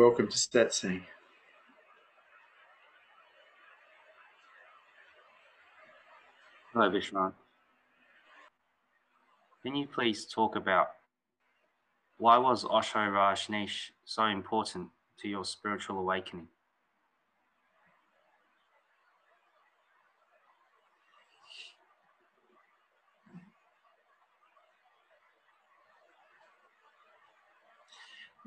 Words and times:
Welcome 0.00 0.28
to 0.28 0.36
Satsang. 0.38 1.02
Hello, 6.72 6.88
Vishrant. 6.88 7.34
Can 9.62 9.76
you 9.76 9.86
please 9.86 10.24
talk 10.24 10.56
about 10.56 10.86
why 12.16 12.38
was 12.38 12.64
Osho 12.64 12.98
Rajneesh 12.98 13.90
so 14.06 14.24
important 14.24 14.88
to 15.18 15.28
your 15.28 15.44
spiritual 15.44 15.98
awakening? 15.98 16.48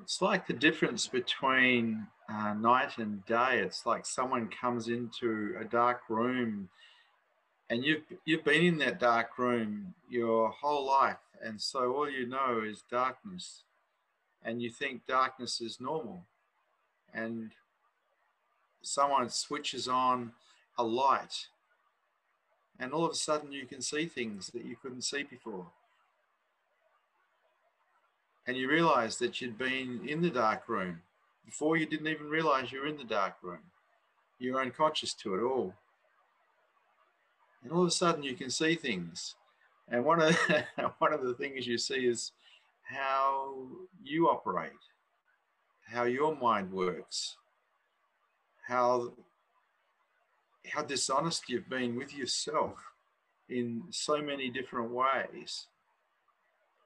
It's 0.02 0.22
like 0.22 0.48
the 0.48 0.54
difference 0.54 1.08
between 1.08 2.08
uh, 2.30 2.54
night 2.54 2.98
and 2.98 3.26
day. 3.26 3.60
It's 3.60 3.86
like 3.86 4.06
someone 4.06 4.50
comes 4.50 4.88
into 4.88 5.56
a 5.60 5.64
dark 5.64 6.02
room 6.10 6.70
and 7.70 7.84
you've 7.84 8.04
you've 8.26 8.44
been 8.44 8.64
in 8.64 8.78
that 8.78 9.00
dark 9.00 9.38
room 9.38 9.94
your 10.10 10.50
whole 10.50 10.86
life 10.86 11.18
and 11.42 11.60
so 11.60 11.94
all 11.94 12.10
you 12.10 12.28
know 12.28 12.62
is 12.64 12.84
darkness 12.90 13.64
and 14.44 14.62
you 14.62 14.70
think 14.70 15.06
darkness 15.08 15.62
is 15.62 15.80
normal 15.80 16.24
and 17.14 17.52
someone 18.82 19.30
switches 19.30 19.88
on 19.88 20.32
a 20.78 20.84
light 20.84 21.48
and 22.80 22.92
all 22.92 23.06
of 23.06 23.12
a 23.12 23.16
sudden 23.16 23.52
you 23.52 23.66
can 23.66 23.82
see 23.82 24.06
things 24.06 24.48
that 24.48 24.66
you 24.66 24.76
couldn't 24.76 25.04
see 25.04 25.24
before 25.24 25.68
and 28.48 28.58
you 28.58 28.70
realize 28.70 29.18
that 29.18 29.40
you'd 29.42 29.58
been 29.58 30.02
in 30.08 30.22
the 30.22 30.30
dark 30.30 30.68
room 30.68 31.02
before 31.46 31.78
you 31.78 31.86
didn't 31.86 32.08
even 32.08 32.30
realize 32.30 32.72
you 32.72 32.80
were 32.82 32.88
in 32.88 32.98
the 32.98 33.04
dark 33.04 33.36
room 33.42 33.60
you're 34.40 34.62
unconscious 34.62 35.14
to 35.14 35.36
it 35.36 35.42
all 35.42 35.74
and 37.64 37.72
all 37.72 37.82
of 37.82 37.88
a 37.88 37.92
sudden 37.92 38.24
you 38.24 38.36
can 38.36 38.50
see 38.50 38.76
things. 38.76 39.36
And 39.90 40.04
one 40.04 40.22
of 40.22 40.36
one 41.00 41.14
of 41.14 41.24
the 41.24 41.34
things 41.34 41.66
you 41.66 41.78
see 41.78 42.08
is 42.08 42.32
how 42.84 43.68
you 44.04 44.28
operate, 44.30 44.72
how 45.88 46.04
your 46.04 46.36
mind 46.36 46.72
works, 46.72 47.38
how 48.68 49.14
how 50.70 50.84
dishonest 50.84 51.50
you've 51.50 51.70
been 51.70 51.96
with 51.96 52.14
yourself 52.14 52.78
in 53.50 53.84
so 53.90 54.22
many 54.22 54.50
different 54.50 54.92
ways. 54.92 55.68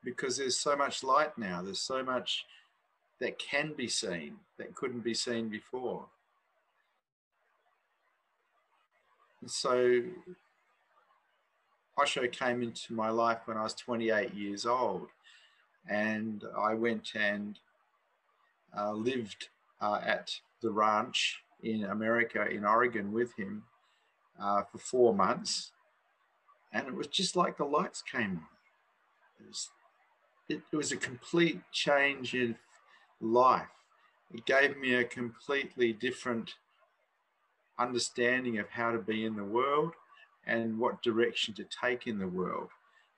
Because 0.03 0.37
there's 0.37 0.57
so 0.57 0.75
much 0.75 1.03
light 1.03 1.37
now, 1.37 1.61
there's 1.61 1.81
so 1.81 2.03
much 2.03 2.45
that 3.19 3.39
can 3.39 3.73
be 3.73 3.87
seen 3.87 4.35
that 4.57 4.75
couldn't 4.75 5.03
be 5.03 5.13
seen 5.13 5.49
before. 5.49 6.05
And 9.41 9.51
so 9.51 10.01
Osho 11.99 12.27
came 12.27 12.61
into 12.61 12.93
my 12.93 13.09
life 13.09 13.39
when 13.45 13.57
I 13.57 13.63
was 13.63 13.73
28 13.73 14.33
years 14.33 14.65
old. 14.65 15.07
And 15.89 16.43
I 16.57 16.73
went 16.73 17.15
and 17.15 17.57
uh, 18.77 18.91
lived 18.91 19.49
uh, 19.81 19.99
at 20.05 20.35
the 20.61 20.69
ranch 20.69 21.41
in 21.63 21.85
America, 21.85 22.45
in 22.45 22.65
Oregon, 22.65 23.11
with 23.11 23.33
him 23.35 23.63
uh, 24.39 24.63
for 24.63 24.77
four 24.77 25.13
months. 25.13 25.71
And 26.73 26.87
it 26.87 26.93
was 26.93 27.07
just 27.07 27.35
like 27.35 27.57
the 27.57 27.65
lights 27.65 28.01
came 28.01 28.31
on. 28.31 28.47
It 29.39 29.47
was, 29.47 29.69
it, 30.49 30.61
it 30.71 30.75
was 30.75 30.91
a 30.91 30.97
complete 30.97 31.61
change 31.71 32.33
in 32.33 32.55
life. 33.21 33.67
It 34.33 34.45
gave 34.45 34.77
me 34.77 34.95
a 34.95 35.03
completely 35.03 35.93
different 35.93 36.55
understanding 37.79 38.57
of 38.59 38.69
how 38.69 38.91
to 38.91 38.97
be 38.97 39.25
in 39.25 39.35
the 39.35 39.43
world 39.43 39.93
and 40.45 40.79
what 40.79 41.01
direction 41.01 41.53
to 41.55 41.65
take 41.65 42.07
in 42.07 42.19
the 42.19 42.27
world. 42.27 42.69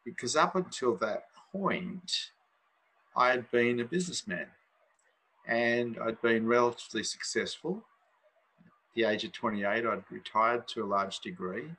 Because 0.03 0.35
up 0.35 0.55
until 0.55 0.95
that 0.97 1.25
point, 1.51 2.31
I 3.15 3.29
had 3.29 3.49
been 3.51 3.79
a 3.79 3.85
businessman 3.85 4.47
and 5.47 5.97
I'd 5.99 6.21
been 6.21 6.47
relatively 6.47 7.03
successful. 7.03 7.83
At 8.65 8.95
the 8.95 9.03
age 9.05 9.23
of 9.23 9.31
28, 9.31 9.85
I'd 9.85 10.03
retired 10.09 10.67
to 10.69 10.83
a 10.83 10.85
large 10.85 11.19
degree. 11.19 11.71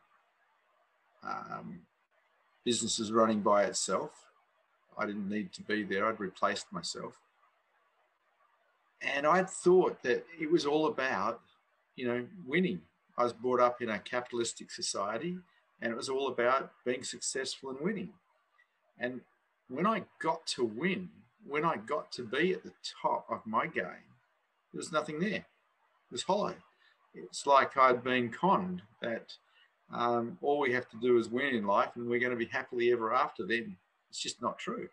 Um, 1.22 1.80
business 2.64 2.98
was 2.98 3.12
running 3.12 3.40
by 3.40 3.64
itself. 3.64 4.29
I 4.98 5.06
didn't 5.06 5.28
need 5.28 5.52
to 5.54 5.62
be 5.62 5.82
there, 5.82 6.06
I'd 6.06 6.20
replaced 6.20 6.72
myself. 6.72 7.18
And 9.02 9.26
I'd 9.26 9.48
thought 9.48 10.02
that 10.02 10.24
it 10.38 10.50
was 10.50 10.66
all 10.66 10.86
about, 10.86 11.40
you 11.96 12.06
know, 12.06 12.26
winning 12.46 12.82
I 13.20 13.24
was 13.24 13.34
brought 13.34 13.60
up 13.60 13.82
in 13.82 13.90
a 13.90 13.98
capitalistic 13.98 14.70
society 14.70 15.36
and 15.82 15.92
it 15.92 15.96
was 15.96 16.08
all 16.08 16.28
about 16.28 16.72
being 16.86 17.04
successful 17.04 17.68
and 17.68 17.78
winning. 17.80 18.14
And 18.98 19.20
when 19.68 19.86
I 19.86 20.04
got 20.20 20.46
to 20.48 20.64
win, 20.64 21.10
when 21.46 21.62
I 21.62 21.76
got 21.76 22.10
to 22.12 22.22
be 22.22 22.52
at 22.52 22.62
the 22.62 22.72
top 23.02 23.26
of 23.30 23.46
my 23.46 23.66
game, 23.66 24.08
there 24.72 24.78
was 24.78 24.90
nothing 24.90 25.20
there. 25.20 25.44
It 25.44 26.12
was 26.12 26.22
hollow. 26.22 26.54
It's 27.14 27.46
like 27.46 27.76
I'd 27.76 28.02
been 28.02 28.30
conned 28.30 28.80
that 29.02 29.34
um, 29.92 30.38
all 30.40 30.58
we 30.58 30.72
have 30.72 30.88
to 30.88 30.96
do 30.96 31.18
is 31.18 31.28
win 31.28 31.54
in 31.54 31.66
life 31.66 31.90
and 31.96 32.08
we're 32.08 32.20
going 32.20 32.32
to 32.32 32.38
be 32.38 32.46
happily 32.46 32.90
ever 32.90 33.12
after 33.12 33.46
then. 33.46 33.76
It's 34.10 34.20
just 34.20 34.42
not 34.42 34.58
true. 34.58 34.88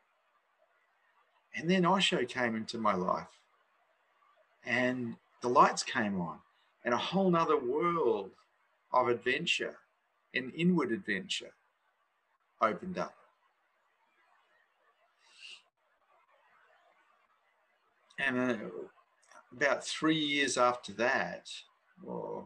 And 1.55 1.69
then 1.69 1.85
Osho 1.85 2.23
came 2.25 2.55
into 2.55 2.77
my 2.77 2.93
life 2.93 3.27
and 4.63 5.15
the 5.41 5.49
lights 5.49 5.83
came 5.83 6.21
on 6.21 6.37
and 6.85 6.93
a 6.93 6.97
whole 6.97 7.31
nother 7.31 7.57
world 7.57 8.29
of 8.93 9.07
adventure, 9.07 9.75
an 10.33 10.51
inward 10.55 10.91
adventure, 10.91 11.51
opened 12.61 12.97
up. 12.97 13.15
And 18.19 18.39
uh, 18.39 18.55
about 19.51 19.83
three 19.83 20.17
years 20.17 20.57
after 20.57 20.91
that, 20.93 21.49
or 22.05 22.45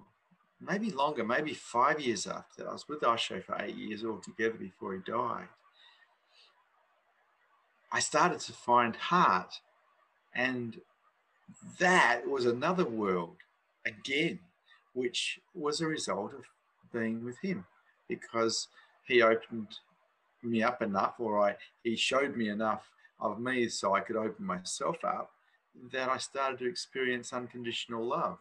maybe 0.59 0.91
longer, 0.91 1.23
maybe 1.23 1.53
five 1.53 1.99
years 1.99 2.27
after 2.27 2.63
that, 2.63 2.69
I 2.69 2.73
was 2.73 2.87
with 2.87 3.03
Osho 3.03 3.41
for 3.41 3.57
eight 3.61 3.75
years 3.75 4.03
altogether 4.03 4.57
before 4.57 4.93
he 4.93 4.99
died. 4.99 5.47
I 7.91 7.99
started 7.99 8.39
to 8.41 8.53
find 8.53 8.95
heart, 8.95 9.59
and 10.33 10.79
that 11.79 12.27
was 12.27 12.45
another 12.45 12.85
world 12.85 13.35
again, 13.85 14.39
which 14.93 15.39
was 15.53 15.81
a 15.81 15.87
result 15.87 16.33
of 16.33 16.43
being 16.93 17.23
with 17.23 17.37
him 17.39 17.65
because 18.07 18.67
he 19.05 19.21
opened 19.21 19.79
me 20.43 20.63
up 20.63 20.81
enough, 20.81 21.15
or 21.19 21.39
I, 21.39 21.55
he 21.83 21.95
showed 21.95 22.35
me 22.35 22.49
enough 22.49 22.89
of 23.19 23.39
me 23.39 23.67
so 23.69 23.93
I 23.93 23.99
could 23.99 24.15
open 24.15 24.45
myself 24.45 25.03
up 25.03 25.31
that 25.91 26.09
I 26.09 26.17
started 26.17 26.59
to 26.59 26.69
experience 26.69 27.33
unconditional 27.33 28.05
love. 28.05 28.37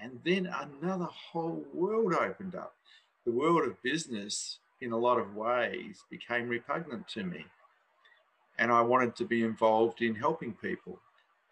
And 0.00 0.20
then 0.24 0.46
another 0.46 1.08
whole 1.32 1.64
world 1.72 2.14
opened 2.14 2.54
up. 2.54 2.74
The 3.24 3.32
world 3.32 3.68
of 3.68 3.82
business, 3.82 4.58
in 4.80 4.92
a 4.92 4.96
lot 4.96 5.18
of 5.18 5.36
ways, 5.36 6.02
became 6.10 6.48
repugnant 6.48 7.08
to 7.08 7.24
me. 7.24 7.44
And 8.60 8.70
I 8.70 8.82
wanted 8.82 9.16
to 9.16 9.24
be 9.24 9.42
involved 9.42 10.02
in 10.02 10.14
helping 10.14 10.52
people 10.52 11.00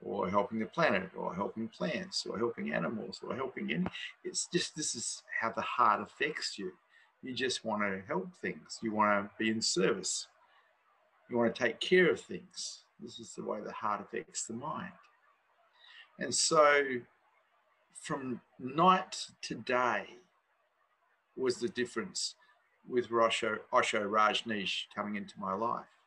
or 0.02 0.28
helping 0.28 0.58
the 0.58 0.66
planet 0.66 1.10
or 1.16 1.34
helping 1.34 1.66
plants 1.68 2.26
or 2.26 2.38
helping 2.38 2.72
animals 2.72 3.20
or 3.26 3.34
helping 3.34 3.72
any 3.72 3.86
it's 4.22 4.46
just 4.52 4.76
this 4.76 4.94
is 4.94 5.22
how 5.40 5.50
the 5.50 5.62
heart 5.62 6.00
affects 6.02 6.58
you. 6.58 6.70
You 7.22 7.34
just 7.34 7.64
want 7.64 7.82
to 7.82 8.02
help 8.06 8.28
things. 8.40 8.78
You 8.82 8.92
want 8.92 9.24
to 9.24 9.30
be 9.38 9.50
in 9.50 9.60
service. 9.60 10.28
You 11.28 11.38
want 11.38 11.52
to 11.52 11.62
take 11.62 11.80
care 11.80 12.10
of 12.10 12.20
things. 12.20 12.82
This 13.00 13.18
is 13.18 13.34
the 13.34 13.42
way 13.42 13.60
the 13.60 13.72
heart 13.72 14.02
affects 14.02 14.44
the 14.44 14.54
mind. 14.54 14.92
And 16.20 16.32
so 16.32 16.82
from 17.94 18.40
night 18.60 19.26
to 19.42 19.54
day 19.54 20.04
was 21.36 21.56
the 21.56 21.68
difference 21.68 22.34
with 22.86 23.10
Osho, 23.10 23.58
Osho 23.72 24.08
Rajneesh 24.08 24.84
coming 24.94 25.16
into 25.16 25.34
my 25.40 25.54
life 25.54 25.97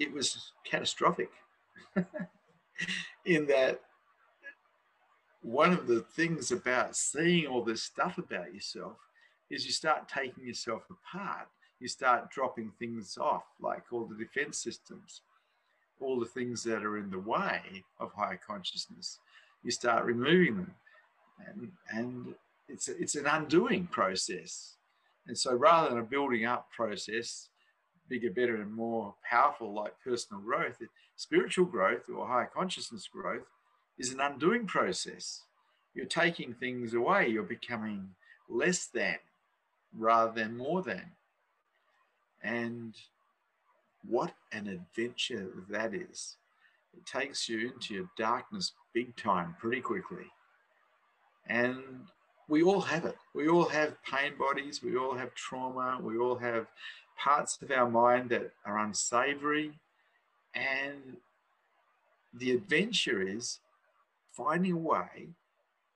it 0.00 0.12
was 0.12 0.52
catastrophic 0.64 1.30
in 3.26 3.46
that 3.46 3.82
one 5.42 5.72
of 5.72 5.86
the 5.86 6.00
things 6.00 6.50
about 6.50 6.96
seeing 6.96 7.46
all 7.46 7.62
this 7.62 7.82
stuff 7.82 8.18
about 8.18 8.52
yourself 8.52 8.96
is 9.50 9.66
you 9.66 9.72
start 9.72 10.08
taking 10.08 10.46
yourself 10.46 10.82
apart. 10.90 11.48
You 11.80 11.88
start 11.88 12.30
dropping 12.30 12.72
things 12.78 13.18
off, 13.18 13.44
like 13.60 13.84
all 13.92 14.04
the 14.04 14.16
defense 14.16 14.58
systems, 14.58 15.22
all 16.00 16.18
the 16.18 16.26
things 16.26 16.62
that 16.64 16.84
are 16.84 16.98
in 16.98 17.10
the 17.10 17.18
way 17.18 17.84
of 17.98 18.12
higher 18.12 18.40
consciousness. 18.44 19.18
You 19.62 19.70
start 19.70 20.04
removing 20.04 20.56
them. 20.56 20.74
And, 21.46 21.72
and 21.90 22.34
it's, 22.68 22.88
it's 22.88 23.16
an 23.16 23.26
undoing 23.26 23.86
process. 23.86 24.76
And 25.26 25.36
so 25.36 25.54
rather 25.54 25.90
than 25.90 25.98
a 25.98 26.02
building 26.02 26.44
up 26.44 26.70
process, 26.70 27.48
bigger, 28.10 28.30
better, 28.30 28.56
and 28.56 28.74
more 28.74 29.14
powerful, 29.28 29.72
like 29.72 29.94
personal 30.04 30.42
growth. 30.42 30.76
Spiritual 31.16 31.64
growth 31.64 32.02
or 32.14 32.26
higher 32.26 32.50
consciousness 32.52 33.08
growth 33.10 33.46
is 33.98 34.12
an 34.12 34.20
undoing 34.20 34.66
process. 34.66 35.44
You're 35.94 36.06
taking 36.06 36.52
things 36.52 36.92
away, 36.92 37.28
you're 37.28 37.42
becoming 37.42 38.10
less 38.48 38.86
than 38.86 39.16
rather 39.96 40.32
than 40.32 40.56
more 40.56 40.82
than. 40.82 41.12
And 42.42 42.94
what 44.06 44.32
an 44.52 44.66
adventure 44.66 45.50
that 45.68 45.94
is. 45.94 46.36
It 46.96 47.06
takes 47.06 47.48
you 47.48 47.70
into 47.72 47.94
your 47.94 48.10
darkness 48.18 48.72
big 48.92 49.16
time 49.16 49.54
pretty 49.60 49.80
quickly. 49.80 50.26
And 51.46 51.82
we 52.48 52.62
all 52.62 52.80
have 52.80 53.04
it. 53.04 53.16
We 53.34 53.48
all 53.48 53.68
have 53.68 54.02
pain 54.02 54.32
bodies. 54.38 54.82
We 54.82 54.96
all 54.96 55.14
have 55.14 55.34
trauma. 55.34 55.98
We 56.02 56.18
all 56.18 56.36
have 56.36 56.66
parts 57.22 57.58
of 57.60 57.70
our 57.70 57.88
mind 57.88 58.30
that 58.30 58.52
are 58.64 58.78
unsavory. 58.78 59.78
And 60.54 61.18
the 62.32 62.52
adventure 62.52 63.20
is 63.20 63.60
finding 64.32 64.72
a 64.72 64.76
way 64.76 65.28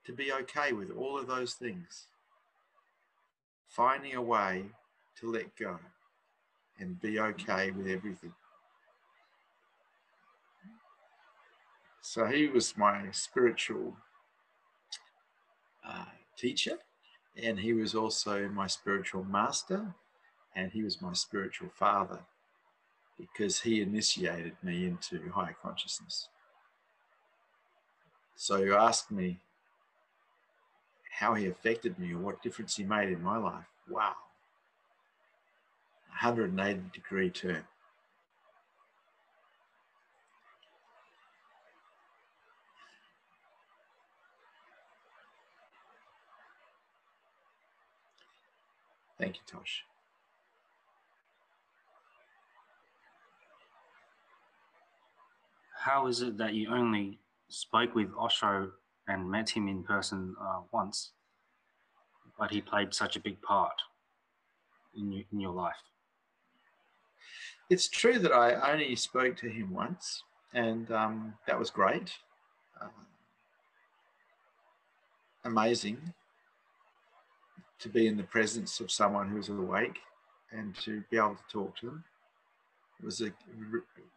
to 0.05 0.13
be 0.13 0.31
okay 0.33 0.73
with 0.73 0.91
all 0.91 1.19
of 1.19 1.27
those 1.27 1.55
things. 1.55 2.07
Finding 3.69 4.15
a 4.15 4.23
way 4.23 4.67
to 5.19 5.33
let 5.33 5.57
go 5.57 5.79
and 6.79 7.01
be 7.01 7.19
okay 7.19 7.71
with 7.71 7.87
everything. 7.87 8.35
So 12.03 12.27
he 12.27 12.49
was 12.49 12.77
my 12.77 13.11
spiritual 13.13 13.97
uh, 15.89 16.05
teacher, 16.37 16.79
and 17.43 17.59
he 17.59 17.73
was 17.73 17.95
also 17.95 18.49
my 18.49 18.67
spiritual 18.67 19.25
master, 19.25 19.95
and 20.55 20.73
he 20.73 20.83
was 20.83 21.03
my 21.03 21.13
spiritual 21.13 21.69
father 21.75 22.21
because 23.19 23.61
he 23.61 23.81
initiated 23.81 24.57
me 24.63 24.87
into 24.87 25.31
higher 25.31 25.57
consciousness. 25.63 26.29
So 28.37 28.57
you 28.57 28.75
ask 28.75 29.11
me 29.11 29.39
how 31.19 31.35
he 31.35 31.47
affected 31.47 31.99
me 31.99 32.13
or 32.13 32.19
what 32.19 32.43
difference 32.43 32.77
he 32.77 32.85
made 32.85 33.11
in 33.11 33.23
my 33.23 33.37
life. 33.37 33.67
Wow. 33.89 34.15
180 36.21 36.81
degree 36.93 37.31
turn. 37.31 37.65
Thank 49.19 49.37
you, 49.37 49.43
Tosh. 49.47 49.85
How 55.85 56.07
is 56.07 56.23
it 56.23 56.39
that 56.39 56.55
you 56.55 56.71
only 56.73 57.19
spoke 57.51 57.95
with 57.95 58.09
Osho 58.19 58.71
and 59.07 59.31
met 59.31 59.51
him 59.51 59.69
in 59.69 59.83
person 59.83 60.35
uh, 60.41 60.61
once, 60.73 61.11
but 62.39 62.51
he 62.51 62.63
played 62.63 62.95
such 62.95 63.17
a 63.17 63.21
big 63.21 63.41
part 63.43 63.75
in, 64.97 65.13
you, 65.13 65.25
in 65.31 65.41
your 65.41 65.53
life? 65.53 65.77
It's 67.69 67.87
true 67.89 68.19
that 68.19 68.33
I 68.33 68.73
only 68.73 68.97
spoke 68.97 69.37
to 69.39 69.49
him 69.49 69.75
once, 69.75 70.23
and 70.55 70.91
um, 70.91 71.35
that 71.47 71.59
was 71.59 71.69
great. 71.69 72.15
Uh, 72.81 72.89
amazing 75.45 75.99
to 77.81 77.91
be 77.91 78.07
in 78.07 78.17
the 78.17 78.23
presence 78.23 78.81
of 78.81 78.91
someone 78.91 79.29
who's 79.29 79.51
awake 79.51 79.99
and 80.51 80.75
to 80.77 81.05
be 81.11 81.19
able 81.19 81.35
to 81.35 81.53
talk 81.53 81.77
to 81.81 81.87
them. 81.87 82.05
It 83.01 83.05
was 83.05 83.21
a 83.21 83.31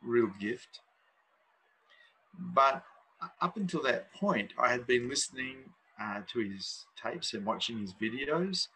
real 0.02 0.31
gift. 0.40 0.80
But 2.38 2.84
up 3.42 3.57
until 3.57 3.81
that 3.84 4.13
point, 4.13 4.51
I 4.57 4.69
had 4.72 4.86
been 4.86 5.10
listening 5.10 5.57
uh, 6.01 6.22
to 6.31 6.39
his 6.39 6.86
tapes 7.01 7.34
and 7.34 7.45
watching 7.45 7.80
his 7.80 7.94
videos 7.94 8.68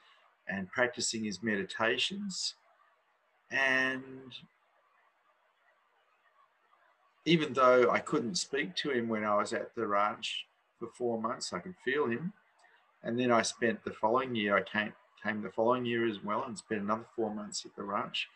and 0.47 0.71
practicing 0.71 1.23
his 1.23 1.43
meditations. 1.43 2.55
And 3.51 4.33
even 7.25 7.53
though 7.53 7.89
I 7.91 7.99
couldn't 7.99 8.35
speak 8.35 8.75
to 8.77 8.91
him 8.91 9.07
when 9.07 9.23
I 9.23 9.35
was 9.35 9.53
at 9.53 9.75
the 9.75 9.85
ranch 9.85 10.45
for 10.79 10.87
four 10.87 11.21
months, 11.21 11.53
I 11.53 11.59
could 11.59 11.75
feel 11.85 12.07
him. 12.07 12.33
And 13.03 13.19
then 13.19 13.31
I 13.31 13.41
spent 13.41 13.83
the 13.83 13.91
following 13.91 14.35
year, 14.35 14.57
I 14.57 14.63
came, 14.63 14.93
came 15.23 15.41
the 15.41 15.49
following 15.49 15.85
year 15.85 16.07
as 16.07 16.23
well 16.23 16.43
and 16.45 16.57
spent 16.57 16.81
another 16.81 17.05
four 17.15 17.33
months 17.33 17.65
at 17.65 17.75
the 17.75 17.83
ranch 17.83 18.27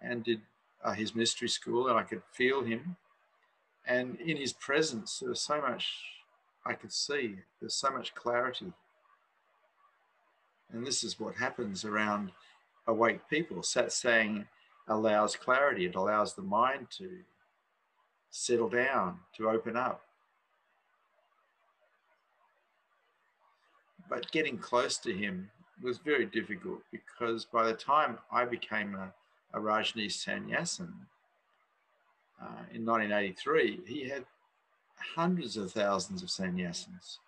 and 0.00 0.24
did 0.24 0.40
uh, 0.82 0.92
his 0.92 1.14
mystery 1.14 1.48
school 1.48 1.88
and 1.88 1.98
I 1.98 2.02
could 2.02 2.22
feel 2.32 2.62
him 2.62 2.96
and 3.86 4.18
in 4.20 4.36
his 4.36 4.52
presence, 4.52 5.18
there 5.18 5.28
was 5.28 5.40
so 5.40 5.60
much 5.60 5.92
I 6.66 6.72
could 6.72 6.92
see. 6.92 7.36
There's 7.60 7.74
so 7.74 7.90
much 7.90 8.14
clarity. 8.14 8.72
And 10.72 10.86
this 10.86 11.04
is 11.04 11.20
what 11.20 11.34
happens 11.34 11.84
around 11.84 12.32
awake 12.86 13.20
people. 13.28 13.58
Satsang 13.58 14.46
allows 14.88 15.36
clarity, 15.36 15.86
it 15.86 15.94
allows 15.94 16.34
the 16.34 16.42
mind 16.42 16.88
to 16.98 17.10
settle 18.30 18.68
down, 18.68 19.18
to 19.36 19.48
open 19.48 19.76
up. 19.76 20.02
But 24.08 24.30
getting 24.32 24.58
close 24.58 24.98
to 24.98 25.12
him 25.12 25.50
was 25.82 25.98
very 25.98 26.26
difficult 26.26 26.80
because 26.90 27.44
by 27.44 27.66
the 27.66 27.74
time 27.74 28.18
I 28.30 28.44
became 28.44 28.94
a, 28.94 29.12
a 29.56 29.60
Rajneesh 29.60 30.12
sannyasin, 30.12 30.92
uh, 32.40 32.64
in 32.72 32.84
1983, 32.84 33.80
he 33.86 34.08
had 34.08 34.24
hundreds 35.14 35.56
of 35.56 35.72
thousands 35.72 36.22
of 36.22 36.28
sannyasins. 36.28 37.18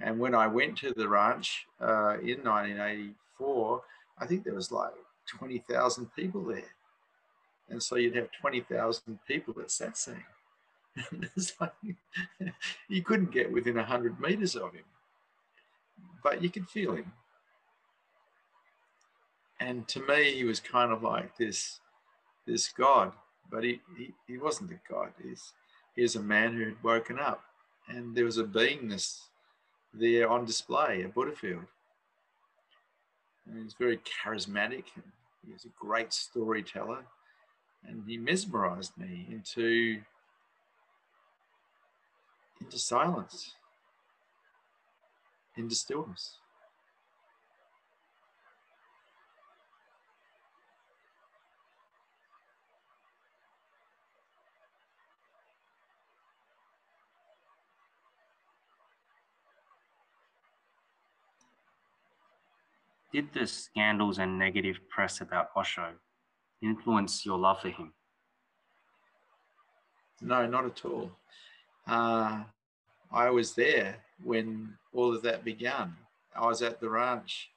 And 0.00 0.18
when 0.18 0.34
I 0.34 0.46
went 0.46 0.76
to 0.78 0.92
the 0.92 1.08
ranch 1.08 1.66
uh, 1.80 2.18
in 2.18 2.42
1984, 2.42 3.82
I 4.18 4.26
think 4.26 4.44
there 4.44 4.54
was 4.54 4.72
like 4.72 4.92
20,000 5.26 6.06
people 6.14 6.44
there. 6.44 6.62
And 7.68 7.82
so 7.82 7.96
you'd 7.96 8.16
have 8.16 8.28
20,000 8.40 9.18
people 9.26 9.54
at 9.60 9.68
satsang. 9.68 10.22
like, 11.60 11.72
you 12.88 13.02
couldn't 13.02 13.32
get 13.32 13.52
within 13.52 13.76
100 13.76 14.20
meters 14.20 14.54
of 14.56 14.72
him, 14.72 14.84
but 16.22 16.42
you 16.42 16.50
could 16.50 16.68
feel 16.68 16.94
him. 16.94 17.12
And 19.60 19.88
to 19.88 20.00
me, 20.06 20.34
he 20.34 20.44
was 20.44 20.60
kind 20.60 20.92
of 20.92 21.02
like 21.02 21.36
this, 21.36 21.80
this 22.46 22.68
God 22.68 23.12
but 23.50 23.64
he, 23.64 23.80
he, 23.96 24.12
he 24.26 24.38
wasn't 24.38 24.72
a 24.72 24.78
god. 24.90 25.12
He's, 25.22 25.52
he 25.94 26.02
was 26.02 26.16
a 26.16 26.22
man 26.22 26.54
who 26.54 26.64
had 26.64 26.82
woken 26.82 27.18
up, 27.18 27.44
and 27.88 28.14
there 28.14 28.24
was 28.24 28.38
a 28.38 28.44
beingness 28.44 29.20
there 29.92 30.28
on 30.28 30.44
display 30.44 31.02
at 31.02 31.14
Buddhafield. 31.14 31.66
And 33.46 33.58
he 33.58 33.64
was 33.64 33.74
very 33.74 33.98
charismatic, 33.98 34.84
and 34.96 35.04
he 35.46 35.52
was 35.52 35.64
a 35.64 35.68
great 35.78 36.12
storyteller, 36.12 37.04
and 37.86 38.02
he 38.06 38.16
mesmerized 38.16 38.96
me 38.96 39.26
into 39.30 40.00
into 42.60 42.78
silence, 42.78 43.52
into 45.56 45.74
stillness. 45.74 46.38
Did 63.14 63.32
the 63.32 63.46
scandals 63.46 64.18
and 64.18 64.36
negative 64.36 64.80
press 64.88 65.20
about 65.20 65.50
Osho 65.56 65.92
influence 66.60 67.24
your 67.24 67.38
love 67.38 67.60
for 67.60 67.68
him? 67.68 67.92
No, 70.20 70.44
not 70.48 70.64
at 70.64 70.84
all. 70.84 71.12
Uh, 71.86 72.42
I 73.12 73.30
was 73.30 73.54
there 73.54 73.98
when 74.24 74.74
all 74.92 75.14
of 75.14 75.22
that 75.22 75.44
began. 75.44 75.94
I 76.34 76.44
was 76.44 76.60
at 76.60 76.80
the 76.80 76.90
ranch 76.90 77.50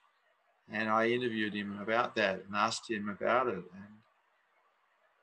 and 0.71 0.89
I 0.89 1.09
interviewed 1.09 1.55
him 1.55 1.79
about 1.81 2.15
that 2.17 2.43
and 2.45 2.55
asked 2.55 2.87
him 2.87 3.09
about 3.09 3.47
it. 3.47 3.55
And 3.55 3.95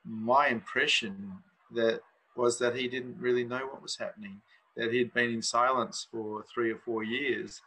my 0.03 0.49
impression 0.49 1.31
that 1.71 2.01
was 2.35 2.59
that 2.59 2.75
he 2.75 2.89
didn't 2.89 3.15
really 3.21 3.45
know 3.45 3.67
what 3.67 3.81
was 3.81 3.95
happening, 3.95 4.41
that 4.75 4.91
he'd 4.91 5.13
been 5.13 5.31
in 5.31 5.41
silence 5.41 6.07
for 6.11 6.43
three 6.53 6.71
or 6.71 6.79
four 6.79 7.05
years 7.05 7.61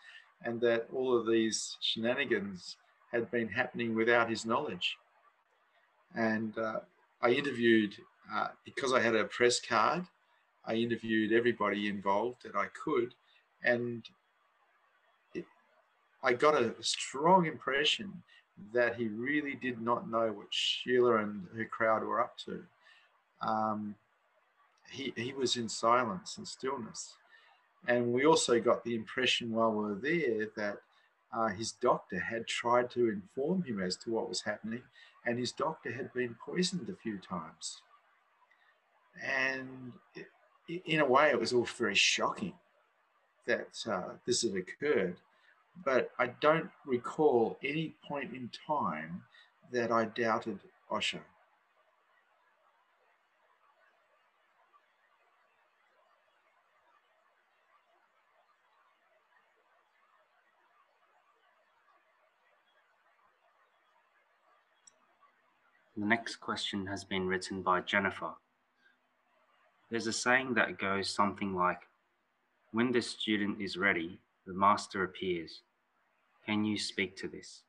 and 0.45 0.61
that 0.61 0.87
all 0.92 1.16
of 1.16 1.26
these 1.26 1.76
shenanigans 1.80 2.76
had 3.12 3.30
been 3.30 3.49
happening 3.49 3.95
without 3.95 4.28
his 4.28 4.45
knowledge. 4.45 4.97
And 6.14 6.57
uh, 6.59 6.80
I 7.23 7.30
interviewed, 7.30 7.95
uh, 8.33 8.49
because 8.64 8.92
I 8.92 9.00
had 9.00 9.14
a 9.14 9.25
press 9.25 9.61
card, 9.61 10.04
I 10.64 10.75
interviewed 10.75 11.33
everybody 11.33 11.88
involved 11.88 12.42
that 12.45 12.54
I 12.54 12.66
could. 12.66 13.14
And 13.64 14.04
it, 15.35 15.47
I 16.23 16.35
got 16.35 16.54
a 16.54 16.75
strong 16.80 17.47
impression 17.47 18.23
that 18.73 18.97
he 18.97 19.09
really 19.09 19.54
did 19.54 19.80
not 19.80 20.11
know 20.11 20.33
what 20.33 20.49
Sheila 20.50 21.18
and 21.18 21.47
her 21.57 21.64
crowd 21.64 22.02
were 22.02 22.21
up 22.21 22.37
to. 22.45 22.62
Um, 23.40 23.95
he, 24.90 25.12
he 25.16 25.33
was 25.33 25.57
in 25.57 25.68
silence 25.68 26.38
and 26.38 26.47
stillness. 26.47 27.14
And 27.88 28.12
we 28.12 28.26
also 28.26 28.61
got 28.61 28.85
the 28.85 28.95
impression 28.95 29.50
while 29.50 29.73
we 29.73 29.85
were 29.88 29.95
there 29.95 30.49
that 30.57 30.76
uh, 31.33 31.49
his 31.49 31.73
doctor 31.73 32.21
had 32.21 32.47
tried 32.47 32.90
to 32.90 33.09
inform 33.09 33.62
him 33.62 33.83
as 33.83 33.97
to 33.97 34.11
what 34.11 34.28
was 34.28 34.42
happening, 34.42 34.83
and 35.25 35.38
his 35.38 35.52
doctor 35.52 35.90
had 35.90 36.12
been 36.12 36.37
poisoned 36.45 36.88
a 36.90 37.02
few 37.02 37.16
times. 37.16 37.80
And 39.23 39.92
it, 40.14 40.26
in 40.85 41.00
a 41.00 41.07
way, 41.07 41.30
it 41.30 41.40
was 41.40 41.54
all 41.54 41.64
very 41.64 41.95
shocking 41.95 42.52
that 43.47 43.83
uh, 43.90 44.11
this 44.26 44.42
had 44.42 44.54
occurred. 44.54 45.16
But 45.83 46.11
I 46.18 46.26
don't 46.40 46.71
recall 46.85 47.59
any 47.64 47.95
point 48.07 48.35
in 48.35 48.50
time 48.66 49.23
that 49.73 49.90
I 49.90 50.04
doubted 50.04 50.61
Osho. 50.90 51.21
The 65.99 66.07
next 66.07 66.37
question 66.37 66.87
has 66.87 67.02
been 67.02 67.26
written 67.26 67.61
by 67.61 67.81
Jennifer. 67.81 68.31
There's 69.90 70.07
a 70.07 70.12
saying 70.12 70.55
that 70.55 70.78
goes 70.78 71.11
something 71.11 71.57
like, 71.57 71.81
when 72.71 72.93
the 72.93 73.02
student 73.02 73.61
is 73.61 73.76
ready, 73.76 74.21
the 74.47 74.55
master 74.55 75.02
appears. 75.02 75.62
Can 76.47 76.64
you 76.64 76.78
speak 76.78 77.17
to 77.17 77.26
this? 77.26 77.62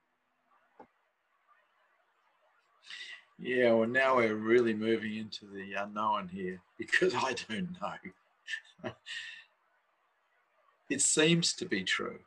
Yeah, 3.40 3.74
well, 3.74 3.88
now 3.88 4.18
we're 4.18 4.36
really 4.36 4.76
moving 4.76 5.16
into 5.16 5.48
the 5.48 5.74
unknown 5.74 6.28
here 6.28 6.62
because 6.78 7.16
I 7.16 7.34
don't 7.50 7.76
know. 7.82 8.92
it 10.92 11.02
seems 11.02 11.54
to 11.54 11.66
be 11.66 11.84
true, 11.84 12.20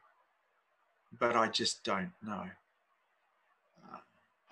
but 1.16 1.36
I 1.36 1.46
just 1.46 1.84
don't 1.84 2.10
know 2.26 2.50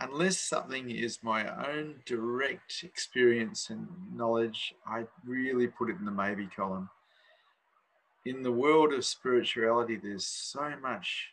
unless 0.01 0.39
something 0.39 0.91
is 0.91 1.23
my 1.23 1.47
own 1.69 1.97
direct 2.07 2.83
experience 2.83 3.71
and 3.71 3.87
knowledge, 4.15 4.75
I 4.87 5.05
really 5.25 5.67
put 5.67 5.91
it 5.91 5.99
in 5.99 6.05
the 6.05 6.11
maybe 6.11 6.49
column. 6.55 6.89
In 8.25 8.43
the 8.43 8.53
world 8.53 8.93
of 8.93 9.05
spirituality, 9.05 9.97
there's 9.97 10.27
so 10.27 10.73
much 10.83 11.29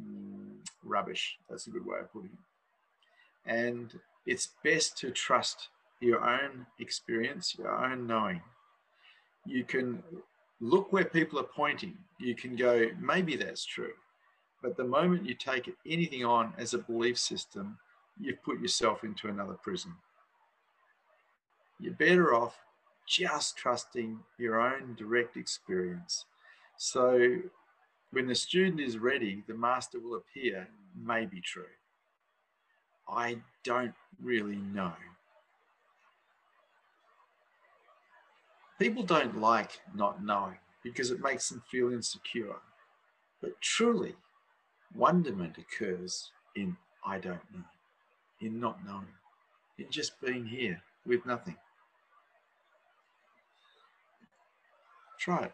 mm, 0.00 0.56
rubbish. 0.82 1.38
That's 1.48 1.66
a 1.66 1.70
good 1.70 1.86
way 1.86 1.98
of 2.00 2.12
putting 2.12 2.30
it. 2.30 3.50
And 3.50 3.98
it's 4.26 4.50
best 4.64 4.96
to 4.98 5.10
trust 5.10 5.68
your 6.00 6.22
own 6.28 6.66
experience, 6.78 7.56
your 7.58 7.70
own 7.70 8.06
knowing. 8.06 8.42
You 9.46 9.64
can 9.64 10.02
look 10.60 10.92
where 10.92 11.04
people 11.04 11.38
are 11.38 11.48
pointing. 11.56 11.96
You 12.18 12.34
can 12.34 12.56
go, 12.56 12.88
maybe 13.00 13.36
that's 13.36 13.64
true. 13.64 13.92
But 14.62 14.76
the 14.76 14.84
moment 14.84 15.26
you 15.26 15.34
take 15.34 15.74
anything 15.84 16.24
on 16.24 16.54
as 16.56 16.72
a 16.72 16.78
belief 16.78 17.18
system, 17.18 17.78
you've 18.18 18.42
put 18.42 18.60
yourself 18.60 19.02
into 19.02 19.28
another 19.28 19.54
prison. 19.54 19.92
You're 21.80 21.94
better 21.94 22.32
off 22.34 22.56
just 23.08 23.56
trusting 23.56 24.20
your 24.38 24.60
own 24.60 24.94
direct 24.96 25.36
experience. 25.36 26.26
So 26.76 27.38
when 28.12 28.28
the 28.28 28.34
student 28.34 28.80
is 28.80 28.98
ready, 28.98 29.42
the 29.48 29.54
master 29.54 29.98
will 29.98 30.14
appear 30.16 30.68
may 30.96 31.26
be 31.26 31.40
true. 31.40 31.64
I 33.08 33.38
don't 33.64 33.94
really 34.22 34.56
know. 34.56 34.92
People 38.78 39.02
don't 39.02 39.40
like 39.40 39.80
not 39.94 40.24
knowing 40.24 40.58
because 40.82 41.10
it 41.10 41.20
makes 41.20 41.48
them 41.48 41.62
feel 41.70 41.92
insecure. 41.92 42.56
But 43.40 43.60
truly, 43.60 44.14
Wonderment 44.94 45.56
occurs 45.58 46.30
in 46.54 46.76
I 47.04 47.18
don't 47.18 47.40
know, 47.52 47.64
in 48.40 48.60
not 48.60 48.84
knowing, 48.84 49.08
in 49.78 49.86
just 49.90 50.20
being 50.20 50.46
here 50.46 50.80
with 51.04 51.26
nothing. 51.26 51.56
Try 55.18 55.44
it. 55.44 55.52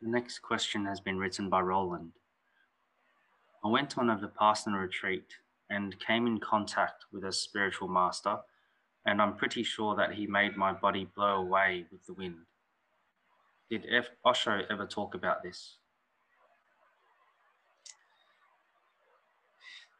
The 0.00 0.08
next 0.08 0.40
question 0.40 0.86
has 0.86 1.00
been 1.00 1.18
written 1.18 1.48
by 1.48 1.60
Roland. 1.60 2.12
I 3.64 3.68
went 3.68 3.98
on 3.98 4.10
a 4.10 4.16
Vipassana 4.16 4.80
retreat 4.80 5.26
and 5.68 5.98
came 5.98 6.26
in 6.26 6.38
contact 6.38 7.04
with 7.12 7.24
a 7.24 7.32
spiritual 7.32 7.88
master 7.88 8.38
and 9.08 9.22
I'm 9.22 9.34
pretty 9.34 9.62
sure 9.62 9.96
that 9.96 10.12
he 10.12 10.26
made 10.26 10.56
my 10.56 10.72
body 10.72 11.08
blow 11.16 11.36
away 11.36 11.86
with 11.90 12.04
the 12.06 12.12
wind. 12.12 12.36
Did 13.70 13.86
F- 13.90 14.10
Osho 14.24 14.62
ever 14.70 14.86
talk 14.86 15.14
about 15.14 15.42
this? 15.42 15.76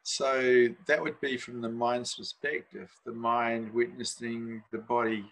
So 0.03 0.69
that 0.87 1.03
would 1.03 1.21
be 1.21 1.37
from 1.37 1.61
the 1.61 1.69
mind's 1.69 2.15
perspective, 2.15 2.91
the 3.05 3.13
mind 3.13 3.73
witnessing 3.75 4.63
the 4.73 4.79
body. 4.79 5.25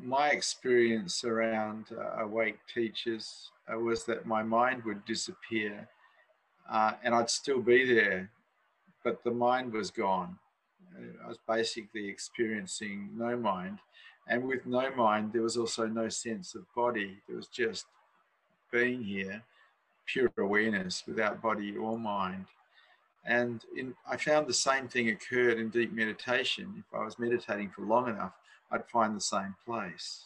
My 0.00 0.28
experience 0.28 1.24
around 1.24 1.86
uh, 1.92 2.22
awake 2.22 2.58
teachers 2.72 3.50
uh, 3.72 3.78
was 3.78 4.04
that 4.04 4.26
my 4.26 4.42
mind 4.42 4.84
would 4.84 5.04
disappear 5.04 5.88
uh, 6.70 6.92
and 7.02 7.14
I'd 7.14 7.30
still 7.30 7.60
be 7.60 7.84
there, 7.84 8.30
but 9.04 9.22
the 9.24 9.30
mind 9.30 9.72
was 9.72 9.90
gone. 9.90 10.38
I 11.24 11.28
was 11.28 11.38
basically 11.48 12.08
experiencing 12.08 13.10
no 13.16 13.36
mind. 13.36 13.78
And 14.28 14.44
with 14.44 14.66
no 14.66 14.94
mind, 14.94 15.32
there 15.32 15.42
was 15.42 15.56
also 15.56 15.86
no 15.86 16.08
sense 16.08 16.54
of 16.54 16.72
body. 16.74 17.18
There 17.26 17.36
was 17.36 17.48
just 17.48 17.86
being 18.70 19.02
here, 19.02 19.42
pure 20.06 20.32
awareness 20.38 21.02
without 21.06 21.42
body 21.42 21.76
or 21.76 21.98
mind. 21.98 22.46
And 23.24 23.64
in, 23.76 23.94
I 24.08 24.16
found 24.16 24.46
the 24.46 24.54
same 24.54 24.88
thing 24.88 25.08
occurred 25.08 25.58
in 25.58 25.70
deep 25.70 25.92
meditation. 25.92 26.74
If 26.78 26.94
I 26.94 27.04
was 27.04 27.18
meditating 27.18 27.70
for 27.70 27.82
long 27.82 28.08
enough, 28.08 28.32
I'd 28.70 28.88
find 28.88 29.16
the 29.16 29.20
same 29.20 29.54
place. 29.64 30.24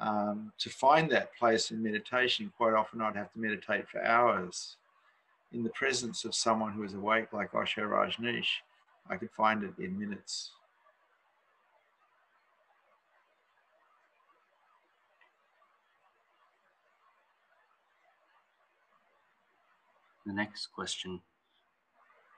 Um, 0.00 0.52
to 0.58 0.68
find 0.68 1.10
that 1.10 1.34
place 1.36 1.70
in 1.70 1.82
meditation, 1.82 2.52
quite 2.56 2.74
often 2.74 3.00
I'd 3.00 3.16
have 3.16 3.32
to 3.32 3.38
meditate 3.38 3.88
for 3.88 4.04
hours 4.04 4.76
in 5.52 5.62
the 5.62 5.70
presence 5.70 6.24
of 6.24 6.34
someone 6.34 6.72
who 6.72 6.82
is 6.82 6.94
awake, 6.94 7.32
like 7.32 7.54
Osho 7.54 7.82
Rajneesh, 7.82 8.48
I 9.08 9.16
could 9.16 9.30
find 9.30 9.62
it 9.62 9.74
in 9.78 9.98
minutes. 9.98 10.52
The 20.24 20.32
next 20.32 20.68
question. 20.68 21.20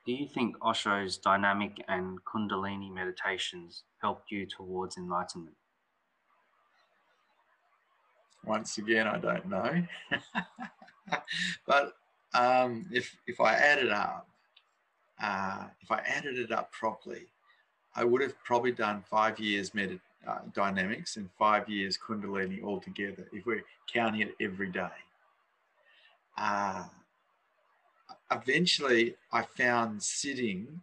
Do 0.06 0.12
you 0.12 0.26
think 0.26 0.58
Osho's 0.58 1.16
dynamic 1.16 1.82
and 1.88 2.18
Kundalini 2.24 2.92
meditations 2.92 3.84
helped 4.00 4.30
you 4.30 4.46
towards 4.46 4.96
enlightenment? 4.96 5.56
Once 8.44 8.76
again, 8.76 9.06
I 9.06 9.18
don't 9.18 9.46
know. 9.46 9.82
but 11.66 11.94
um, 12.34 12.86
if, 12.92 13.16
if 13.26 13.40
I 13.40 13.54
add 13.54 13.78
it 13.78 13.90
up, 13.90 14.28
uh, 15.22 15.64
if 15.80 15.90
I 15.90 15.98
added 16.00 16.38
it 16.38 16.52
up 16.52 16.72
properly, 16.72 17.26
I 17.94 18.04
would 18.04 18.22
have 18.22 18.34
probably 18.42 18.72
done 18.72 19.04
five 19.08 19.38
years 19.38 19.74
med- 19.74 20.00
uh, 20.26 20.38
dynamics 20.52 21.16
and 21.16 21.28
five 21.38 21.68
years 21.68 21.98
Kundalini 21.98 22.62
altogether 22.62 23.26
if 23.32 23.46
we're 23.46 23.64
counting 23.92 24.22
it 24.22 24.34
every 24.40 24.68
day. 24.68 24.88
Uh, 26.36 26.84
eventually, 28.30 29.14
I 29.32 29.42
found 29.42 30.02
sitting 30.02 30.82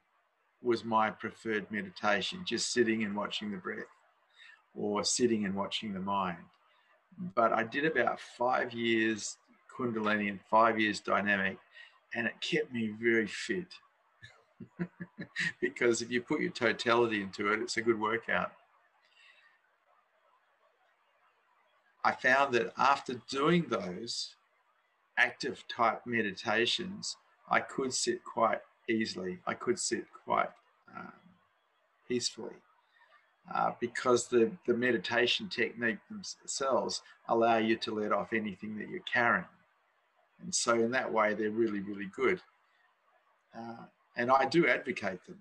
was 0.62 0.86
my 0.86 1.10
preferred 1.10 1.70
meditation, 1.72 2.44
just 2.46 2.72
sitting 2.72 3.04
and 3.04 3.16
watching 3.16 3.52
the 3.52 3.58
breath 3.58 3.80
or 4.76 5.04
sitting 5.04 5.46
and 5.46 5.56
watching 5.56 5.94
the 5.94 6.00
mind. 6.00 6.38
But 7.36 7.52
I 7.52 7.64
did 7.64 7.86
about 7.86 8.20
five 8.20 8.74
years 8.74 9.38
Kundalini 9.76 10.30
and 10.30 10.40
five 10.50 10.80
years 10.80 11.00
dynamic, 11.00 11.58
and 12.14 12.28
it 12.28 12.34
kept 12.42 12.72
me 12.72 12.94
very 13.02 13.28
fit 13.28 13.68
because 15.62 16.02
if 16.02 16.12
you 16.12 16.22
put 16.22 16.42
your 16.42 16.52
totality 16.52 17.22
into 17.22 17.52
it, 17.54 17.62
it's 17.62 17.78
a 17.78 17.82
good 17.82 18.00
workout. 18.00 18.52
I 22.04 22.14
found 22.14 22.54
that 22.56 22.74
after 22.78 23.16
doing 23.30 23.68
those 23.70 24.36
active 25.18 25.64
type 25.68 26.02
meditations, 26.06 27.18
I 27.50 27.60
could 27.60 27.94
sit 27.94 28.24
quite 28.24 28.62
easily. 28.90 29.40
I 29.46 29.54
could 29.54 29.80
sit 29.80 30.06
quite 30.26 30.50
um, 30.98 31.12
peacefully. 32.08 32.56
uh, 33.54 33.72
because 33.80 34.28
the, 34.28 34.52
the 34.68 34.74
meditation 34.74 35.50
technique 35.50 35.98
themselves 36.10 37.02
allow 37.28 37.58
you 37.58 37.76
to 37.78 37.94
let 37.94 38.12
off 38.12 38.34
anything 38.34 38.78
that 38.78 38.90
you're 38.90 39.02
carrying. 39.02 39.46
And 40.42 40.54
so, 40.54 40.74
in 40.76 40.92
that 40.92 41.12
way, 41.12 41.34
they're 41.34 41.52
really, 41.52 41.82
really 41.82 42.10
good. 42.16 42.42
Uh, 43.58 43.86
and 44.18 44.32
I 44.32 44.46
do 44.46 44.68
advocate 44.68 45.24
them 45.26 45.40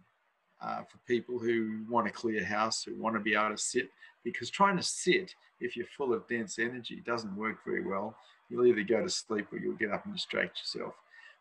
uh, 0.63 0.83
for 0.83 0.99
people 1.07 1.39
who 1.39 1.85
want 1.89 2.07
a 2.07 2.11
clear 2.11 2.45
house, 2.45 2.85
who 2.85 2.95
want 2.95 3.17
to 3.17 3.21
be 3.21 3.35
able 3.35 3.51
to 3.51 3.59
sit, 3.59 3.89
because 4.25 4.51
trying 4.51 4.77
to 4.77 4.83
sit 4.83 5.35
if 5.61 5.77
you're 5.77 5.87
full 5.87 6.13
of 6.13 6.27
dense 6.29 6.59
energy 6.59 7.03
doesn't 7.05 7.37
work 7.37 7.59
very 7.65 7.85
well. 7.87 8.17
You'll 8.49 8.67
either 8.67 8.83
go 8.83 9.03
to 9.03 9.09
sleep 9.09 9.47
or 9.53 9.59
you'll 9.59 9.77
get 9.77 9.91
up 9.91 10.05
and 10.05 10.15
distract 10.15 10.59
yourself. 10.59 10.95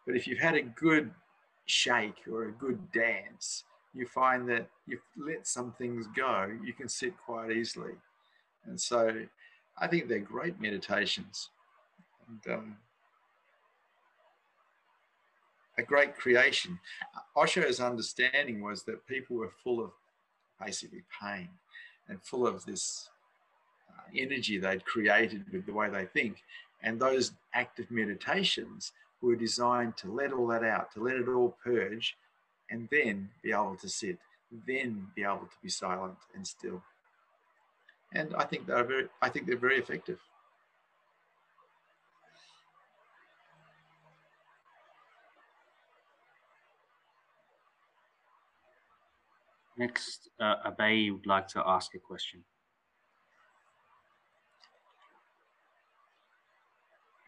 But 0.05 0.15
if 0.15 0.27
you've 0.27 0.39
had 0.39 0.55
a 0.55 0.61
good 0.61 1.11
shake 1.65 2.27
or 2.31 2.45
a 2.45 2.51
good 2.51 2.91
dance, 2.91 3.63
you 3.93 4.05
find 4.05 4.47
that 4.49 4.67
you've 4.87 5.01
let 5.17 5.47
some 5.47 5.73
things 5.73 6.05
go, 6.15 6.51
you 6.63 6.73
can 6.73 6.87
sit 6.87 7.13
quite 7.25 7.51
easily. 7.51 7.93
And 8.65 8.79
so 8.79 9.23
I 9.77 9.87
think 9.87 10.07
they're 10.07 10.19
great 10.19 10.59
meditations. 10.59 11.49
And, 12.27 12.53
um, 12.53 12.77
a 15.79 15.83
great 15.83 16.15
creation. 16.15 16.77
Osho's 17.35 17.79
understanding 17.79 18.61
was 18.61 18.83
that 18.83 19.07
people 19.07 19.37
were 19.37 19.51
full 19.63 19.83
of 19.83 19.91
basically 20.63 21.03
pain 21.21 21.49
and 22.09 22.21
full 22.21 22.45
of 22.45 22.65
this 22.65 23.09
uh, 23.89 24.01
energy 24.15 24.57
they'd 24.57 24.85
created 24.85 25.45
with 25.51 25.65
the 25.65 25.73
way 25.73 25.89
they 25.89 26.05
think. 26.05 26.43
And 26.83 26.99
those 26.99 27.31
active 27.53 27.89
meditations 27.89 28.91
were 29.21 29.35
designed 29.35 29.95
to 29.97 30.11
let 30.11 30.33
all 30.33 30.47
that 30.47 30.63
out, 30.63 30.93
to 30.93 31.03
let 31.03 31.15
it 31.15 31.27
all 31.27 31.55
purge, 31.63 32.17
and 32.69 32.87
then 32.91 33.29
be 33.41 33.51
able 33.51 33.77
to 33.77 33.89
sit, 33.89 34.17
then 34.67 35.07
be 35.15 35.23
able 35.23 35.47
to 35.53 35.57
be 35.63 35.69
silent 35.69 36.17
and 36.35 36.45
still. 36.45 36.81
And 38.13 38.35
I 38.35 38.43
think 38.43 38.65
they're 38.65 38.83
very, 38.83 39.07
I 39.21 39.29
think 39.29 39.45
they're 39.45 39.57
very 39.57 39.77
effective. 39.77 40.19
Next, 49.79 50.27
uh, 50.41 50.55
Abay 50.65 51.09
would 51.09 51.25
like 51.25 51.47
to 51.55 51.63
ask 51.65 51.95
a 51.95 51.99
question. 51.99 52.43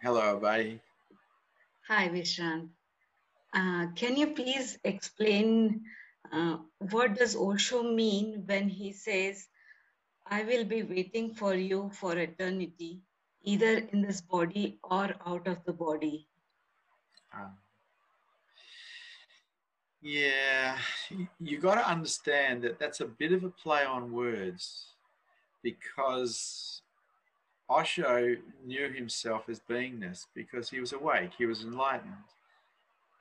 Hello, 0.02 0.38
Abay. 0.38 0.82
Hi, 1.88 2.10
Vishrant. 2.10 2.68
Uh, 3.54 3.88
can 3.96 4.18
you 4.18 4.28
please 4.28 4.78
explain 4.84 5.86
uh, 6.34 6.58
what 6.90 7.16
does 7.16 7.38
Osho 7.38 7.84
mean 7.84 8.44
when 8.46 8.68
he 8.68 8.92
says, 8.92 9.48
I 10.28 10.44
will 10.44 10.66
be 10.66 10.84
waiting 10.84 11.34
for 11.34 11.56
you 11.56 11.90
for 11.94 12.18
eternity, 12.18 13.00
either 13.44 13.78
in 13.94 14.02
this 14.02 14.20
body 14.20 14.78
or 14.84 15.16
out 15.26 15.48
of 15.48 15.64
the 15.64 15.74
body? 15.74 16.28
Um, 17.34 17.56
yeah, 20.02 20.78
you 21.40 21.60
got 21.60 21.76
to 21.76 21.88
understand 21.88 22.64
that 22.64 22.80
that's 22.80 23.02
a 23.02 23.06
bit 23.06 23.32
of 23.32 23.44
a 23.44 23.50
play 23.50 23.84
on 23.86 24.12
words 24.12 24.86
because 25.64 26.82
Osho 27.70 28.36
knew 28.66 28.92
himself 28.92 29.48
as 29.48 29.62
beingness 29.70 30.26
because 30.36 30.70
he 30.70 30.80
was 30.80 30.94
awake, 30.94 31.32
he 31.38 31.46
was 31.46 31.64
enlightened. 31.64 32.14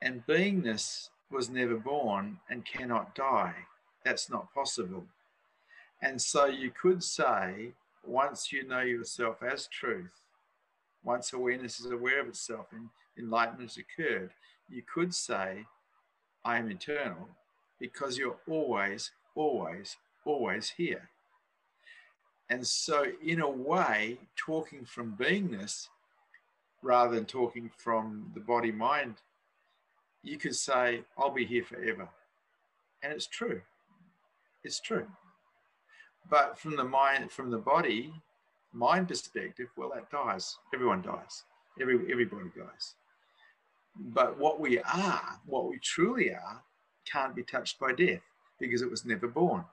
And 0.03 0.27
beingness 0.27 1.11
was 1.31 1.51
never 1.51 1.77
born 1.77 2.39
and 2.49 2.65
cannot 2.65 3.15
die. 3.15 3.55
That's 4.05 4.31
not 4.31 4.53
possible. 4.55 5.05
And 6.03 6.21
so 6.21 6.47
you 6.47 6.71
could 6.71 7.03
say, 7.05 7.73
once 8.07 8.51
you 8.51 8.67
know 8.67 8.81
yourself 8.81 9.43
as 9.43 9.67
truth, 9.67 10.15
once 11.05 11.33
awareness 11.35 11.81
is 11.81 11.91
aware 11.91 12.21
of 12.21 12.29
itself 12.29 12.67
and 12.73 12.89
enlightenment 13.19 13.71
has 13.71 13.79
occurred, 13.79 14.31
you 14.71 14.83
could 14.93 15.15
say, 15.15 15.67
I 16.45 16.59
am 16.59 16.71
eternal 16.71 17.29
because 17.79 18.19
you're 18.19 18.39
always, 18.49 19.11
always, 19.35 19.97
always 20.25 20.71
here. 20.71 21.11
And 22.49 22.67
so, 22.67 23.05
in 23.25 23.41
a 23.41 23.49
way, 23.49 24.19
talking 24.37 24.85
from 24.85 25.17
beingness 25.19 25.89
rather 26.83 27.15
than 27.15 27.25
talking 27.25 27.71
from 27.77 28.33
the 28.35 28.41
body 28.41 28.73
mind, 28.73 29.17
you 30.23 30.37
could 30.37 30.57
say, 30.57 31.03
I'll 31.17 31.31
be 31.31 31.47
here 31.47 31.65
forever. 31.65 32.09
And 33.03 33.13
it's 33.13 33.27
true. 33.27 33.61
It's 34.65 34.81
true. 34.81 35.07
But 36.29 36.59
from 36.59 36.77
the 36.77 36.85
mind, 36.85 37.31
from 37.31 37.51
the 37.51 37.59
body, 37.59 38.13
mind 38.73 39.09
perspective, 39.09 39.69
well, 39.77 39.93
that 39.95 40.11
dies. 40.11 40.57
Everyone 40.75 41.03
dies. 41.03 41.45
Every, 41.81 41.97
everybody 42.11 42.51
dies. 42.57 42.95
But 43.97 44.39
what 44.39 44.61
we 44.61 44.79
are, 44.81 45.41
what 45.47 45.69
we 45.69 45.79
truly 45.79 46.33
are, 46.33 46.63
can't 47.05 47.35
be 47.35 47.43
touched 47.43 47.79
by 47.79 47.93
death 47.93 48.23
because 48.59 48.83
it 48.83 48.91
was 48.91 49.05
never 49.05 49.27
born. 49.29 49.65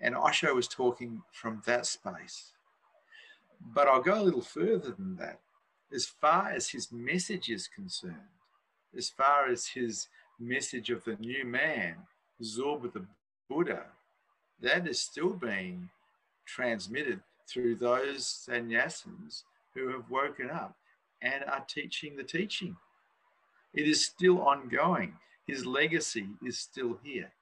And 0.00 0.16
Osho 0.16 0.54
was 0.54 0.68
talking 0.68 1.22
from 1.32 1.62
that 1.66 1.86
space. 1.86 2.52
But 3.72 3.88
I'll 3.88 4.02
go 4.02 4.20
a 4.20 4.22
little 4.22 4.42
further 4.42 4.90
than 4.90 5.16
that. 5.16 5.40
As 5.92 6.06
far 6.06 6.50
as 6.50 6.68
his 6.68 6.90
message 6.90 7.48
is 7.48 7.68
concerned, 7.68 8.16
as 8.96 9.08
far 9.08 9.48
as 9.48 9.66
his 9.66 10.08
message 10.38 10.90
of 10.90 11.04
the 11.04 11.16
new 11.16 11.44
man, 11.44 11.96
Zorba 12.42 12.92
the 12.92 13.06
Buddha, 13.48 13.84
that 14.60 14.88
is 14.88 15.00
still 15.00 15.32
being 15.32 15.88
transmitted 16.46 17.20
through 17.46 17.76
those 17.76 18.46
sannyasins 18.48 19.42
who 19.74 19.88
have 19.88 20.10
woken 20.10 20.50
up 20.50 20.76
and 21.22 21.44
are 21.44 21.64
teaching 21.68 22.16
the 22.16 22.22
teaching. 22.22 22.76
It 23.74 23.88
is 23.88 24.04
still 24.04 24.40
ongoing. 24.40 25.14
His 25.46 25.66
legacy 25.66 26.28
is 26.46 26.58
still 26.58 26.98
here. 27.02 27.32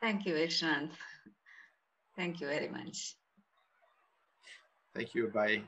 Thank 0.00 0.24
you, 0.26 0.34
Vishrant. 0.34 0.90
Thank 2.16 2.40
you 2.40 2.46
very 2.46 2.68
much. 2.68 3.16
Thank 4.94 5.14
you, 5.14 5.28
Abay. 5.28 5.62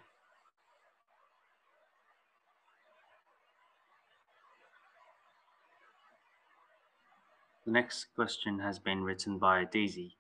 The 7.64 7.71
next 7.71 8.07
question 8.14 8.59
has 8.59 8.79
been 8.79 9.05
written 9.05 9.38
by 9.38 9.64
Daisy. 9.64 10.16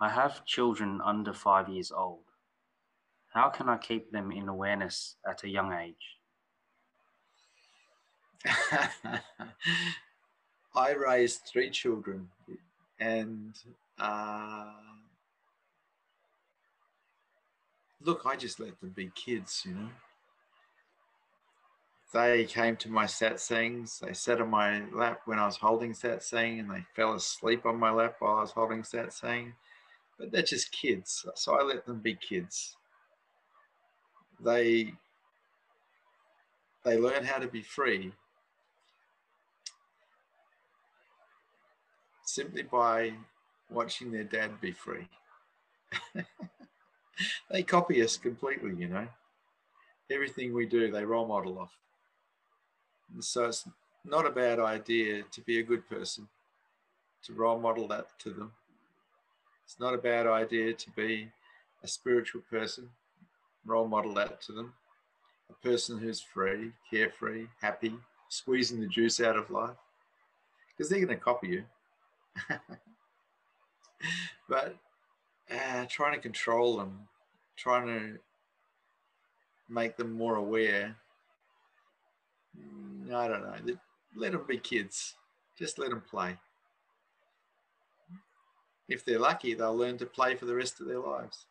I 0.00 0.08
have 0.08 0.44
children 0.44 1.00
under 1.04 1.32
five 1.32 1.68
years 1.68 1.92
old. 1.92 2.23
How 3.34 3.48
can 3.48 3.68
I 3.68 3.76
keep 3.78 4.12
them 4.12 4.30
in 4.30 4.48
awareness 4.48 5.16
at 5.28 5.42
a 5.42 5.48
young 5.48 5.72
age? 5.72 6.18
I 10.76 10.92
raised 10.92 11.40
three 11.44 11.70
children 11.70 12.28
and 13.00 13.58
uh, 13.98 14.70
look, 18.00 18.22
I 18.24 18.36
just 18.36 18.60
let 18.60 18.78
them 18.80 18.90
be 18.90 19.10
kids, 19.16 19.64
you 19.66 19.74
know. 19.74 19.88
They 22.12 22.44
came 22.44 22.76
to 22.76 22.88
my 22.88 23.06
satsangs, 23.06 23.98
they 23.98 24.12
sat 24.12 24.40
on 24.40 24.50
my 24.50 24.88
lap 24.92 25.22
when 25.24 25.40
I 25.40 25.46
was 25.46 25.56
holding 25.56 25.92
satsang 25.92 26.60
and 26.60 26.70
they 26.70 26.84
fell 26.94 27.14
asleep 27.14 27.66
on 27.66 27.80
my 27.80 27.90
lap 27.90 28.14
while 28.20 28.36
I 28.36 28.42
was 28.42 28.52
holding 28.52 28.82
satsang. 28.82 29.54
But 30.16 30.30
they're 30.30 30.42
just 30.42 30.70
kids, 30.70 31.26
so 31.34 31.58
I 31.58 31.64
let 31.64 31.84
them 31.84 31.98
be 31.98 32.14
kids 32.14 32.76
they 34.42 34.92
they 36.84 36.98
learn 36.98 37.24
how 37.24 37.38
to 37.38 37.46
be 37.46 37.62
free 37.62 38.12
simply 42.24 42.62
by 42.62 43.12
watching 43.70 44.10
their 44.10 44.24
dad 44.24 44.60
be 44.60 44.72
free. 44.72 45.08
they 47.50 47.62
copy 47.62 48.02
us 48.02 48.16
completely, 48.16 48.74
you 48.76 48.88
know. 48.88 49.06
Everything 50.10 50.52
we 50.52 50.66
do, 50.66 50.90
they 50.90 51.04
role 51.04 51.26
model 51.26 51.58
off. 51.58 51.76
And 53.12 53.24
so 53.24 53.46
it's 53.46 53.66
not 54.04 54.26
a 54.26 54.30
bad 54.30 54.58
idea 54.58 55.22
to 55.30 55.40
be 55.40 55.58
a 55.58 55.62
good 55.62 55.88
person, 55.88 56.28
to 57.24 57.32
role 57.32 57.58
model 57.58 57.88
that 57.88 58.06
to 58.20 58.30
them. 58.30 58.52
It's 59.64 59.80
not 59.80 59.94
a 59.94 59.98
bad 59.98 60.26
idea 60.26 60.74
to 60.74 60.90
be 60.90 61.30
a 61.82 61.88
spiritual 61.88 62.42
person, 62.50 62.90
role 63.66 63.86
model 63.86 64.14
that 64.14 64.40
to 64.42 64.52
them. 64.52 64.72
A 65.50 65.54
person 65.66 65.98
who's 65.98 66.20
free, 66.20 66.72
carefree, 66.90 67.46
happy, 67.60 67.94
squeezing 68.28 68.80
the 68.80 68.86
juice 68.86 69.20
out 69.20 69.36
of 69.36 69.50
life, 69.50 69.76
because 70.68 70.88
they're 70.88 71.04
going 71.04 71.16
to 71.16 71.22
copy 71.22 71.48
you. 71.48 71.64
but 74.48 74.76
uh, 75.50 75.84
trying 75.88 76.14
to 76.14 76.20
control 76.20 76.76
them, 76.76 77.00
trying 77.56 77.86
to 77.86 78.18
make 79.68 79.96
them 79.96 80.12
more 80.12 80.36
aware. 80.36 80.96
Mm, 82.58 83.12
I 83.12 83.28
don't 83.28 83.42
know. 83.42 83.76
Let 84.16 84.32
them 84.32 84.44
be 84.46 84.58
kids. 84.58 85.14
Just 85.58 85.78
let 85.78 85.90
them 85.90 86.02
play. 86.08 86.36
If 88.88 89.04
they're 89.04 89.18
lucky, 89.18 89.54
they'll 89.54 89.76
learn 89.76 89.98
to 89.98 90.06
play 90.06 90.34
for 90.34 90.44
the 90.44 90.54
rest 90.54 90.80
of 90.80 90.86
their 90.86 90.98
lives. 90.98 91.46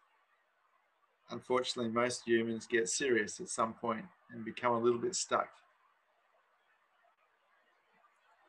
Unfortunately, 1.31 1.91
most 1.91 2.27
humans 2.27 2.67
get 2.67 2.89
serious 2.89 3.39
at 3.39 3.49
some 3.49 3.73
point 3.73 4.05
and 4.31 4.45
become 4.45 4.73
a 4.73 4.79
little 4.79 4.99
bit 4.99 5.15
stuck. 5.15 5.49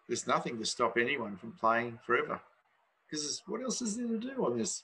There's 0.06 0.26
nothing 0.26 0.58
to 0.58 0.66
stop 0.66 0.98
anyone 0.98 1.36
from 1.36 1.52
playing 1.52 1.98
forever. 2.04 2.40
Because 3.08 3.42
what 3.46 3.62
else 3.62 3.80
is 3.80 3.96
there 3.96 4.06
to 4.08 4.18
do 4.18 4.44
on 4.44 4.58
this 4.58 4.82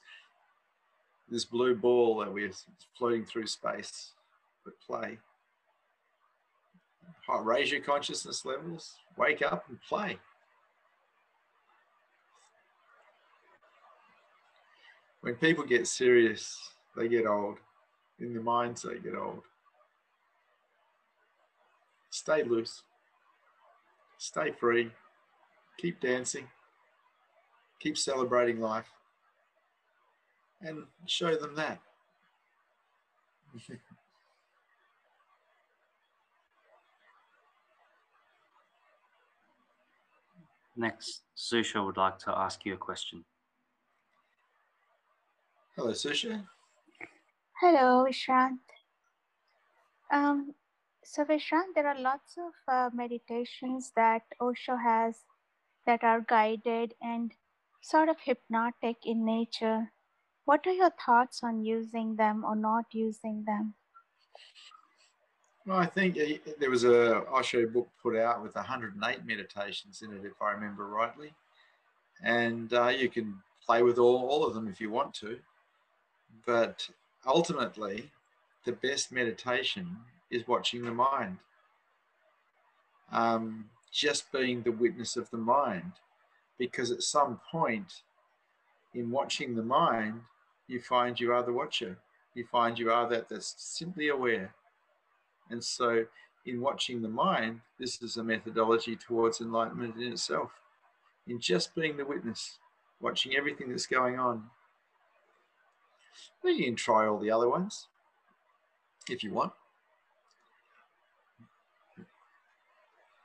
this 1.29 1.45
blue 1.45 1.77
ball 1.77 2.19
that 2.19 2.33
we're 2.33 2.51
floating 2.99 3.25
through 3.25 3.47
space 3.47 4.13
but 4.65 4.75
play? 4.81 5.19
Raise 7.43 7.71
your 7.71 7.81
consciousness 7.81 8.45
levels, 8.45 8.97
wake 9.17 9.43
up 9.43 9.65
and 9.69 9.79
play. 9.89 10.19
When 15.21 15.35
people 15.35 15.65
get 15.65 15.87
serious, 15.87 16.59
they 16.97 17.09
get 17.09 17.27
old. 17.27 17.59
In 18.21 18.33
their 18.35 18.43
minds, 18.43 18.83
they 18.83 18.99
get 18.99 19.15
old. 19.15 19.43
Stay 22.11 22.43
loose. 22.43 22.83
Stay 24.19 24.53
free. 24.53 24.91
Keep 25.79 26.01
dancing. 26.01 26.47
Keep 27.81 27.97
celebrating 27.97 28.61
life. 28.61 28.91
And 30.61 30.85
show 31.07 31.35
them 31.37 31.55
that. 31.55 31.81
Next, 40.77 41.23
Susha 41.37 41.85
would 41.85 41.97
like 41.97 42.19
to 42.21 42.31
ask 42.37 42.65
you 42.67 42.75
a 42.75 42.77
question. 42.77 43.25
Hello, 45.77 45.93
Susha. 45.93 46.45
Hello, 47.61 48.07
Vishrant. 48.09 48.57
Um, 50.11 50.55
so, 51.05 51.27
Vishrant, 51.27 51.75
there 51.75 51.87
are 51.87 52.01
lots 52.01 52.39
of 52.39 52.53
uh, 52.67 52.89
meditations 52.95 53.93
that 53.97 54.23
Osho 54.41 54.77
has 54.77 55.17
that 55.85 56.03
are 56.03 56.23
guided 56.23 56.95
and 57.03 57.33
sort 57.83 58.09
of 58.09 58.17
hypnotic 58.25 58.97
in 59.05 59.27
nature. 59.27 59.93
What 60.47 60.67
are 60.67 60.73
your 60.73 60.93
thoughts 61.05 61.41
on 61.43 61.63
using 61.63 62.17
them 62.17 62.47
or 62.47 62.57
not 62.57 62.87
using 62.93 63.45
them? 63.47 63.75
Well, 65.67 65.77
I 65.77 65.85
think 65.85 66.17
there 66.59 66.71
was 66.71 66.85
a 66.85 67.27
Osho 67.27 67.67
book 67.67 67.91
put 68.03 68.17
out 68.17 68.43
with 68.43 68.55
108 68.55 69.27
meditations 69.27 70.01
in 70.01 70.15
it, 70.15 70.25
if 70.25 70.41
I 70.41 70.53
remember 70.53 70.87
rightly. 70.87 71.35
And 72.23 72.73
uh, 72.73 72.89
you 72.89 73.11
can 73.11 73.35
play 73.67 73.83
with 73.83 73.99
all, 73.99 74.27
all 74.27 74.47
of 74.47 74.55
them 74.55 74.67
if 74.67 74.81
you 74.81 74.91
want 74.91 75.13
to. 75.17 75.39
But 76.47 76.89
ultimately, 77.27 78.11
the 78.65 78.73
best 78.73 79.13
meditation 79.13 79.97
is 80.31 80.47
watching 80.47 80.83
the 80.83 80.93
mind. 80.93 81.39
Um, 83.13 83.71
just 83.91 84.31
being 84.31 84.63
the 84.63 84.73
witness 84.73 85.17
of 85.17 85.31
the 85.31 85.39
mind. 85.39 85.93
Because 86.59 86.91
at 86.91 87.03
some 87.03 87.41
point 87.51 88.03
in 88.95 89.11
watching 89.11 89.55
the 89.55 89.63
mind, 89.63 90.21
you 90.69 90.81
find 90.81 91.19
you 91.19 91.33
are 91.33 91.43
the 91.43 91.53
watcher. 91.53 91.99
You 92.35 92.45
find 92.45 92.79
you 92.79 92.93
are 92.93 93.09
that 93.09 93.29
that's 93.29 93.55
simply 93.59 94.09
aware. 94.09 94.55
And 95.49 95.65
so, 95.65 96.07
in 96.47 96.61
watching 96.61 97.03
the 97.03 97.09
mind, 97.09 97.61
this 97.79 98.01
is 98.03 98.17
a 98.17 98.25
methodology 98.25 98.97
towards 98.97 99.41
enlightenment 99.41 99.97
in 99.97 100.13
itself. 100.13 100.53
In 101.27 101.41
just 101.41 101.75
being 101.75 101.97
the 101.97 102.05
witness, 102.05 102.59
watching 103.01 103.37
everything 103.37 103.71
that's 103.71 103.87
going 103.87 104.19
on. 104.19 104.45
Well, 106.43 106.55
you 106.55 106.65
can 106.65 106.77
try 106.77 107.07
all 107.07 107.19
the 107.19 107.31
other 107.31 107.49
ones 107.49 107.89
if 109.09 109.23
you 109.23 109.33
want. 109.33 109.53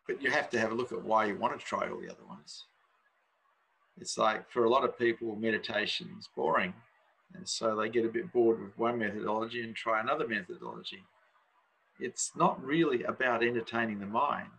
But 0.07 0.21
you 0.21 0.29
have 0.29 0.49
to 0.51 0.59
have 0.59 0.71
a 0.71 0.75
look 0.75 0.91
at 0.91 1.03
why 1.03 1.25
you 1.25 1.35
want 1.35 1.59
to 1.59 1.65
try 1.65 1.89
all 1.89 1.99
the 1.99 2.11
other 2.11 2.25
ones. 2.27 2.65
It's 3.99 4.17
like 4.17 4.49
for 4.51 4.65
a 4.65 4.69
lot 4.69 4.83
of 4.83 4.97
people, 4.99 5.35
meditation 5.35 6.09
is 6.19 6.29
boring. 6.35 6.73
And 7.33 7.47
so 7.47 7.75
they 7.75 7.89
get 7.89 8.05
a 8.05 8.09
bit 8.09 8.31
bored 8.31 8.61
with 8.61 8.77
one 8.77 8.99
methodology 8.99 9.63
and 9.63 9.75
try 9.75 9.99
another 9.99 10.27
methodology. 10.27 11.03
It's 11.99 12.31
not 12.35 12.63
really 12.63 13.03
about 13.03 13.43
entertaining 13.43 13.99
the 13.99 14.05
mind, 14.05 14.49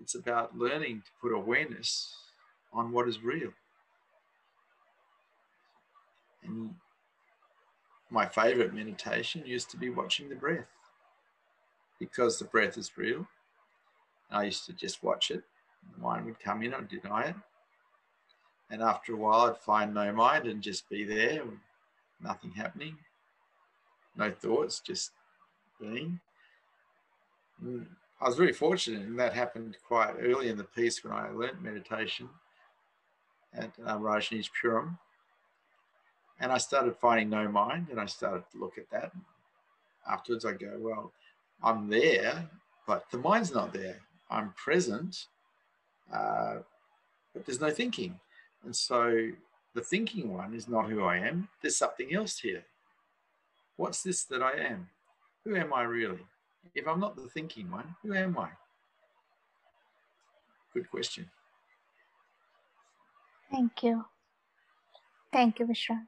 it's 0.00 0.14
about 0.14 0.56
learning 0.56 1.02
to 1.04 1.10
put 1.20 1.36
awareness 1.36 2.14
on 2.72 2.92
what 2.92 3.08
is 3.08 3.22
real. 3.22 3.52
And 6.42 6.74
my 8.10 8.26
favorite 8.26 8.74
meditation 8.74 9.42
used 9.44 9.70
to 9.70 9.76
be 9.76 9.90
watching 9.90 10.28
the 10.28 10.34
breath 10.34 10.66
because 11.98 12.38
the 12.38 12.44
breath 12.44 12.78
is 12.78 12.96
real. 12.96 13.26
I 14.30 14.44
used 14.44 14.66
to 14.66 14.72
just 14.72 15.02
watch 15.02 15.30
it. 15.30 15.42
The 15.94 16.02
mind 16.02 16.26
would 16.26 16.40
come 16.40 16.62
in, 16.62 16.74
I'd 16.74 16.88
deny 16.88 17.24
it. 17.24 17.36
And 18.70 18.82
after 18.82 19.14
a 19.14 19.16
while, 19.16 19.50
I'd 19.50 19.58
find 19.58 19.94
no 19.94 20.12
mind 20.12 20.46
and 20.46 20.62
just 20.62 20.88
be 20.88 21.04
there, 21.04 21.42
nothing 22.22 22.52
happening, 22.52 22.96
no 24.16 24.30
thoughts, 24.30 24.80
just 24.80 25.12
being. 25.80 26.20
And 27.60 27.86
I 28.20 28.26
was 28.26 28.36
very 28.36 28.52
fortunate, 28.52 29.02
and 29.02 29.18
that 29.18 29.32
happened 29.32 29.76
quite 29.86 30.14
early 30.20 30.48
in 30.48 30.58
the 30.58 30.64
piece 30.64 31.02
when 31.02 31.12
I 31.12 31.30
learnt 31.30 31.62
meditation 31.62 32.28
at 33.54 33.70
uh, 33.84 33.96
Rajneeshpuram. 33.96 34.98
And 36.40 36.52
I 36.52 36.58
started 36.58 36.96
finding 36.96 37.30
no 37.30 37.48
mind, 37.48 37.88
and 37.90 38.00
I 38.00 38.06
started 38.06 38.44
to 38.52 38.58
look 38.58 38.78
at 38.78 38.90
that. 38.90 39.12
Afterwards, 40.08 40.44
I 40.44 40.52
go, 40.52 40.72
well, 40.78 41.12
I'm 41.62 41.88
there, 41.88 42.48
but 42.86 43.10
the 43.10 43.18
mind's 43.18 43.52
not 43.52 43.72
there. 43.72 43.96
I'm 44.30 44.52
present, 44.52 45.26
uh, 46.12 46.58
but 47.34 47.44
there's 47.44 47.60
no 47.60 47.70
thinking. 47.70 48.18
And 48.64 48.74
so 48.74 49.30
the 49.74 49.80
thinking 49.80 50.32
one 50.34 50.54
is 50.54 50.68
not 50.68 50.88
who 50.88 51.02
I 51.02 51.16
am. 51.18 51.48
There's 51.60 51.76
something 51.76 52.14
else 52.14 52.38
here. 52.38 52.64
What's 53.76 54.02
this 54.02 54.24
that 54.24 54.42
I 54.42 54.52
am? 54.52 54.88
Who 55.44 55.56
am 55.56 55.72
I 55.72 55.82
really? 55.82 56.26
If 56.74 56.86
I'm 56.86 57.00
not 57.00 57.16
the 57.16 57.28
thinking 57.28 57.70
one, 57.70 57.94
who 58.02 58.14
am 58.14 58.38
I? 58.38 58.50
Good 60.74 60.90
question. 60.90 61.28
Thank 63.50 63.82
you. 63.82 64.04
Thank 65.32 65.58
you, 65.58 65.66
Vishrant. 65.66 66.06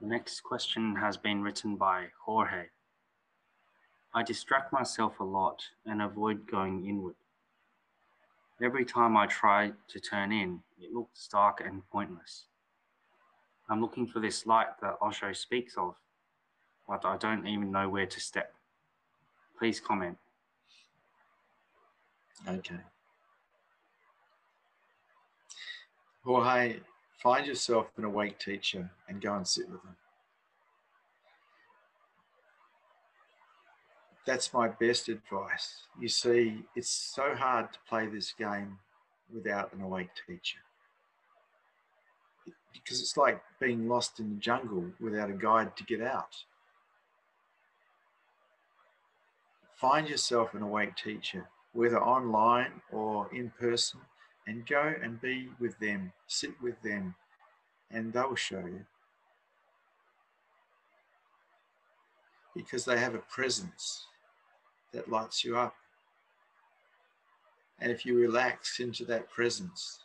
The 0.00 0.06
next 0.06 0.42
question 0.42 0.94
has 0.96 1.16
been 1.16 1.42
written 1.42 1.76
by 1.76 2.06
Jorge. 2.24 2.66
I 4.14 4.22
distract 4.22 4.72
myself 4.72 5.18
a 5.18 5.24
lot 5.24 5.62
and 5.86 6.00
avoid 6.00 6.48
going 6.48 6.86
inward. 6.86 7.16
Every 8.62 8.84
time 8.84 9.16
I 9.16 9.26
try 9.26 9.72
to 9.88 10.00
turn 10.00 10.32
in, 10.32 10.60
it 10.80 10.92
looks 10.92 11.28
dark 11.28 11.62
and 11.64 11.82
pointless. 11.90 12.44
I'm 13.68 13.80
looking 13.80 14.06
for 14.06 14.20
this 14.20 14.46
light 14.46 14.68
that 14.80 14.96
Osho 15.02 15.32
speaks 15.32 15.76
of, 15.76 15.94
but 16.88 17.04
I 17.04 17.16
don't 17.16 17.46
even 17.46 17.70
know 17.70 17.88
where 17.88 18.06
to 18.06 18.20
step. 18.20 18.54
Please 19.58 19.80
comment. 19.80 20.16
Okay. 22.48 22.76
Jorge, 26.24 26.80
Find 27.18 27.46
yourself 27.46 27.88
an 27.96 28.04
awake 28.04 28.38
teacher 28.38 28.90
and 29.08 29.20
go 29.20 29.34
and 29.34 29.46
sit 29.46 29.68
with 29.68 29.82
them. 29.82 29.96
That's 34.24 34.52
my 34.52 34.68
best 34.68 35.08
advice. 35.08 35.82
You 36.00 36.08
see, 36.08 36.62
it's 36.76 36.90
so 36.90 37.34
hard 37.34 37.72
to 37.72 37.78
play 37.88 38.06
this 38.06 38.32
game 38.32 38.78
without 39.34 39.72
an 39.72 39.80
awake 39.80 40.10
teacher. 40.26 40.58
Because 42.72 43.00
it's 43.00 43.16
like 43.16 43.42
being 43.58 43.88
lost 43.88 44.20
in 44.20 44.30
the 44.30 44.36
jungle 44.36 44.84
without 45.00 45.30
a 45.30 45.32
guide 45.32 45.76
to 45.76 45.84
get 45.84 46.00
out. 46.00 46.36
Find 49.74 50.08
yourself 50.08 50.54
an 50.54 50.62
awake 50.62 50.94
teacher, 50.94 51.48
whether 51.72 52.00
online 52.00 52.80
or 52.92 53.28
in 53.32 53.50
person, 53.58 54.00
and 54.48 54.66
go 54.66 54.94
and 55.02 55.20
be 55.20 55.48
with 55.60 55.78
them, 55.78 56.10
sit 56.26 56.50
with 56.62 56.80
them, 56.82 57.14
and 57.90 58.12
they'll 58.12 58.34
show 58.34 58.60
you. 58.60 58.86
Because 62.56 62.86
they 62.86 62.98
have 62.98 63.14
a 63.14 63.18
presence 63.18 64.06
that 64.92 65.10
lights 65.10 65.44
you 65.44 65.58
up. 65.58 65.74
And 67.78 67.92
if 67.92 68.06
you 68.06 68.18
relax 68.18 68.80
into 68.80 69.04
that 69.04 69.28
presence, 69.28 69.98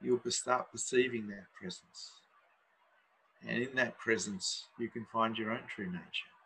you'll 0.00 0.20
start 0.28 0.70
perceiving 0.70 1.26
that 1.26 1.46
presence. 1.60 2.12
And 3.46 3.62
in 3.64 3.74
that 3.74 3.98
presence, 3.98 4.66
you 4.78 4.88
can 4.88 5.04
find 5.12 5.36
your 5.36 5.50
own 5.50 5.60
true 5.74 5.86
nature. 5.86 6.37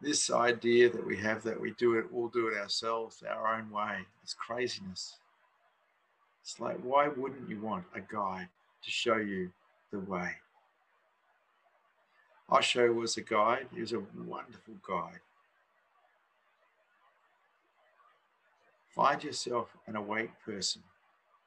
This 0.00 0.30
idea 0.30 0.88
that 0.90 1.04
we 1.04 1.16
have 1.16 1.42
that 1.42 1.60
we 1.60 1.72
do 1.72 1.94
it, 1.94 2.12
we'll 2.12 2.28
do 2.28 2.48
it 2.48 2.56
ourselves, 2.56 3.22
our 3.28 3.56
own 3.56 3.70
way, 3.70 3.98
is 4.24 4.32
craziness. 4.32 5.16
It's 6.42 6.60
like, 6.60 6.78
why 6.78 7.08
wouldn't 7.08 7.48
you 7.48 7.60
want 7.60 7.84
a 7.94 8.00
guide 8.00 8.48
to 8.84 8.90
show 8.90 9.16
you 9.16 9.50
the 9.90 9.98
way? 9.98 10.36
Osho 12.50 12.92
was 12.92 13.16
a 13.16 13.22
guide, 13.22 13.66
he 13.74 13.80
was 13.80 13.92
a 13.92 14.02
wonderful 14.24 14.74
guide. 14.86 15.20
Find 18.94 19.22
yourself 19.22 19.76
an 19.86 19.96
awake 19.96 20.30
person, 20.44 20.82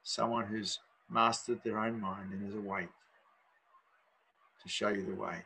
someone 0.03 0.45
who's 0.45 0.79
mastered 1.09 1.61
their 1.63 1.79
own 1.79 1.99
mind 1.99 2.33
and 2.33 2.47
is 2.47 2.55
awake 2.55 2.89
to 4.61 4.69
show 4.69 4.89
you 4.89 5.03
the 5.03 5.15
way. 5.15 5.37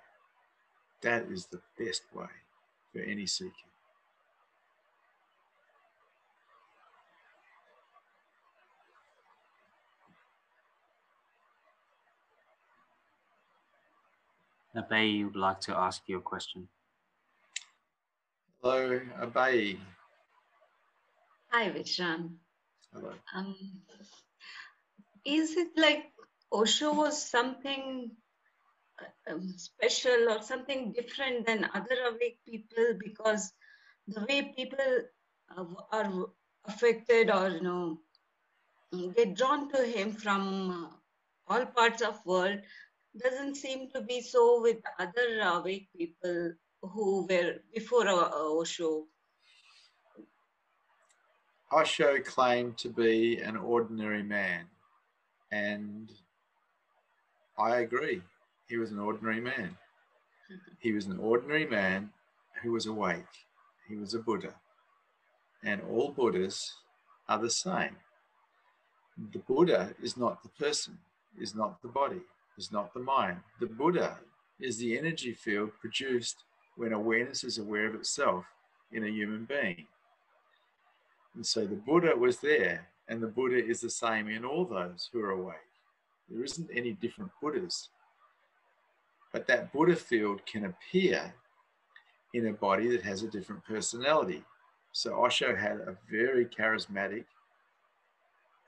That 1.02 1.28
is 1.32 1.46
the 1.46 1.62
best 1.78 2.02
way 2.14 2.28
for 2.96 3.02
any 3.02 3.28
seeker. 3.28 3.52
Abai 14.76 15.26
would 15.26 15.36
like 15.36 15.60
to 15.62 15.76
ask 15.76 16.04
you 16.08 16.18
a 16.18 16.22
question. 16.22 16.68
Hello, 18.62 19.00
Abai. 19.20 19.78
Hi, 21.52 21.70
Vishrant. 21.70 22.32
Hello. 22.94 23.12
Um, 23.34 23.56
is 25.26 25.58
it 25.58 25.72
like 25.76 26.12
Osho 26.52 26.94
was 26.94 27.22
something 27.22 28.12
special 29.58 30.30
or 30.30 30.42
something 30.42 30.92
different 30.94 31.46
than 31.46 31.70
other 31.74 31.98
awake 32.10 32.40
people 32.48 32.98
because 33.00 33.52
the 34.08 34.26
way 34.26 34.54
people 34.56 34.80
are 35.92 36.26
affected 36.66 37.30
or 37.30 37.50
you 37.50 37.62
know 37.62 38.00
get 39.16 39.36
drawn 39.36 39.70
to 39.70 39.84
him 39.84 40.12
from 40.12 40.72
uh, 40.72 41.54
all 41.54 41.66
parts 41.66 42.02
of 42.02 42.26
world 42.26 42.60
doesn't 43.24 43.56
seem 43.56 43.90
to 43.92 44.02
be 44.02 44.22
so 44.22 44.62
with 44.62 44.78
other 45.00 45.40
awake 45.44 45.88
people 45.98 46.52
who 46.82 47.26
were 47.30 47.56
before 47.74 48.08
Osho. 48.08 49.06
Osho 51.72 52.20
claimed 52.22 52.78
to 52.78 52.90
be 52.90 53.38
an 53.38 53.58
ordinary 53.58 54.24
man, 54.24 54.66
and 55.52 56.12
I 57.58 57.78
agree. 57.78 58.22
He 58.68 58.78
was 58.78 58.92
an 58.92 59.00
ordinary 59.00 59.40
man. 59.40 59.78
He 60.80 60.92
was 60.92 61.06
an 61.06 61.20
ordinary 61.20 61.66
man 61.66 62.12
who 62.62 62.72
was 62.72 62.86
awake. 62.86 63.26
He 63.88 63.96
was 63.96 64.14
a 64.14 64.20
Buddha. 64.20 64.54
And 65.64 65.82
all 65.90 66.12
Buddhas 66.12 66.74
are 67.28 67.40
the 67.40 67.50
same. 67.50 67.96
The 69.32 69.40
Buddha 69.40 69.94
is 70.02 70.18
not 70.18 70.44
the 70.44 70.50
person, 70.50 70.98
is 71.40 71.56
not 71.56 71.82
the 71.82 71.88
body, 71.88 72.22
is 72.58 72.72
not 72.72 72.94
the 72.94 73.00
mind. 73.00 73.40
The 73.60 73.68
Buddha 73.68 74.20
is 74.60 74.78
the 74.78 74.98
energy 74.98 75.34
field 75.34 75.72
produced 75.80 76.44
when 76.76 76.94
awareness 76.94 77.44
is 77.44 77.58
aware 77.58 77.88
of 77.88 77.96
itself 77.96 78.46
in 78.92 79.06
a 79.06 79.10
human 79.10 79.46
being. 79.46 79.86
And 81.36 81.46
so 81.46 81.66
the 81.66 81.76
Buddha 81.76 82.16
was 82.16 82.38
there, 82.38 82.88
and 83.08 83.22
the 83.22 83.28
Buddha 83.28 83.64
is 83.64 83.82
the 83.82 83.90
same 83.90 84.28
in 84.30 84.46
all 84.46 84.66
those 84.66 85.10
who 85.12 85.22
are 85.22 85.32
awake. 85.32 85.56
There 86.30 86.44
isn't 86.44 86.70
any 86.74 86.94
different 86.94 87.32
Buddhas. 87.42 87.90
But 89.36 89.48
that 89.48 89.74
Buddha 89.74 89.98
field 89.98 90.46
can 90.46 90.64
appear 90.64 91.34
in 92.34 92.48
a 92.48 92.54
body 92.54 92.88
that 92.88 93.02
has 93.02 93.22
a 93.22 93.28
different 93.28 93.66
personality. 93.66 94.46
So 94.94 95.14
Osho 95.26 95.54
had 95.54 95.82
a 95.82 95.98
very 96.10 96.46
charismatic 96.46 97.26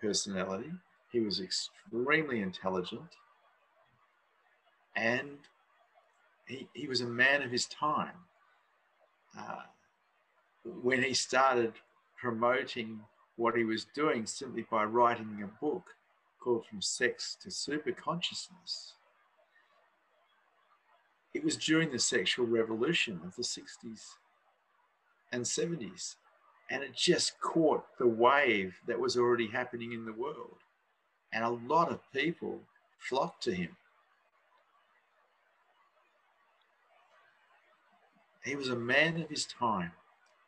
personality. 0.01 0.73
He 1.09 1.21
was 1.21 1.39
extremely 1.39 2.41
intelligent 2.41 3.15
and 4.97 5.37
he, 6.49 6.67
he 6.73 6.85
was 6.85 6.99
a 6.99 7.07
man 7.07 7.43
of 7.43 7.49
his 7.49 7.67
time. 7.67 8.17
Uh, 9.39 9.61
when 10.83 11.01
he 11.01 11.13
started 11.13 11.75
promoting 12.17 12.99
what 13.37 13.55
he 13.55 13.63
was 13.63 13.85
doing 13.95 14.25
simply 14.25 14.65
by 14.69 14.83
writing 14.83 15.41
a 15.41 15.63
book 15.63 15.85
called 16.41 16.65
From 16.65 16.81
Sex 16.81 17.37
to 17.41 17.49
Super 17.49 17.93
Consciousness, 17.93 18.95
it 21.37 21.43
was 21.43 21.55
during 21.55 21.91
the 21.91 21.99
sexual 21.99 22.47
revolution 22.47 23.21
of 23.23 23.35
the 23.35 23.43
60s 23.43 24.15
and 25.31 25.43
70s. 25.43 26.15
And 26.71 26.81
it 26.81 26.95
just 26.95 27.39
caught 27.39 27.83
the 27.99 28.07
wave 28.07 28.75
that 28.87 28.99
was 28.99 29.15
already 29.15 29.45
happening 29.45 29.93
in 29.93 30.03
the 30.03 30.13
world. 30.13 30.57
And 31.31 31.43
a 31.43 31.49
lot 31.49 31.91
of 31.91 32.11
people 32.11 32.61
flocked 32.97 33.43
to 33.43 33.53
him. 33.53 33.77
He 38.43 38.55
was 38.55 38.69
a 38.69 38.75
man 38.75 39.21
of 39.21 39.29
his 39.29 39.45
time 39.45 39.91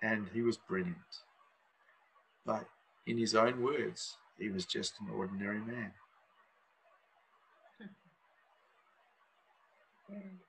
and 0.01 0.27
he 0.33 0.41
was 0.41 0.57
brilliant. 0.57 1.21
But 2.47 2.65
in 3.05 3.19
his 3.19 3.35
own 3.35 3.61
words, 3.61 4.17
he 4.39 4.49
was 4.49 4.65
just 4.65 4.93
an 5.01 5.13
ordinary 5.15 5.59
man. 5.59 5.91
Hmm. 10.09 10.48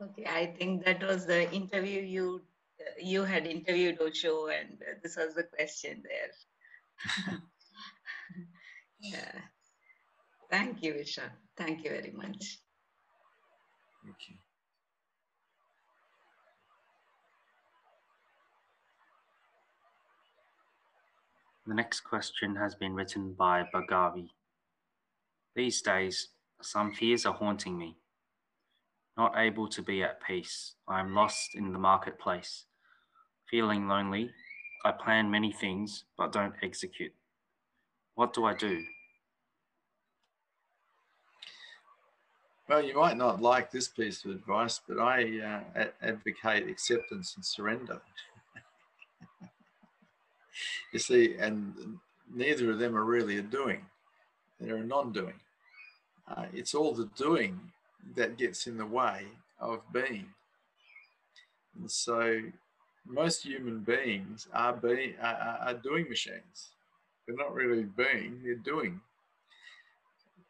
Okay, 0.00 0.26
I 0.26 0.54
think 0.58 0.84
that 0.84 1.02
was 1.02 1.26
the 1.26 1.50
interview 1.52 2.02
you 2.02 2.42
uh, 2.80 2.90
you 3.00 3.24
had 3.24 3.46
interviewed 3.46 4.00
Osho, 4.00 4.48
and 4.48 4.78
uh, 4.82 4.98
this 5.02 5.16
was 5.16 5.34
the 5.34 5.44
question 5.44 6.02
there. 6.04 7.38
yeah. 9.00 9.40
Thank 10.50 10.82
you, 10.82 10.94
Visha. 10.94 11.30
Thank 11.56 11.82
you 11.84 11.90
very 11.90 12.12
much. 12.12 12.60
Thank 14.04 14.16
you. 14.28 14.34
The 21.66 21.74
next 21.74 22.00
question 22.00 22.54
has 22.56 22.74
been 22.74 22.94
written 22.94 23.32
by 23.32 23.64
Bagavi. 23.74 24.28
These 25.56 25.82
days, 25.82 26.28
some 26.60 26.92
fears 26.92 27.26
are 27.26 27.34
haunting 27.34 27.76
me. 27.76 27.96
Not 29.16 29.34
able 29.36 29.66
to 29.68 29.82
be 29.82 30.02
at 30.02 30.22
peace, 30.22 30.74
I 30.86 31.00
am 31.00 31.14
lost 31.14 31.54
in 31.54 31.72
the 31.72 31.78
marketplace. 31.78 32.64
Feeling 33.50 33.88
lonely, 33.88 34.30
I 34.84 34.92
plan 34.92 35.30
many 35.30 35.52
things 35.52 36.04
but 36.18 36.32
don't 36.32 36.54
execute. 36.62 37.14
What 38.14 38.34
do 38.34 38.44
I 38.44 38.54
do? 38.54 38.84
Well, 42.68 42.82
you 42.82 42.96
might 42.96 43.16
not 43.16 43.40
like 43.40 43.70
this 43.70 43.88
piece 43.88 44.24
of 44.24 44.32
advice, 44.32 44.80
but 44.86 44.98
I 44.98 45.62
uh, 45.76 45.84
advocate 46.02 46.68
acceptance 46.68 47.34
and 47.36 47.44
surrender. 47.44 48.00
you 50.92 50.98
see, 50.98 51.36
and 51.38 51.98
neither 52.34 52.70
of 52.72 52.80
them 52.80 52.96
are 52.96 53.04
really 53.04 53.38
a 53.38 53.42
doing, 53.42 53.86
they're 54.58 54.76
a 54.76 54.84
non 54.84 55.12
doing. 55.12 55.40
Uh, 56.28 56.46
it's 56.52 56.74
all 56.74 56.92
the 56.92 57.08
doing 57.16 57.60
that 58.14 58.38
gets 58.38 58.66
in 58.66 58.76
the 58.78 58.86
way 58.86 59.26
of 59.60 59.80
being. 59.92 60.26
And 61.78 61.90
so 61.90 62.40
most 63.06 63.42
human 63.42 63.80
beings 63.80 64.48
are, 64.52 64.72
being, 64.72 65.14
are, 65.20 65.58
are 65.60 65.74
doing 65.74 66.08
machines. 66.08 66.70
They're 67.26 67.36
not 67.36 67.54
really 67.54 67.84
being, 67.84 68.40
they're 68.44 68.54
doing. 68.54 69.00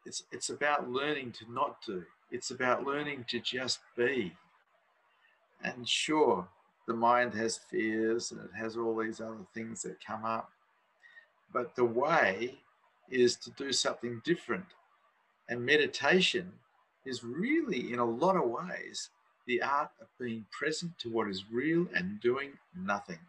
It's, 0.04 0.24
it's 0.30 0.50
about 0.50 0.90
learning 0.90 1.32
to 1.32 1.52
not 1.52 1.78
do. 1.84 2.04
It's 2.30 2.50
about 2.50 2.84
learning 2.84 3.24
to 3.28 3.40
just 3.40 3.80
be. 3.96 4.32
And 5.62 5.88
sure, 5.88 6.46
the 6.86 6.94
mind 6.94 7.34
has 7.34 7.56
fears 7.56 8.30
and 8.30 8.40
it 8.40 8.50
has 8.56 8.76
all 8.76 8.96
these 8.96 9.20
other 9.20 9.46
things 9.54 9.82
that 9.82 10.04
come 10.04 10.24
up. 10.24 10.50
But 11.52 11.74
the 11.74 11.84
way 11.84 12.58
is 13.10 13.36
to 13.36 13.50
do 13.52 13.72
something 13.72 14.20
different. 14.24 14.66
And 15.48 15.64
meditation 15.64 16.52
is 17.06 17.24
really, 17.24 17.92
in 17.92 17.98
a 17.98 18.04
lot 18.04 18.36
of 18.36 18.50
ways, 18.50 19.10
the 19.46 19.62
art 19.62 19.90
of 20.00 20.08
being 20.18 20.44
present 20.50 20.98
to 20.98 21.08
what 21.08 21.28
is 21.28 21.44
real 21.50 21.86
and 21.94 22.20
doing 22.20 22.50
nothing. 22.76 23.20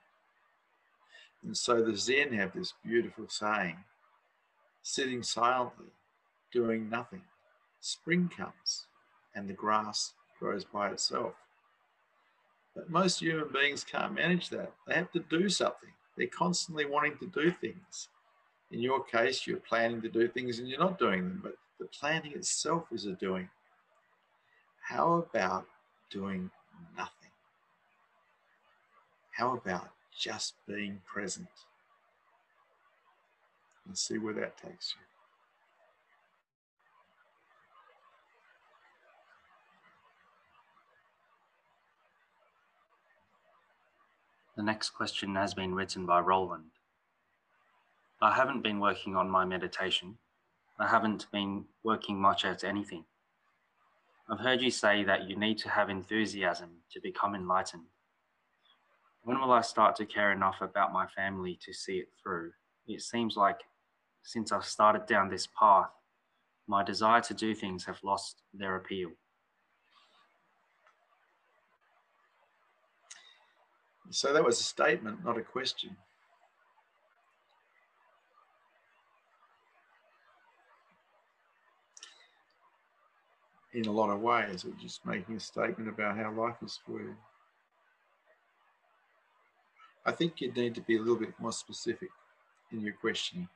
And 1.43 1.55
so 1.55 1.81
the 1.81 1.95
Zen 1.95 2.33
have 2.33 2.53
this 2.53 2.73
beautiful 2.83 3.27
saying 3.29 3.77
sitting 4.81 5.21
silently, 5.21 5.91
doing 6.51 6.89
nothing. 6.89 7.21
Spring 7.81 8.29
comes 8.35 8.87
and 9.35 9.47
the 9.49 9.53
grass 9.53 10.13
grows 10.39 10.63
by 10.65 10.89
itself. 10.89 11.33
But 12.75 12.89
most 12.89 13.19
human 13.19 13.49
beings 13.51 13.83
can't 13.83 14.13
manage 14.13 14.49
that. 14.49 14.71
They 14.87 14.95
have 14.95 15.11
to 15.11 15.19
do 15.19 15.49
something. 15.49 15.89
They're 16.17 16.27
constantly 16.27 16.85
wanting 16.85 17.17
to 17.19 17.27
do 17.27 17.51
things. 17.51 18.09
In 18.71 18.79
your 18.81 19.03
case, 19.03 19.45
you're 19.45 19.57
planning 19.57 20.01
to 20.01 20.09
do 20.09 20.27
things 20.27 20.59
and 20.59 20.67
you're 20.67 20.79
not 20.79 20.99
doing 20.99 21.21
them, 21.23 21.39
but 21.43 21.55
The 21.79 21.85
planning 21.87 22.33
itself 22.33 22.85
is 22.91 23.05
a 23.05 23.13
doing. 23.13 23.49
How 24.89 25.15
about 25.15 25.65
doing 26.09 26.49
nothing? 26.95 27.31
How 29.31 29.53
about 29.55 29.89
just 30.17 30.53
being 30.65 31.01
present? 31.05 31.49
And 33.85 33.97
see 33.97 34.17
where 34.17 34.33
that 34.35 34.57
takes 34.57 34.95
you. 34.95 35.01
The 44.55 44.63
next 44.63 44.91
question 44.91 45.35
has 45.35 45.53
been 45.53 45.75
written 45.75 46.05
by 46.05 46.21
Roland. 46.21 46.71
I 48.21 48.33
haven't 48.33 48.61
been 48.61 48.79
working 48.79 49.17
on 49.17 49.29
my 49.29 49.43
meditation. 49.43 50.17
I 50.79 50.87
haven't 50.87 51.27
been 51.33 51.65
working 51.83 52.21
much 52.21 52.45
at 52.45 52.63
anything. 52.63 53.03
I've 54.29 54.39
heard 54.39 54.61
you 54.61 54.71
say 54.71 55.03
that 55.05 55.29
you 55.29 55.37
need 55.37 55.57
to 55.59 55.69
have 55.69 55.89
enthusiasm 55.89 56.69
to 56.91 56.99
become 57.01 57.33
enlightened. 57.33 57.85
When 59.23 59.39
will 59.39 59.51
I 59.51 59.61
start 59.61 59.95
to 59.97 60.05
care 60.05 60.33
enough 60.33 60.57
about 60.61 60.91
my 60.91 61.07
family 61.07 61.57
to 61.63 61.73
see 61.73 61.97
it 61.99 62.09
through? 62.21 62.51
It 62.87 63.01
seems 63.01 63.37
like 63.37 63.59
since 64.23 64.51
I've 64.51 64.65
started 64.65 65.05
down 65.05 65.29
this 65.29 65.47
path, 65.57 65.89
my 66.67 66.83
desire 66.83 67.21
to 67.21 67.33
do 67.33 67.55
things 67.55 67.85
have 67.85 68.03
lost 68.03 68.41
their 68.53 68.75
appeal. 68.75 69.11
So 74.09 74.33
that 74.33 74.43
was 74.43 74.59
a 74.59 74.63
statement, 74.63 75.23
not 75.23 75.37
a 75.37 75.41
question. 75.41 75.95
In 83.77 83.85
a 83.85 83.91
lot 83.91 84.09
of 84.09 84.21
ways, 84.21 84.65
we're 84.65 84.81
just 84.81 85.05
making 85.05 85.35
a 85.35 85.39
statement 85.39 85.87
about 85.87 86.17
how 86.17 86.31
life 86.31 86.55
is 86.65 86.79
for 86.83 86.99
you. 86.99 87.15
I 90.03 90.11
think 90.11 90.41
you 90.41 90.51
need 90.51 90.73
to 90.73 90.81
be 90.81 90.95
a 90.95 90.99
little 90.99 91.15
bit 91.15 91.39
more 91.39 91.51
specific 91.51 92.09
in 92.71 92.81
your 92.81 92.93
questioning. 92.93 93.47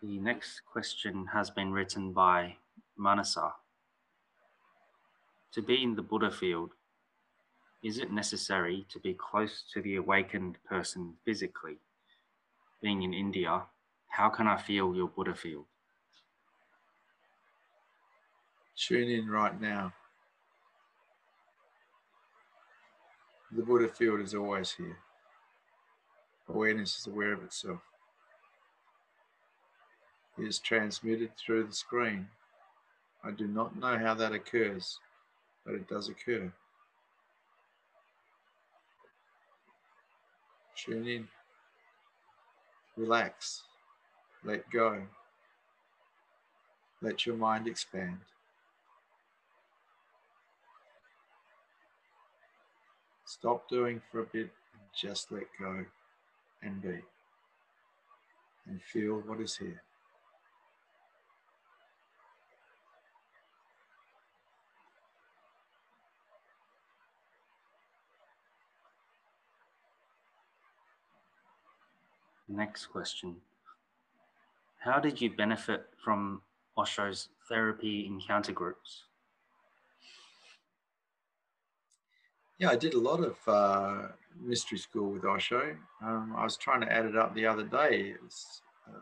The 0.00 0.18
next 0.20 0.60
question 0.72 1.26
has 1.32 1.50
been 1.50 1.72
written 1.72 2.12
by 2.12 2.54
Manasa. 2.96 3.54
To 5.54 5.62
be 5.62 5.82
in 5.82 5.96
the 5.96 6.02
Buddha 6.02 6.30
field, 6.30 6.74
is 7.82 7.98
it 7.98 8.12
necessary 8.12 8.86
to 8.92 9.00
be 9.00 9.14
close 9.14 9.64
to 9.74 9.82
the 9.82 9.96
awakened 9.96 10.58
person 10.68 11.14
physically? 11.24 11.78
Being 12.82 13.02
in 13.02 13.14
India, 13.14 13.62
how 14.08 14.28
can 14.28 14.46
I 14.46 14.56
feel 14.56 14.94
your 14.94 15.08
Buddha 15.08 15.34
field? 15.34 15.64
Tune 18.76 19.08
in 19.08 19.28
right 19.28 19.58
now. 19.60 19.92
The 23.52 23.62
Buddha 23.62 23.88
field 23.88 24.20
is 24.20 24.34
always 24.34 24.72
here. 24.72 24.98
Awareness 26.48 26.98
is 26.98 27.06
aware 27.06 27.32
of 27.32 27.42
itself. 27.42 27.80
It 30.38 30.44
is 30.44 30.58
transmitted 30.58 31.30
through 31.36 31.64
the 31.64 31.74
screen 31.74 32.28
I 33.26 33.32
do 33.32 33.48
not 33.48 33.76
know 33.76 33.98
how 33.98 34.14
that 34.14 34.32
occurs, 34.32 35.00
but 35.64 35.74
it 35.74 35.88
does 35.88 36.08
occur. 36.08 36.52
Tune 40.76 41.08
in, 41.08 41.28
relax, 42.96 43.62
let 44.44 44.68
go, 44.70 45.02
let 47.02 47.26
your 47.26 47.36
mind 47.36 47.66
expand. 47.66 48.18
Stop 53.24 53.68
doing 53.68 54.00
for 54.10 54.20
a 54.20 54.24
bit 54.24 54.50
and 54.72 54.88
just 54.94 55.30
let 55.30 55.44
go 55.60 55.84
and 56.62 56.80
be 56.80 57.00
and 58.66 58.80
feel 58.82 59.22
what 59.26 59.40
is 59.40 59.56
here. 59.56 59.82
Next 72.48 72.86
question. 72.86 73.36
How 74.78 75.00
did 75.00 75.20
you 75.20 75.30
benefit 75.30 75.86
from 76.02 76.42
Osho's 76.78 77.28
therapy 77.48 78.06
encounter 78.06 78.52
groups? 78.52 79.02
Yeah, 82.58 82.70
I 82.70 82.76
did 82.76 82.94
a 82.94 83.00
lot 83.00 83.20
of 83.20 83.36
uh, 83.48 84.08
mystery 84.40 84.78
school 84.78 85.10
with 85.10 85.24
Osho. 85.24 85.76
Um, 86.02 86.34
I 86.36 86.44
was 86.44 86.56
trying 86.56 86.80
to 86.82 86.92
add 86.92 87.04
it 87.04 87.16
up 87.16 87.34
the 87.34 87.46
other 87.46 87.64
day. 87.64 88.14
Uh, 88.88 88.98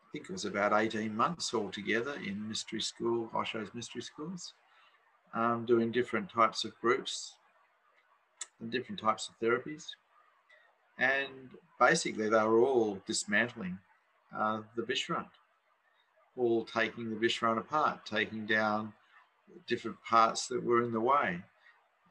I 0.00 0.12
think 0.12 0.26
it 0.28 0.32
was 0.32 0.44
about 0.44 0.72
18 0.72 1.16
months 1.16 1.54
altogether 1.54 2.14
in 2.24 2.46
mystery 2.46 2.80
school, 2.82 3.30
Osho's 3.34 3.74
mystery 3.74 4.02
schools, 4.02 4.52
um, 5.34 5.64
doing 5.66 5.90
different 5.90 6.30
types 6.30 6.64
of 6.64 6.78
groups, 6.80 7.34
and 8.60 8.70
different 8.70 9.00
types 9.00 9.28
of 9.28 9.38
therapies. 9.40 9.86
And 10.98 11.50
basically, 11.78 12.28
they 12.28 12.42
were 12.42 12.60
all 12.60 13.00
dismantling 13.06 13.78
uh, 14.36 14.60
the 14.76 14.82
Vishrant, 14.82 15.28
all 16.36 16.64
taking 16.64 17.10
the 17.10 17.16
Vishrant 17.16 17.58
apart, 17.58 18.04
taking 18.04 18.46
down 18.46 18.92
different 19.66 19.96
parts 20.04 20.46
that 20.48 20.62
were 20.62 20.82
in 20.82 20.92
the 20.92 21.00
way, 21.00 21.40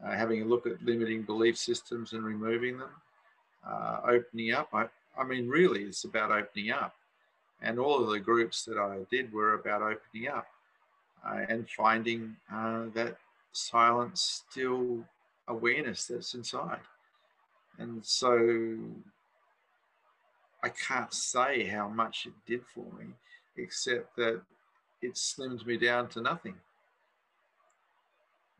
uh, 0.04 0.12
having 0.12 0.42
a 0.42 0.46
look 0.46 0.66
at 0.66 0.84
limiting 0.84 1.24
belief 1.24 1.58
systems 1.58 2.14
and 2.14 2.24
removing 2.24 2.78
them, 2.78 2.90
uh, 3.68 4.00
opening 4.08 4.54
up. 4.54 4.70
I, 4.74 4.86
I 5.18 5.24
mean, 5.24 5.48
really, 5.48 5.84
it's 5.84 6.06
about 6.06 6.32
opening 6.32 6.72
up. 6.72 6.96
And 7.62 7.80
all 7.80 8.02
of 8.02 8.10
the 8.10 8.20
groups 8.20 8.64
that 8.66 8.78
I 8.78 9.00
did 9.10 9.34
were 9.34 9.56
about 9.56 9.82
opening 9.82 10.30
up 10.30 10.48
uh, 11.26 11.46
and 11.50 11.68
finding 11.70 12.36
uh, 12.54 12.86
that 12.94 13.18
silence 13.52 14.44
still 14.50 15.04
awareness 15.48 16.06
that's 16.06 16.34
inside. 16.34 16.80
And 17.80 18.04
so 18.06 18.78
I 20.64 20.70
can't 20.70 21.14
say 21.14 21.66
how 21.66 21.88
much 21.88 22.26
it 22.26 22.34
did 22.46 22.62
for 22.74 22.86
me, 22.98 23.06
except 23.58 24.16
that 24.18 24.42
it 25.02 25.14
slimmed 25.16 25.66
me 25.66 25.78
down 25.78 26.08
to 26.10 26.22
nothing 26.22 26.56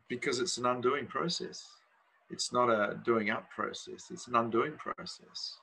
because 0.08 0.40
it's 0.40 0.56
an 0.56 0.66
undoing 0.66 1.06
process. 1.06 1.66
It's 2.30 2.52
not 2.52 2.68
a 2.68 2.98
doing 3.04 3.30
up 3.30 3.48
process, 3.50 4.10
it's 4.10 4.26
an 4.28 4.36
undoing 4.36 4.72
process 4.72 5.56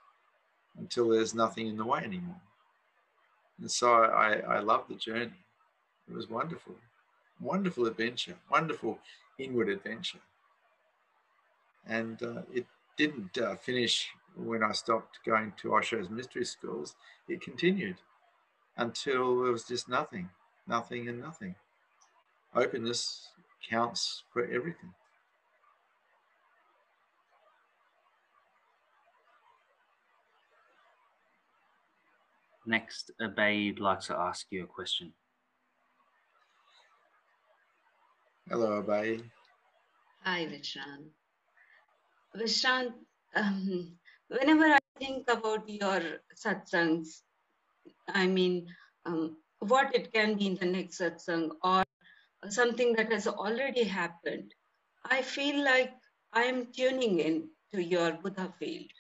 until 0.78 1.10
there's 1.10 1.34
nothing 1.34 1.68
in 1.68 1.78
the 1.78 1.86
way 1.86 2.00
anymore. 2.00 2.42
And 3.60 3.72
so 3.72 3.94
I, 3.94 4.40
I 4.40 4.60
love 4.60 4.86
the 4.90 4.96
journey. 4.96 5.32
It 6.10 6.14
was 6.14 6.30
wonderful, 6.30 6.76
wonderful 7.40 7.86
adventure, 7.86 8.36
wonderful 8.52 9.00
inward 9.40 9.70
adventure. 9.70 10.20
And 11.88 12.22
uh, 12.24 12.42
it 12.54 12.66
didn't 12.98 13.38
uh, 13.38 13.56
finish 13.56 14.10
when 14.36 14.64
I 14.64 14.72
stopped 14.72 15.20
going 15.26 15.54
to 15.62 15.70
Osho's 15.70 16.10
mystery 16.10 16.46
schools. 16.46 16.96
It 17.28 17.42
continued 17.42 17.98
until 18.78 19.44
there 19.44 19.52
was 19.52 19.64
just 19.64 19.88
nothing, 19.88 20.30
nothing, 20.68 21.08
and 21.08 21.20
nothing. 21.20 21.56
Openness 22.54 23.30
counts 23.70 24.24
for 24.32 24.44
everything. 24.46 24.94
Next, 32.66 33.12
Abay 33.22 33.68
would 33.74 33.80
like 33.80 34.00
to 34.02 34.16
ask 34.18 34.48
you 34.50 34.64
a 34.64 34.68
question. 34.68 35.14
Hello, 38.50 38.82
Abay. 38.82 39.22
Hi, 40.24 40.46
Vishrant. 40.46 41.10
Vishrant, 42.36 42.94
um, 43.36 43.98
whenever 44.28 44.66
I 44.66 44.80
think 45.00 45.30
about 45.30 45.68
your 45.70 46.02
satsangs, 46.36 47.22
I 48.10 48.28
mean, 48.28 48.68
um, 49.06 49.38
what 49.60 49.96
it 49.96 50.12
can 50.14 50.38
be 50.38 50.48
in 50.48 50.56
the 50.56 50.66
next 50.66 51.00
satsang 51.00 51.52
or 51.64 51.84
something 52.50 52.94
that 52.96 53.12
has 53.12 53.28
already 53.28 53.84
happened, 53.84 54.54
I 55.06 55.22
feel 55.22 55.64
like 55.64 55.94
I 56.34 56.44
am 56.44 56.72
tuning 56.74 57.20
in 57.20 57.50
to 57.74 57.84
your 57.84 58.14
Buddha 58.14 58.54
field. 58.60 58.92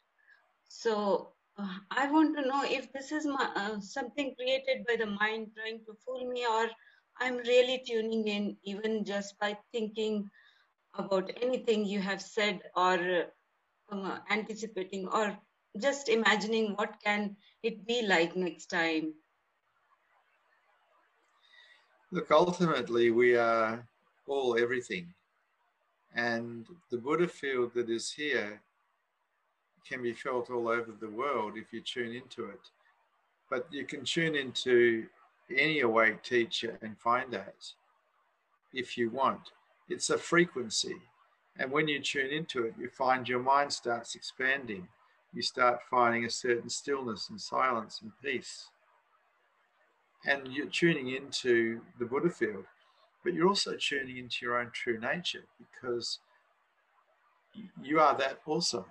So 0.70 1.34
uh, 1.58 1.78
I 1.92 2.12
want 2.12 2.36
to 2.38 2.48
know 2.48 2.64
if 2.66 2.92
this 2.94 3.12
is 3.12 3.26
my, 3.26 3.52
uh, 3.56 3.80
something 3.82 4.36
created 4.36 4.86
by 4.88 4.98
the 4.98 5.08
mind 5.08 5.52
trying 5.56 5.80
to 5.86 5.94
fool 6.06 6.30
me, 6.32 6.46
or 6.46 6.70
I'm 7.20 7.38
really 7.38 7.84
tuning 7.88 8.28
in 8.28 8.58
even 8.64 9.06
just 9.06 9.40
by 9.40 9.58
thinking 9.72 10.30
about 10.98 11.32
anything 11.42 11.86
you 11.86 12.00
have 12.00 12.22
said 12.22 12.62
or 12.76 13.26
uh, 13.92 14.18
anticipating 14.30 15.08
or 15.08 15.38
just 15.80 16.10
imagining 16.10 16.74
what 16.74 16.96
can 17.04 17.36
it 17.64 17.86
be 17.86 18.06
like 18.08 18.36
next 18.36 18.68
time? 18.68 19.14
Look 22.12 22.32
ultimately 22.32 23.12
we 23.12 23.36
are 23.36 23.86
all 24.28 24.58
everything. 24.58 25.14
And 26.16 26.66
the 26.90 26.98
buddha 26.98 27.28
field 27.28 27.74
that 27.74 27.90
is 27.90 28.12
here 28.12 28.62
can 29.88 30.02
be 30.02 30.14
felt 30.14 30.50
all 30.50 30.70
over 30.70 30.94
the 31.00 31.10
world 31.10 31.54
if 31.58 31.74
you 31.74 31.82
tune 31.82 32.14
into 32.14 32.46
it. 32.46 32.70
But 33.50 33.68
you 33.70 33.86
can 33.86 34.04
tune 34.06 34.36
into 34.36 35.06
any 35.56 35.82
awake 35.82 36.24
teacher 36.24 36.78
and 36.82 36.98
find 36.98 37.32
that 37.34 37.72
if 38.74 38.98
you 38.98 39.10
want 39.10 39.52
it's 39.90 40.10
a 40.10 40.18
frequency 40.18 40.96
and 41.58 41.72
when 41.72 41.88
you 41.88 42.00
tune 42.00 42.32
into 42.32 42.64
it 42.64 42.74
you 42.80 42.90
find 42.90 43.28
your 43.28 43.40
mind 43.40 43.72
starts 43.72 44.16
expanding 44.16 44.88
you 45.36 45.42
start 45.42 45.82
finding 45.92 46.24
a 46.24 46.30
certain 46.30 46.70
stillness 46.70 47.30
and 47.30 47.40
silence 47.40 48.00
and 48.02 48.12
peace. 48.24 48.70
And 50.26 50.48
you're 50.48 50.68
tuning 50.68 51.10
into 51.10 51.82
the 52.00 52.06
Buddha 52.06 52.30
field, 52.30 52.64
but 53.24 53.34
you're 53.34 53.50
also 53.50 53.76
tuning 53.76 54.18
into 54.18 54.38
your 54.42 54.60
own 54.60 54.72
true 54.74 54.98
nature 54.98 55.44
because 55.60 56.20
you 57.84 58.00
are 58.00 58.18
that 58.18 58.40
also. 58.46 58.86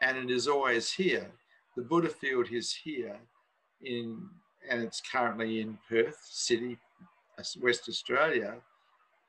And 0.00 0.16
it 0.16 0.30
is 0.30 0.46
always 0.46 0.92
here. 0.92 1.32
The 1.76 1.82
Buddha 1.82 2.08
field 2.08 2.52
is 2.52 2.72
here 2.72 3.16
in, 3.82 4.28
and 4.70 4.80
it's 4.80 5.00
currently 5.00 5.60
in 5.60 5.76
Perth 5.88 6.20
City, 6.30 6.78
West 7.60 7.88
Australia, 7.88 8.54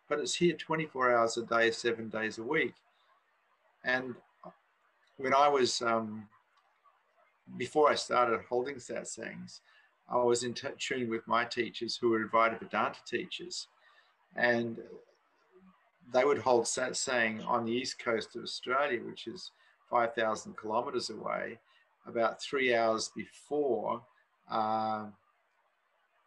but 0.08 0.20
it's 0.20 0.36
here 0.36 0.54
24 0.54 1.16
hours 1.16 1.38
a 1.38 1.44
day, 1.44 1.72
seven 1.72 2.10
days 2.10 2.38
a 2.38 2.44
week. 2.44 2.74
And 3.84 4.16
when 5.18 5.34
I 5.34 5.48
was 5.48 5.82
um, 5.82 6.28
before 7.58 7.90
I 7.90 7.96
started 7.96 8.42
holding 8.50 8.76
satsangs, 8.76 9.62
I 10.10 10.18
was 10.18 10.44
in 10.44 10.54
tune 10.54 11.10
with 11.10 11.28
my 11.28 11.46
teachers 11.46 11.98
who 11.98 12.10
were 12.10 12.28
Advaita 12.28 12.60
Vedanta 12.60 13.00
teachers, 13.08 13.68
and 14.36 14.80
they 16.14 16.24
would 16.24 16.38
hold 16.38 16.66
satsang 16.66 17.46
on 17.48 17.66
the 17.66 17.72
east 17.72 17.98
coast 17.98 18.36
of 18.36 18.44
Australia, 18.44 19.00
which 19.04 19.28
is 19.28 19.52
5,000 19.90 20.56
kilometers 20.58 21.10
away, 21.10 21.58
about 22.06 22.42
three 22.42 22.76
hours 22.76 23.12
before 23.16 24.02
uh, 24.52 25.06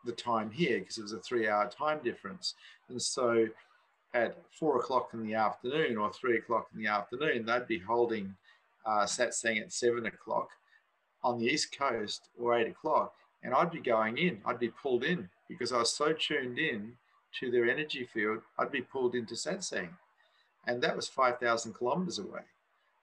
the 0.05 0.12
time 0.12 0.51
here, 0.51 0.81
because 0.81 0.99
it 0.99 1.03
was 1.03 1.12
a 1.12 1.20
three-hour 1.20 1.70
time 1.70 2.01
difference, 2.03 2.55
and 2.89 3.01
so 3.01 3.47
at 4.14 4.36
four 4.59 4.78
o'clock 4.78 5.11
in 5.12 5.26
the 5.26 5.34
afternoon 5.34 5.96
or 5.96 6.12
three 6.12 6.38
o'clock 6.38 6.68
in 6.74 6.82
the 6.82 6.88
afternoon, 6.88 7.44
they'd 7.46 7.66
be 7.66 7.78
holding 7.78 8.34
uh, 8.86 9.04
satsang 9.04 9.61
at 9.61 9.72
seven 9.72 10.06
o'clock 10.06 10.48
on 11.22 11.38
the 11.38 11.46
East 11.46 11.76
Coast 11.76 12.28
or 12.38 12.56
eight 12.59 12.68
o'clock, 12.68 13.12
and 13.42 13.54
I'd 13.54 13.70
be 13.70 13.80
going 13.80 14.18
in, 14.18 14.40
I'd 14.46 14.59
be 14.59 14.70
pulled 14.70 15.04
in 15.04 15.28
because 15.48 15.72
I 15.72 15.78
was 15.78 15.92
so 15.92 16.12
tuned 16.12 16.59
in 16.59 16.92
to 17.40 17.50
their 17.50 17.68
energy 17.68 18.09
field, 18.12 18.40
I'd 18.59 18.72
be 18.72 18.82
pulled 18.82 19.14
into 19.14 19.34
satsang. 19.34 19.90
And 20.66 20.82
that 20.82 20.96
was 20.96 21.09
5,000 21.09 21.72
kilometers 21.74 22.18
away. 22.18 22.42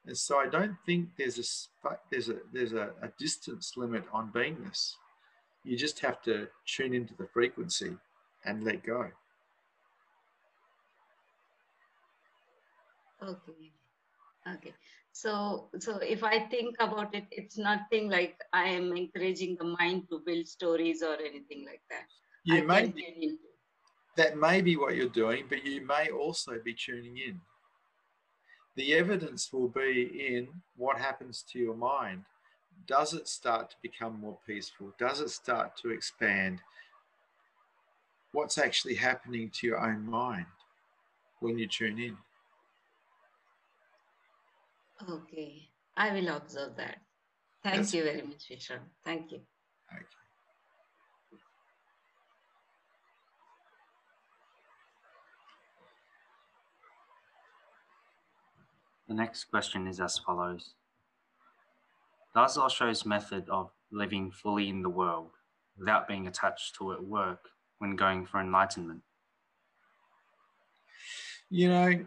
And 0.05 0.17
so 0.17 0.37
I 0.37 0.47
don't 0.47 0.75
think 0.85 1.09
there's 1.17 1.39
a 1.39 1.97
there's 2.11 2.29
a 2.29 2.37
there's 2.53 2.73
a, 2.73 2.91
a, 3.01 3.07
distance 3.17 3.73
limit 3.75 4.03
on 4.13 4.31
beingness. 4.31 4.95
You 5.63 5.75
just 5.75 5.99
have 6.01 6.21
to 6.23 6.47
tune 6.67 6.93
into 6.93 7.15
the 7.15 7.25
frequency 7.25 7.97
and 8.45 8.63
let 8.63 8.83
go. 8.83 9.07
Okay. 13.25 13.71
Okay. 14.47 14.73
So, 15.11 15.69
so 15.79 15.97
if 15.97 16.23
I 16.23 16.39
think 16.47 16.75
about 16.79 17.15
it, 17.15 17.25
it's 17.31 17.57
nothing 17.57 18.09
like 18.09 18.37
I 18.53 18.65
am 18.65 18.95
encouraging 18.95 19.55
the 19.57 19.75
mind 19.79 20.09
to 20.09 20.21
build 20.25 20.47
stories 20.47 21.01
or 21.01 21.15
anything 21.15 21.65
like 21.65 21.81
that. 21.89 22.05
You 22.43 22.67
may 22.67 22.87
be, 22.87 23.37
that 24.17 24.37
may 24.37 24.61
be 24.61 24.75
what 24.75 24.95
you're 24.95 25.09
doing, 25.09 25.45
but 25.49 25.65
you 25.65 25.85
may 25.85 26.09
also 26.09 26.59
be 26.63 26.73
tuning 26.73 27.17
in. 27.17 27.41
The 28.75 28.93
evidence 28.93 29.51
will 29.51 29.69
be 29.69 30.35
in 30.35 30.49
what 30.75 30.97
happens 30.99 31.43
to 31.51 31.59
your 31.59 31.75
mind. 31.75 32.25
Does 32.85 33.13
it 33.13 33.27
start 33.27 33.71
to 33.71 33.75
become 33.81 34.19
more 34.19 34.37
peaceful? 34.45 34.93
Does 34.99 35.21
it 35.21 35.29
start 35.29 35.77
to 35.77 35.89
expand? 35.89 36.59
What's 38.33 38.57
actually 38.57 38.95
happening 38.95 39.49
to 39.55 39.67
your 39.67 39.79
own 39.79 40.05
mind 40.05 40.45
when 41.39 41.57
you 41.57 41.67
tune 41.67 41.99
in? 41.99 42.17
Okay, 45.01 45.69
I 45.97 46.13
will 46.13 46.29
observe 46.29 46.77
that. 46.77 47.01
Thank 47.63 47.77
That's 47.77 47.93
you 47.93 48.03
very 48.03 48.21
much, 48.21 48.47
Vishrant. 48.49 48.87
Thank 49.03 49.31
you. 49.31 49.41
Okay. 49.91 50.05
The 59.07 59.13
next 59.13 59.45
question 59.45 59.87
is 59.87 59.99
as 59.99 60.17
follows 60.17 60.73
Does 62.33 62.57
Osho's 62.57 63.05
method 63.05 63.49
of 63.49 63.71
living 63.91 64.31
fully 64.31 64.69
in 64.69 64.81
the 64.81 64.89
world 64.89 65.31
without 65.77 66.07
being 66.07 66.27
attached 66.27 66.75
to 66.75 66.91
it 66.91 67.03
work 67.03 67.49
when 67.77 67.95
going 67.95 68.25
for 68.25 68.39
enlightenment? 68.39 69.01
You 71.49 71.69
know, 71.69 72.05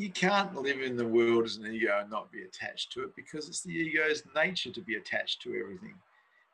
you 0.00 0.08
can't 0.08 0.54
live 0.56 0.80
in 0.80 0.96
the 0.96 1.06
world 1.06 1.44
as 1.44 1.56
an 1.56 1.66
ego 1.66 1.98
and 2.00 2.10
not 2.10 2.32
be 2.32 2.42
attached 2.42 2.90
to 2.90 3.02
it 3.02 3.14
because 3.14 3.48
it's 3.48 3.60
the 3.60 3.72
ego's 3.72 4.22
nature 4.34 4.70
to 4.70 4.80
be 4.80 4.96
attached 4.96 5.42
to 5.42 5.54
everything. 5.62 5.94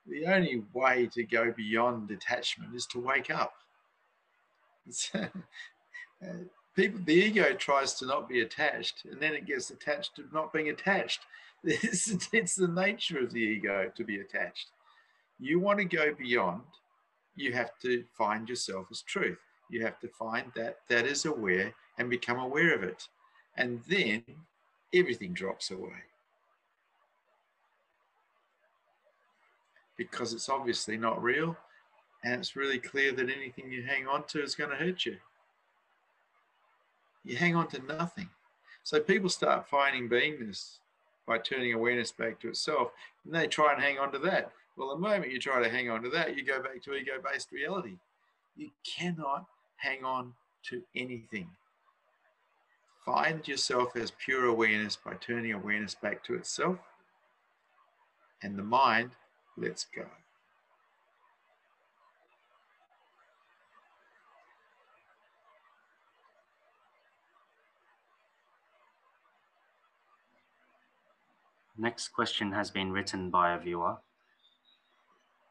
The 0.05 0.27
only 0.27 0.65
way 0.73 1.09
to 1.13 1.23
go 1.23 1.53
beyond 1.57 2.09
detachment 2.09 2.75
is 2.75 2.87
to 2.87 3.01
wake 3.01 3.31
up. 3.31 3.55
Uh, 6.27 6.33
people, 6.75 6.99
the 7.05 7.13
ego 7.13 7.53
tries 7.53 7.93
to 7.93 8.07
not 8.07 8.27
be 8.27 8.41
attached, 8.41 9.05
and 9.05 9.21
then 9.21 9.35
it 9.35 9.45
gets 9.45 9.69
attached 9.69 10.17
to 10.17 10.25
not 10.33 10.51
being 10.51 10.71
attached. 10.71 11.21
It's, 11.63 12.11
it's 12.33 12.55
the 12.55 12.69
nature 12.69 13.19
of 13.19 13.35
the 13.35 13.41
ego 13.41 13.93
to 13.95 14.03
be 14.03 14.21
attached. 14.21 14.69
You 15.39 15.61
want 15.61 15.79
to 15.79 15.85
go 15.85 16.15
beyond, 16.15 16.63
you 17.35 17.53
have 17.53 17.79
to 17.83 18.03
find 18.17 18.49
yourself 18.49 18.87
as 18.91 19.03
truth. 19.03 19.37
You 19.69 19.85
have 19.85 20.01
to 20.01 20.09
find 20.09 20.51
that 20.57 20.79
that 20.89 21.05
is 21.05 21.27
aware 21.27 21.75
and 21.99 22.09
become 22.09 22.39
aware 22.39 22.75
of 22.75 22.83
it 22.83 23.07
and 23.57 23.81
then 23.89 24.23
everything 24.95 25.33
drops 25.33 25.71
away. 25.71 26.05
Because 29.97 30.33
it's 30.35 30.49
obviously 30.49 30.97
not 30.97 31.23
real, 31.23 31.57
and 32.25 32.35
it's 32.35 32.57
really 32.57 32.79
clear 32.79 33.13
that 33.13 33.31
anything 33.31 33.71
you 33.71 33.83
hang 33.83 34.07
on 34.07 34.25
to 34.29 34.43
is 34.43 34.55
going 34.55 34.71
to 34.71 34.77
hurt 34.77 35.07
you. 35.07 35.17
You 37.25 37.37
hang 37.37 37.57
on 37.57 37.69
to 37.69 37.83
nothing. 37.83 38.29
So 38.83 39.01
people 39.01 39.31
start 39.31 39.69
finding 39.69 40.09
beingness 40.09 40.79
by 41.27 41.39
turning 41.39 41.73
awareness 41.73 42.13
back 42.13 42.39
to 42.41 42.49
itself, 42.49 42.93
and 43.25 43.35
they 43.35 43.47
try 43.47 43.73
and 43.73 43.83
hang 43.83 43.99
on 43.99 44.13
to 44.13 44.19
that. 44.21 44.53
Well, 44.77 44.91
the 44.91 44.97
moment 44.97 45.33
you 45.33 45.41
try 45.41 45.63
to 45.63 45.69
hang 45.69 45.91
on 45.91 46.03
to 46.03 46.11
that, 46.11 46.37
you 46.37 46.45
go 46.45 46.63
back 46.63 46.83
to 46.83 46.95
ego 46.95 47.15
based 47.25 47.51
reality. 47.51 47.97
You 48.57 48.71
cannot 48.85 49.47
hang 49.77 50.05
on 50.05 50.35
to 50.69 50.83
anything. 50.95 51.49
Find 53.07 53.47
yourself 53.47 53.95
as 53.95 54.11
pure 54.11 54.47
awareness 54.47 54.97
by 54.97 55.15
turning 55.15 55.53
awareness 55.53 55.95
back 55.95 56.25
to 56.25 56.35
itself, 56.35 56.79
and 58.43 58.59
the 58.59 58.65
mind 58.65 59.13
lets 59.57 59.87
go. 59.95 60.05
Next 71.79 72.09
question 72.09 72.51
has 72.51 72.73
been 72.73 72.91
written 72.91 73.31
by 73.31 73.53
a 73.53 73.59
viewer. 73.59 73.99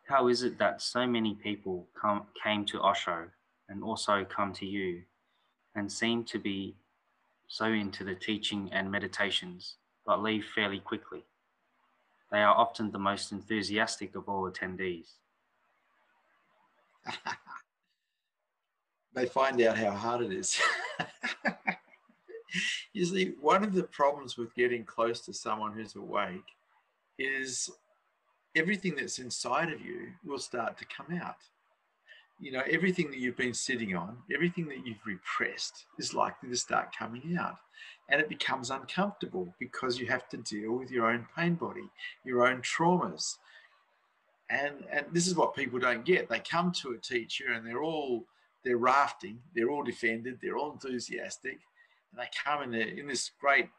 How 0.09 0.27
is 0.27 0.43
it 0.43 0.57
that 0.57 0.81
so 0.81 1.07
many 1.07 1.35
people 1.35 1.87
come, 1.99 2.23
came 2.43 2.65
to 2.65 2.81
Osho 2.81 3.27
and 3.69 3.81
also 3.81 4.25
come 4.25 4.51
to 4.53 4.65
you 4.65 5.03
and 5.73 5.89
seem 5.89 6.25
to 6.25 6.37
be 6.37 6.75
so 7.47 7.65
into 7.65 8.03
the 8.03 8.15
teaching 8.15 8.69
and 8.71 8.91
meditations, 8.91 9.75
but 10.05 10.21
leave 10.21 10.45
fairly 10.53 10.79
quickly. 10.79 11.23
They 12.31 12.39
are 12.39 12.55
often 12.55 12.91
the 12.91 12.99
most 12.99 13.31
enthusiastic 13.31 14.15
of 14.15 14.27
all 14.27 14.49
attendees. 14.49 15.13
they 19.13 19.25
find 19.27 19.61
out 19.61 19.77
how 19.77 19.91
hard 19.91 20.21
it 20.21 20.31
is. 20.33 20.59
you 22.93 23.05
see, 23.05 23.35
one 23.39 23.63
of 23.63 23.73
the 23.73 23.83
problems 23.83 24.37
with 24.37 24.53
getting 24.55 24.83
close 24.83 25.21
to 25.21 25.33
someone 25.33 25.73
who's 25.73 25.95
awake 25.95 26.43
is 27.17 27.69
everything 28.55 28.95
that's 28.95 29.19
inside 29.19 29.71
of 29.71 29.81
you 29.81 30.07
will 30.25 30.39
start 30.39 30.77
to 30.77 30.85
come 30.85 31.19
out. 31.21 31.37
You 32.39 32.51
know, 32.51 32.61
everything 32.69 33.09
that 33.11 33.19
you've 33.19 33.37
been 33.37 33.53
sitting 33.53 33.95
on, 33.95 34.17
everything 34.33 34.67
that 34.67 34.85
you've 34.85 35.05
repressed 35.05 35.85
is 35.97 36.13
likely 36.13 36.49
to 36.49 36.57
start 36.57 36.95
coming 36.97 37.37
out. 37.39 37.57
And 38.09 38.21
it 38.21 38.29
becomes 38.29 38.69
uncomfortable 38.69 39.53
because 39.59 39.99
you 39.99 40.07
have 40.07 40.27
to 40.29 40.37
deal 40.37 40.73
with 40.73 40.91
your 40.91 41.09
own 41.09 41.25
pain 41.35 41.55
body, 41.55 41.89
your 42.23 42.45
own 42.45 42.61
traumas. 42.61 43.35
And, 44.49 44.83
and 44.91 45.05
this 45.11 45.27
is 45.27 45.35
what 45.35 45.55
people 45.55 45.79
don't 45.79 46.05
get. 46.05 46.29
They 46.29 46.39
come 46.39 46.71
to 46.73 46.91
a 46.91 46.97
teacher 46.97 47.53
and 47.53 47.65
they're 47.65 47.81
all, 47.81 48.25
they're 48.63 48.77
rafting, 48.77 49.39
they're 49.55 49.71
all 49.71 49.83
defended, 49.83 50.37
they're 50.41 50.57
all 50.57 50.73
enthusiastic. 50.73 51.59
And 52.11 52.21
they 52.21 52.29
come 52.43 52.61
in, 52.63 52.73
in 52.73 53.07
this 53.07 53.31
great, 53.39 53.69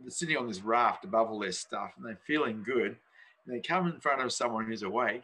they're 0.00 0.10
sitting 0.10 0.36
on 0.36 0.48
this 0.48 0.62
raft 0.62 1.04
above 1.04 1.30
all 1.30 1.38
their 1.38 1.52
stuff 1.52 1.92
and 1.96 2.06
they're 2.06 2.18
feeling 2.26 2.64
good. 2.64 2.96
And 3.46 3.54
they 3.54 3.60
come 3.60 3.86
in 3.86 4.00
front 4.00 4.22
of 4.22 4.32
someone 4.32 4.64
who's 4.64 4.82
awake 4.82 5.22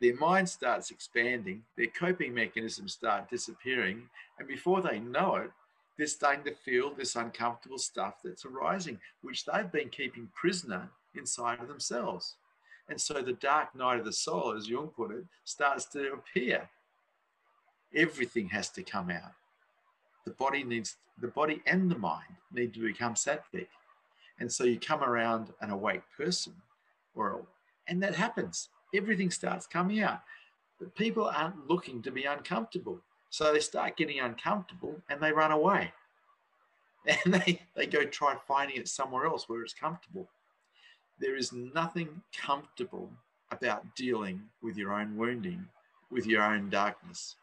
their 0.00 0.16
mind 0.16 0.48
starts 0.48 0.90
expanding, 0.90 1.62
their 1.76 1.88
coping 1.88 2.32
mechanisms 2.32 2.94
start 2.94 3.28
disappearing, 3.28 4.08
and 4.38 4.48
before 4.48 4.80
they 4.80 4.98
know 4.98 5.36
it, 5.36 5.50
they're 5.98 6.06
starting 6.06 6.44
to 6.44 6.54
feel 6.54 6.90
this 6.90 7.16
uncomfortable 7.16 7.78
stuff 7.78 8.14
that's 8.24 8.46
arising, 8.46 8.98
which 9.20 9.44
they've 9.44 9.70
been 9.70 9.90
keeping 9.90 10.30
prisoner 10.34 10.88
inside 11.14 11.60
of 11.60 11.68
themselves. 11.68 12.36
And 12.88 12.98
so 12.98 13.20
the 13.20 13.34
dark 13.34 13.74
night 13.74 13.98
of 13.98 14.06
the 14.06 14.12
soul, 14.12 14.54
as 14.56 14.68
Jung 14.68 14.88
put 14.88 15.10
it, 15.10 15.24
starts 15.44 15.84
to 15.86 16.14
appear. 16.14 16.68
Everything 17.94 18.48
has 18.48 18.70
to 18.70 18.82
come 18.82 19.10
out. 19.10 19.32
The 20.24 20.32
body 20.32 20.64
needs, 20.64 20.96
the 21.20 21.28
body 21.28 21.60
and 21.66 21.90
the 21.90 21.98
mind 21.98 22.36
need 22.52 22.72
to 22.74 22.80
become 22.80 23.14
sattvic. 23.14 23.68
And 24.38 24.50
so 24.50 24.64
you 24.64 24.80
come 24.80 25.02
around 25.04 25.52
an 25.60 25.70
awake 25.70 26.02
person, 26.16 26.54
or 27.14 27.42
and 27.86 28.02
that 28.02 28.14
happens 28.14 28.70
everything 28.94 29.30
starts 29.30 29.66
coming 29.66 30.00
out. 30.00 30.20
But 30.78 30.94
people 30.94 31.26
aren't 31.26 31.68
looking 31.68 32.02
to 32.02 32.10
be 32.10 32.24
uncomfortable. 32.24 33.00
So 33.28 33.52
they 33.52 33.60
start 33.60 33.96
getting 33.96 34.20
uncomfortable 34.20 34.96
and 35.08 35.20
they 35.20 35.32
run 35.32 35.52
away. 35.52 35.92
And 37.24 37.32
they, 37.32 37.62
they 37.74 37.86
go 37.86 38.04
try 38.04 38.36
finding 38.46 38.76
it 38.76 38.86
somewhere 38.86 39.24
else 39.24 39.48
where 39.48 39.62
it's 39.62 39.72
comfortable. 39.72 40.28
There 41.18 41.34
is 41.34 41.50
nothing 41.50 42.20
comfortable 42.36 43.10
about 43.50 43.96
dealing 43.96 44.42
with 44.62 44.76
your 44.76 44.92
own 44.92 45.16
wounding, 45.16 45.64
with 46.10 46.26
your 46.26 46.42
own 46.42 46.68
darkness. 46.68 47.36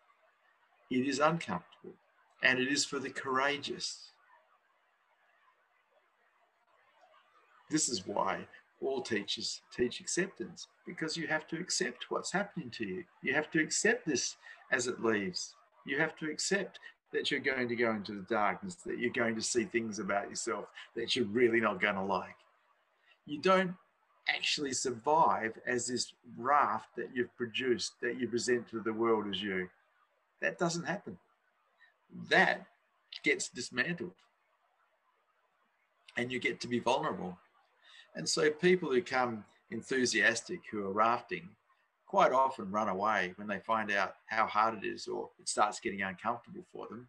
It 0.92 1.08
is 1.08 1.18
uncomfortable 1.18 1.96
and 2.44 2.60
it 2.60 2.68
is 2.68 2.86
for 2.86 3.00
the 3.00 3.10
courageous. 3.10 4.12
This 7.70 7.90
is 7.90 8.06
why 8.06 8.48
all 8.82 9.02
teachers 9.02 9.62
teach 9.76 10.00
acceptance 10.00 10.68
because 10.86 11.18
you 11.18 11.28
have 11.28 11.48
to 11.48 11.60
accept 11.60 12.10
what's 12.10 12.32
happening 12.32 12.70
to 12.72 12.86
you. 12.86 13.04
You 13.22 13.34
have 13.34 13.50
to 13.52 13.62
accept 13.62 14.06
this 14.06 14.36
as 14.72 14.88
it 14.88 15.04
leaves. 15.04 15.56
You 15.86 16.00
have 16.00 16.16
to 16.18 16.30
accept 16.30 16.80
that 17.14 17.32
you're 17.32 17.40
going 17.40 17.68
to 17.70 17.76
go 17.76 17.92
into 17.92 18.14
the 18.14 18.26
darkness, 18.30 18.76
that 18.86 19.00
you're 19.00 19.10
going 19.10 19.36
to 19.36 19.42
see 19.42 19.64
things 19.64 20.00
about 20.00 20.30
yourself 20.30 20.66
that 20.96 21.16
you're 21.16 21.26
really 21.26 21.60
not 21.60 21.82
going 21.82 21.96
to 21.96 22.04
like. 22.04 22.36
You 23.26 23.40
don't 23.42 23.74
actually 24.28 24.74
survive 24.74 25.54
as 25.66 25.88
this 25.88 26.14
raft 26.38 26.90
that 26.98 27.10
you've 27.14 27.36
produced, 27.38 27.94
that 28.02 28.20
you 28.20 28.28
present 28.28 28.70
to 28.70 28.82
the 28.82 28.94
world 28.94 29.26
as 29.30 29.42
you. 29.42 29.70
That 30.42 30.60
doesn't 30.60 30.86
happen. 30.86 31.18
That 32.30 32.66
gets 33.24 33.50
dismantled. 33.50 34.14
And 36.18 36.32
you 36.32 36.40
get 36.40 36.60
to 36.62 36.68
be 36.68 36.80
vulnerable 36.80 37.38
and 38.18 38.28
so 38.28 38.50
people 38.50 38.90
who 38.90 39.02
come 39.02 39.46
enthusiastic, 39.70 40.62
who 40.72 40.84
are 40.84 40.92
rafting, 40.92 41.48
quite 42.08 42.32
often 42.32 42.72
run 42.72 42.90
away 42.90 43.34
when 43.36 43.48
they 43.48 43.60
find 43.60 43.92
out 43.92 44.16
how 44.26 44.48
hard 44.48 44.74
it 44.84 44.88
is 44.88 45.08
or 45.08 45.30
it 45.40 45.48
starts 45.48 45.80
getting 45.80 46.02
uncomfortable 46.02 46.66
for 46.74 46.88
them. 46.88 47.08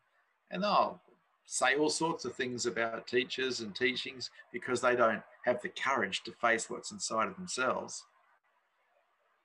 And 0.50 0.62
they'll 0.62 1.00
say 1.46 1.76
all 1.76 1.88
sorts 1.88 2.26
of 2.26 2.34
things 2.34 2.66
about 2.66 3.06
teachers 3.06 3.61
and 3.61 3.74
teachings 3.74 4.30
because 4.52 4.82
they 4.82 4.94
don't 4.94 5.22
have 5.46 5.62
the 5.62 5.70
courage 5.70 6.24
to 6.24 6.32
face 6.32 6.68
what's 6.68 6.92
inside 6.92 7.28
of 7.28 7.36
themselves. 7.36 8.04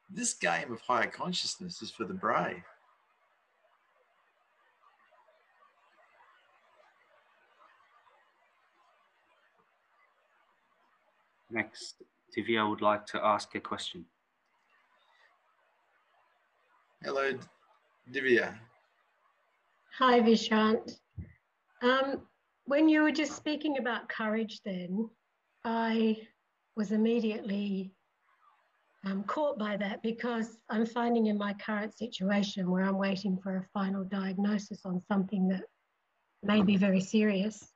This 0.09 0.33
game 0.33 0.69
of 0.69 0.81
higher 0.81 1.07
consciousness 1.07 1.81
is 1.81 1.91
for 1.91 2.03
the 2.03 2.13
brave. 2.13 2.63
Next, 11.53 12.01
Divya 12.35 12.67
would 12.67 12.81
like 12.81 13.05
to 13.07 13.23
ask 13.23 13.53
a 13.53 13.59
question. 13.59 14.05
Hello, 17.03 17.31
Divya. 18.11 18.55
Hi, 19.99 20.19
Vishrant. 20.19 20.97
Um, 21.83 22.23
when 22.65 22.89
you 22.89 23.03
were 23.03 23.11
just 23.11 23.35
speaking 23.35 23.77
about 23.77 24.09
courage, 24.09 24.61
then 24.65 25.07
I 25.63 26.17
was 26.75 26.91
immediately 26.91 27.93
um, 29.05 29.23
caught 29.25 29.59
by 29.59 29.77
that 29.77 30.01
because 30.01 30.57
I'm 30.69 30.87
finding 30.87 31.27
in 31.27 31.37
my 31.37 31.53
current 31.53 31.95
situation 31.95 32.71
where 32.71 32.83
I'm 32.83 32.97
waiting 32.97 33.37
for 33.37 33.57
a 33.57 33.67
final 33.73 34.03
diagnosis 34.05 34.79
on 34.85 35.03
something 35.07 35.47
that 35.49 35.65
may 36.41 36.63
be 36.63 36.77
very 36.77 37.01
serious. 37.01 37.72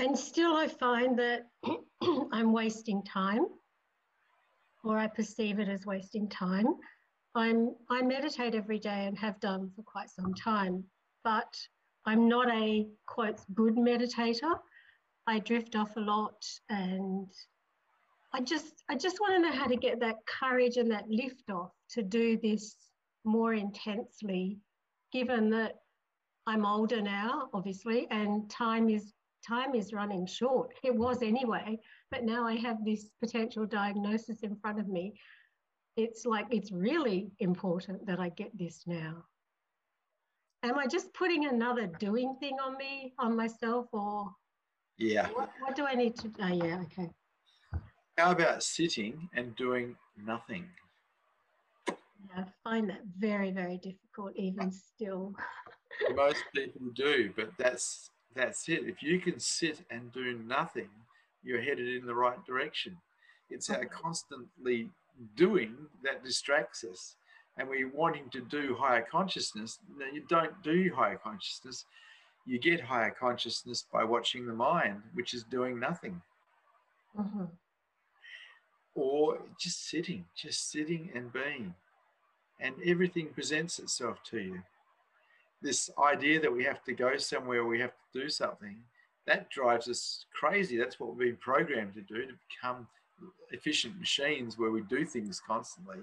And 0.00 0.16
still, 0.16 0.54
I 0.54 0.68
find 0.68 1.18
that 1.18 1.46
I'm 2.32 2.52
wasting 2.52 3.02
time, 3.02 3.46
or 4.84 4.96
I 4.96 5.08
perceive 5.08 5.58
it 5.58 5.68
as 5.68 5.86
wasting 5.86 6.28
time. 6.28 6.66
I'm, 7.34 7.74
I 7.90 8.02
meditate 8.02 8.54
every 8.54 8.78
day 8.78 9.06
and 9.06 9.18
have 9.18 9.40
done 9.40 9.70
for 9.74 9.82
quite 9.82 10.08
some 10.08 10.34
time, 10.34 10.84
but 11.24 11.52
I'm 12.06 12.28
not 12.28 12.48
a 12.50 12.86
quote 13.06 13.40
good 13.54 13.76
meditator. 13.76 14.58
I 15.26 15.40
drift 15.40 15.76
off 15.76 15.96
a 15.96 16.00
lot 16.00 16.42
and 16.70 17.30
I 18.32 18.40
just 18.40 18.82
I 18.88 18.96
just 18.96 19.20
want 19.20 19.34
to 19.34 19.40
know 19.40 19.54
how 19.54 19.66
to 19.66 19.76
get 19.76 20.00
that 20.00 20.16
courage 20.26 20.76
and 20.76 20.90
that 20.90 21.04
lift 21.08 21.50
off 21.50 21.72
to 21.90 22.02
do 22.02 22.38
this 22.38 22.76
more 23.24 23.52
intensely, 23.54 24.58
given 25.12 25.50
that 25.50 25.76
I'm 26.46 26.64
older 26.64 27.02
now, 27.02 27.50
obviously, 27.52 28.06
and 28.10 28.48
time 28.48 28.88
is 28.88 29.12
time 29.46 29.74
is 29.74 29.92
running 29.92 30.26
short. 30.26 30.72
It 30.82 30.94
was 30.94 31.22
anyway, 31.22 31.78
but 32.10 32.24
now 32.24 32.46
I 32.46 32.56
have 32.56 32.84
this 32.84 33.10
potential 33.20 33.66
diagnosis 33.66 34.40
in 34.40 34.56
front 34.56 34.78
of 34.78 34.88
me. 34.88 35.14
It's 35.96 36.24
like 36.24 36.46
it's 36.50 36.70
really 36.70 37.30
important 37.40 38.06
that 38.06 38.20
I 38.20 38.28
get 38.30 38.56
this 38.56 38.84
now. 38.86 39.24
Am 40.62 40.78
I 40.78 40.86
just 40.86 41.12
putting 41.14 41.46
another 41.46 41.86
doing 41.86 42.36
thing 42.40 42.56
on 42.64 42.76
me, 42.76 43.14
on 43.18 43.36
myself, 43.36 43.86
or 43.92 44.30
yeah? 44.98 45.28
What, 45.28 45.50
what 45.60 45.76
do 45.76 45.86
I 45.86 45.94
need 45.94 46.16
to? 46.18 46.32
Oh, 46.40 46.48
yeah, 46.48 46.82
okay. 46.82 47.10
How 48.16 48.32
about 48.32 48.64
sitting 48.64 49.28
and 49.34 49.54
doing 49.54 49.94
nothing? 50.16 50.66
Yeah, 51.88 52.42
I 52.42 52.44
find 52.64 52.90
that 52.90 53.02
very, 53.16 53.52
very 53.52 53.78
difficult, 53.78 54.32
even 54.34 54.72
still. 54.72 55.32
Most 56.14 56.42
people 56.54 56.90
do, 56.94 57.32
but 57.36 57.50
that's 57.58 58.10
that's 58.38 58.68
it. 58.68 58.84
If 58.86 59.02
you 59.02 59.18
can 59.18 59.40
sit 59.40 59.84
and 59.90 60.12
do 60.12 60.38
nothing, 60.46 60.88
you're 61.42 61.60
headed 61.60 61.88
in 61.88 62.06
the 62.06 62.14
right 62.14 62.44
direction. 62.46 62.96
It's 63.50 63.68
our 63.68 63.84
constantly 63.84 64.90
doing 65.36 65.74
that 66.04 66.24
distracts 66.24 66.84
us. 66.84 67.16
And 67.56 67.68
we're 67.68 67.90
wanting 67.90 68.30
to 68.30 68.40
do 68.40 68.76
higher 68.78 69.04
consciousness. 69.10 69.80
No, 69.96 70.06
you 70.06 70.22
don't 70.28 70.62
do 70.62 70.92
higher 70.94 71.18
consciousness. 71.18 71.84
You 72.46 72.60
get 72.60 72.80
higher 72.80 73.10
consciousness 73.10 73.84
by 73.92 74.04
watching 74.04 74.46
the 74.46 74.52
mind, 74.52 75.02
which 75.14 75.34
is 75.34 75.42
doing 75.42 75.80
nothing. 75.80 76.22
Mm-hmm. 77.18 77.44
Or 78.94 79.38
just 79.58 79.88
sitting, 79.90 80.26
just 80.36 80.70
sitting 80.70 81.10
and 81.14 81.32
being. 81.32 81.74
And 82.60 82.76
everything 82.84 83.28
presents 83.34 83.80
itself 83.80 84.22
to 84.30 84.38
you 84.38 84.62
this 85.62 85.90
idea 86.02 86.40
that 86.40 86.52
we 86.52 86.64
have 86.64 86.82
to 86.84 86.92
go 86.92 87.16
somewhere, 87.16 87.64
we 87.64 87.80
have 87.80 87.92
to 87.92 88.20
do 88.20 88.28
something, 88.28 88.76
that 89.26 89.50
drives 89.50 89.88
us 89.88 90.24
crazy. 90.32 90.78
That's 90.78 90.98
what 90.98 91.14
we've 91.14 91.28
been 91.28 91.36
programmed 91.36 91.94
to 91.94 92.00
do 92.00 92.26
to 92.26 92.32
become 92.48 92.86
efficient 93.50 93.98
machines 93.98 94.58
where 94.58 94.70
we 94.70 94.82
do 94.82 95.04
things 95.04 95.40
constantly. 95.46 95.98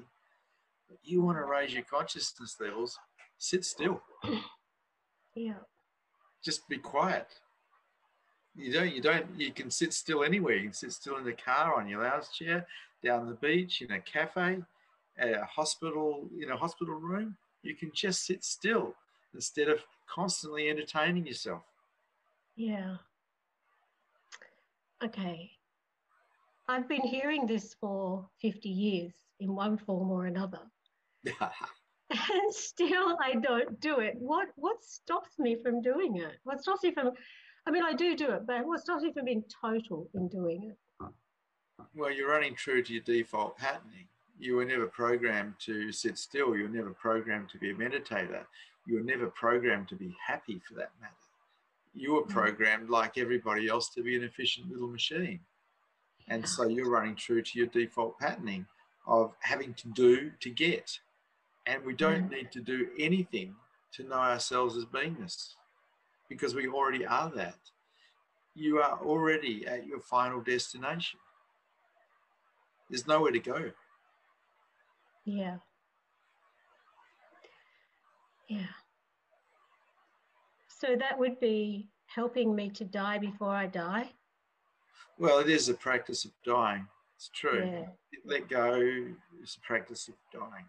But 0.89 0.99
you 1.03 1.21
want 1.21 1.37
to 1.37 1.45
raise 1.45 1.73
your 1.73 1.83
consciousness 1.83 2.55
levels, 2.59 2.99
sit 3.37 3.65
still. 3.65 4.01
Yeah. 5.37 5.55
Just 6.41 6.65
be 6.69 6.77
quiet. 6.77 7.27
You 8.55 8.71
don't, 8.71 8.95
you 8.95 9.01
don't, 9.01 9.25
you 9.37 9.51
can 9.51 9.69
sit 9.69 9.91
still 9.91 10.23
anywhere. 10.23 10.55
You 10.55 10.63
can 10.63 10.73
sit 10.73 10.93
still 10.93 11.17
in 11.17 11.25
the 11.25 11.33
car, 11.33 11.75
on 11.75 11.89
your 11.89 12.03
lounge 12.03 12.31
chair, 12.31 12.65
down 13.03 13.27
the 13.27 13.33
beach, 13.33 13.81
in 13.81 13.91
a 13.91 13.99
cafe, 13.99 14.63
at 15.17 15.33
a 15.33 15.43
hospital, 15.43 16.29
in 16.41 16.51
a 16.51 16.55
hospital 16.55 16.95
room. 16.95 17.35
You 17.63 17.75
can 17.75 17.91
just 17.93 18.25
sit 18.25 18.45
still 18.45 18.95
instead 19.35 19.69
of 19.69 19.79
constantly 20.07 20.69
entertaining 20.69 21.27
yourself. 21.27 21.61
Yeah. 22.55 22.95
Okay. 25.03 25.51
I've 26.67 26.87
been 26.87 27.01
hearing 27.01 27.45
this 27.45 27.75
for 27.79 28.27
50 28.41 28.69
years 28.69 29.13
in 29.39 29.53
one 29.53 29.77
form 29.77 30.09
or 30.09 30.25
another. 30.25 30.61
and 32.09 32.53
still 32.53 33.17
I 33.21 33.35
don't 33.35 33.79
do 33.79 33.99
it. 33.99 34.15
What 34.17 34.47
what 34.55 34.83
stops 34.83 35.37
me 35.37 35.57
from 35.61 35.81
doing 35.81 36.17
it? 36.17 36.37
What 36.43 36.61
stops 36.61 36.83
me 36.83 36.93
from 36.93 37.11
I 37.67 37.71
mean 37.71 37.83
I 37.83 37.93
do 37.93 38.15
do 38.15 38.31
it, 38.31 38.47
but 38.47 38.65
what 38.65 38.81
stops 38.81 39.03
me 39.03 39.11
from 39.11 39.25
being 39.25 39.43
total 39.61 40.09
in 40.13 40.27
doing 40.27 40.71
it? 40.71 41.07
Well, 41.93 42.11
you're 42.11 42.29
running 42.29 42.55
true 42.55 42.83
to 42.83 42.93
your 42.93 43.03
default 43.03 43.57
patterning. 43.57 44.07
You 44.37 44.55
were 44.55 44.65
never 44.65 44.87
programmed 44.87 45.55
to 45.61 45.91
sit 45.91 46.17
still. 46.17 46.55
You 46.55 46.63
were 46.63 46.69
never 46.69 46.91
programmed 46.91 47.49
to 47.49 47.57
be 47.57 47.71
a 47.71 47.73
meditator. 47.73 48.45
You 48.85 48.95
were 48.95 49.03
never 49.03 49.27
programmed 49.27 49.87
to 49.89 49.95
be 49.95 50.15
happy 50.25 50.61
for 50.67 50.75
that 50.75 50.91
matter. 51.01 51.13
You 51.93 52.13
were 52.13 52.23
mm. 52.23 52.29
programmed 52.29 52.89
like 52.89 53.17
everybody 53.17 53.67
else 53.67 53.89
to 53.89 54.03
be 54.03 54.15
an 54.15 54.23
efficient 54.23 54.69
little 54.69 54.87
machine. 54.87 55.39
And 56.27 56.47
so 56.47 56.67
you're 56.67 56.89
running 56.89 57.15
true 57.15 57.41
to 57.41 57.51
your 57.57 57.67
default 57.67 58.19
patterning 58.19 58.65
of 59.07 59.33
having 59.41 59.73
to 59.75 59.87
do 59.89 60.31
to 60.39 60.49
get. 60.49 60.99
And 61.65 61.83
we 61.83 61.93
don't 61.93 62.29
need 62.29 62.51
to 62.51 62.61
do 62.61 62.89
anything 62.99 63.55
to 63.93 64.03
know 64.03 64.15
ourselves 64.15 64.75
as 64.75 64.85
beingness 64.85 65.53
because 66.29 66.55
we 66.55 66.67
already 66.67 67.05
are 67.05 67.31
that. 67.35 67.57
You 68.55 68.79
are 68.79 68.99
already 69.03 69.67
at 69.67 69.85
your 69.85 69.99
final 69.99 70.41
destination. 70.41 71.19
There's 72.89 73.07
nowhere 73.07 73.31
to 73.31 73.39
go. 73.39 73.71
Yeah. 75.25 75.57
Yeah. 78.47 78.67
So 80.67 80.95
that 80.95 81.17
would 81.17 81.39
be 81.39 81.89
helping 82.07 82.55
me 82.55 82.69
to 82.69 82.85
die 82.85 83.17
before 83.17 83.53
I 83.53 83.67
die? 83.67 84.09
Well, 85.17 85.39
it 85.39 85.49
is 85.49 85.69
a 85.69 85.73
practice 85.73 86.25
of 86.25 86.31
dying. 86.45 86.87
It's 87.15 87.29
true. 87.33 87.63
Yeah. 87.65 87.85
Let 88.25 88.49
go 88.49 88.75
is 89.41 89.57
a 89.57 89.65
practice 89.65 90.07
of 90.07 90.15
dying. 90.33 90.65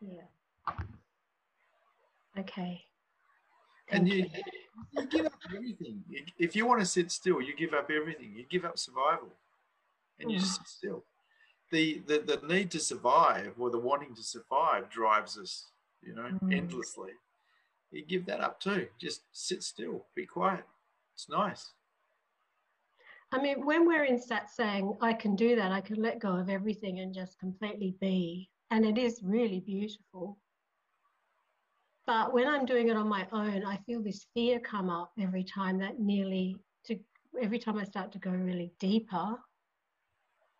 Yeah. 0.00 0.74
Okay. 2.38 2.82
and 3.90 4.06
you, 4.08 4.26
you 4.92 5.06
give 5.06 5.26
up 5.26 5.32
everything. 5.54 6.02
If 6.38 6.54
you 6.54 6.66
want 6.66 6.80
to 6.80 6.86
sit 6.86 7.10
still, 7.10 7.40
you 7.40 7.56
give 7.56 7.72
up 7.72 7.90
everything. 7.90 8.32
You 8.36 8.44
give 8.50 8.64
up 8.64 8.78
survival 8.78 9.28
and 10.20 10.30
you 10.30 10.38
just 10.38 10.54
mm-hmm. 10.54 10.64
sit 10.64 10.68
still. 10.68 11.04
The, 11.72 12.02
the, 12.06 12.18
the 12.18 12.46
need 12.46 12.70
to 12.72 12.80
survive 12.80 13.54
or 13.58 13.70
the 13.70 13.78
wanting 13.78 14.14
to 14.14 14.22
survive 14.22 14.90
drives 14.90 15.38
us, 15.38 15.70
you 16.06 16.14
know, 16.14 16.30
mm. 16.42 16.56
endlessly. 16.56 17.10
You 17.90 18.04
give 18.04 18.26
that 18.26 18.40
up 18.40 18.60
too. 18.60 18.86
Just 18.98 19.22
sit 19.32 19.62
still, 19.62 20.06
be 20.14 20.26
quiet. 20.26 20.64
It's 21.14 21.28
nice. 21.28 21.72
I 23.32 23.42
mean, 23.42 23.66
when 23.66 23.86
we're 23.86 24.04
in 24.04 24.18
satsang, 24.18 24.96
I 25.00 25.12
can 25.12 25.34
do 25.34 25.56
that. 25.56 25.72
I 25.72 25.80
can 25.80 26.00
let 26.00 26.20
go 26.20 26.36
of 26.36 26.48
everything 26.48 27.00
and 27.00 27.12
just 27.12 27.38
completely 27.38 27.96
be. 28.00 28.50
And 28.70 28.84
it 28.84 28.98
is 28.98 29.20
really 29.22 29.60
beautiful. 29.60 30.38
But 32.06 32.32
when 32.32 32.46
I'm 32.46 32.66
doing 32.66 32.88
it 32.88 32.96
on 32.96 33.08
my 33.08 33.26
own, 33.32 33.64
I 33.64 33.78
feel 33.78 34.00
this 34.00 34.26
fear 34.32 34.60
come 34.60 34.90
up 34.90 35.12
every 35.18 35.42
time 35.42 35.78
that 35.78 35.98
nearly 35.98 36.56
to 36.84 36.98
every 37.40 37.58
time 37.58 37.78
I 37.78 37.84
start 37.84 38.12
to 38.12 38.18
go 38.18 38.30
really 38.30 38.72
deeper, 38.78 39.36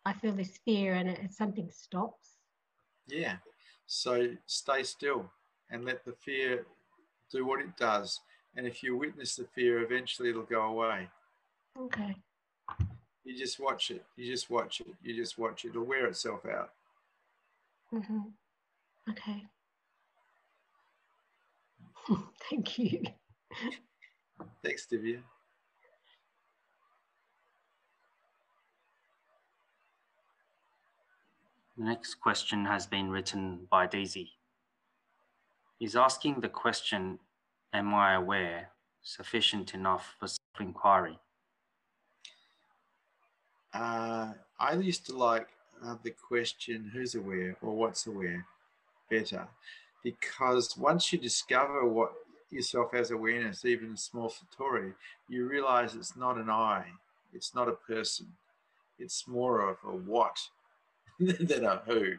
I 0.05 0.13
feel 0.13 0.33
this 0.33 0.59
fear 0.65 0.95
and 0.95 1.09
it, 1.09 1.33
something 1.33 1.71
stops. 1.71 2.31
Yeah. 3.07 3.37
So 3.87 4.31
stay 4.47 4.83
still 4.83 5.31
and 5.71 5.85
let 5.85 6.05
the 6.05 6.13
fear 6.25 6.65
do 7.31 7.47
what 7.47 7.61
it 7.61 7.77
does. 7.77 8.21
And 8.57 8.67
if 8.67 8.83
you 8.83 8.97
witness 8.97 9.37
the 9.37 9.45
fear, 9.55 9.83
eventually 9.83 10.31
it'll 10.31 10.43
go 10.43 10.63
away. 10.63 11.09
Okay. 11.79 12.17
You 13.25 13.37
just 13.37 13.61
watch 13.61 13.91
it. 13.91 14.05
You 14.17 14.31
just 14.31 14.51
watch 14.51 14.81
it. 14.81 14.95
You 15.03 15.15
just 15.15 15.37
watch 15.39 15.65
it. 15.65 15.71
It'll 15.71 15.85
wear 15.85 16.07
itself 16.07 16.47
out. 16.47 16.71
Mm-hmm. 17.93 18.21
Okay. 19.11 19.45
Thank 22.51 22.79
you. 22.79 23.03
Thanks, 24.63 24.87
Divya. 24.91 25.19
The 31.77 31.85
next 31.85 32.15
question 32.15 32.65
has 32.65 32.87
been 32.87 33.11
written 33.11 33.67
by 33.71 33.87
Daisy. 33.87 34.36
He's 35.79 35.97
asking 35.97 36.41
the 36.41 36.49
question, 36.49 37.19
Am 37.73 37.93
I 37.95 38.15
aware 38.15 38.71
sufficient 39.03 39.75
enough 39.75 40.15
for 40.19 40.27
self 40.27 40.61
inquiry? 40.61 41.19
Uh, 43.75 44.33
I 44.59 44.73
used 44.75 45.05
to 45.07 45.17
like 45.17 45.49
uh, 45.85 45.97
the 46.03 46.13
question, 46.13 46.91
Who's 46.93 47.15
aware 47.15 47.57
or 47.61 47.75
what's 47.75 48.07
aware 48.07 48.47
better? 49.11 49.47
Because 50.03 50.77
once 50.79 51.13
you 51.13 51.19
discover 51.19 51.85
what 51.85 52.13
yourself 52.51 52.95
as 52.95 53.11
awareness, 53.11 53.65
even 53.65 53.93
a 53.93 53.97
small 53.97 54.31
satori, 54.31 54.95
you 55.29 55.47
realize 55.47 55.95
it's 55.95 56.17
not 56.17 56.39
an 56.39 56.49
I, 56.49 56.85
it's 57.35 57.55
not 57.55 57.69
a 57.69 57.73
person, 57.73 58.29
it's 58.99 59.29
more 59.29 59.69
of 59.69 59.77
a 59.85 59.95
what 59.95 60.39
than 61.21 61.65
a 61.65 61.83
who. 61.87 62.15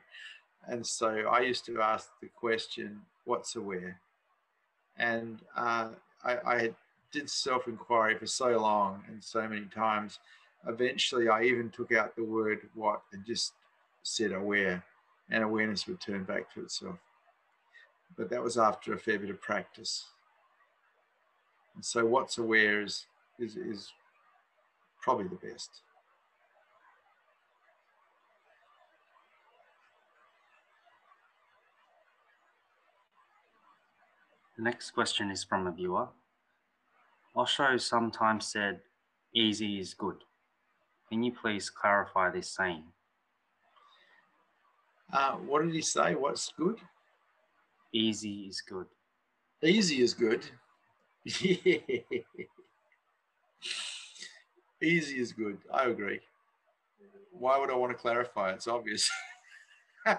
And 0.67 0.85
so 0.85 1.09
I 1.09 1.41
used 1.41 1.65
to 1.67 1.81
ask 1.81 2.09
the 2.21 2.27
question, 2.27 3.01
what's 3.25 3.55
aware? 3.55 3.99
And 4.97 5.39
uh, 5.55 5.89
I, 6.23 6.37
I 6.45 6.69
did 7.11 7.29
self 7.29 7.67
inquiry 7.67 8.17
for 8.17 8.25
so 8.25 8.57
long 8.59 9.03
and 9.07 9.23
so 9.23 9.47
many 9.47 9.65
times. 9.65 10.19
Eventually, 10.67 11.29
I 11.29 11.43
even 11.43 11.69
took 11.69 11.93
out 11.93 12.15
the 12.15 12.23
word 12.23 12.59
what 12.73 13.01
and 13.13 13.25
just 13.25 13.53
said 14.03 14.33
aware, 14.33 14.83
and 15.29 15.43
awareness 15.43 15.87
would 15.87 16.01
turn 16.01 16.23
back 16.23 16.53
to 16.53 16.61
itself. 16.61 16.97
But 18.17 18.29
that 18.29 18.43
was 18.43 18.57
after 18.57 18.93
a 18.93 18.97
fair 18.97 19.19
bit 19.19 19.29
of 19.29 19.39
practice. 19.39 20.05
And 21.75 21.85
so, 21.85 22.05
what's 22.05 22.39
aware 22.39 22.81
is, 22.81 23.05
is, 23.39 23.55
is 23.55 23.93
probably 25.01 25.27
the 25.27 25.47
best. 25.47 25.69
The 34.57 34.63
next 34.63 34.91
question 34.91 35.29
is 35.29 35.43
from 35.43 35.67
a 35.67 35.71
viewer. 35.71 36.07
Osho 37.35 37.77
sometimes 37.77 38.47
said, 38.47 38.79
easy 39.35 39.79
is 39.79 39.93
good. 39.93 40.23
Can 41.09 41.21
you 41.21 41.31
please 41.31 41.69
clarify 41.69 42.31
this 42.31 42.49
saying? 42.49 42.83
Uh, 45.13 45.33
what 45.33 45.63
did 45.63 45.75
he 45.75 45.81
say? 45.81 46.15
What's 46.15 46.51
good? 46.57 46.79
Easy 47.93 48.47
is 48.49 48.61
good. 48.61 48.87
Easy 49.63 50.01
is 50.01 50.15
good. 50.15 50.43
Easy 54.81 55.19
is 55.19 55.33
good. 55.33 55.59
I 55.71 55.85
agree. 55.85 56.19
Why 57.31 57.59
would 57.59 57.69
I 57.69 57.75
want 57.75 57.91
to 57.91 57.97
clarify? 57.97 58.53
It's 58.53 58.67
obvious. 58.67 59.07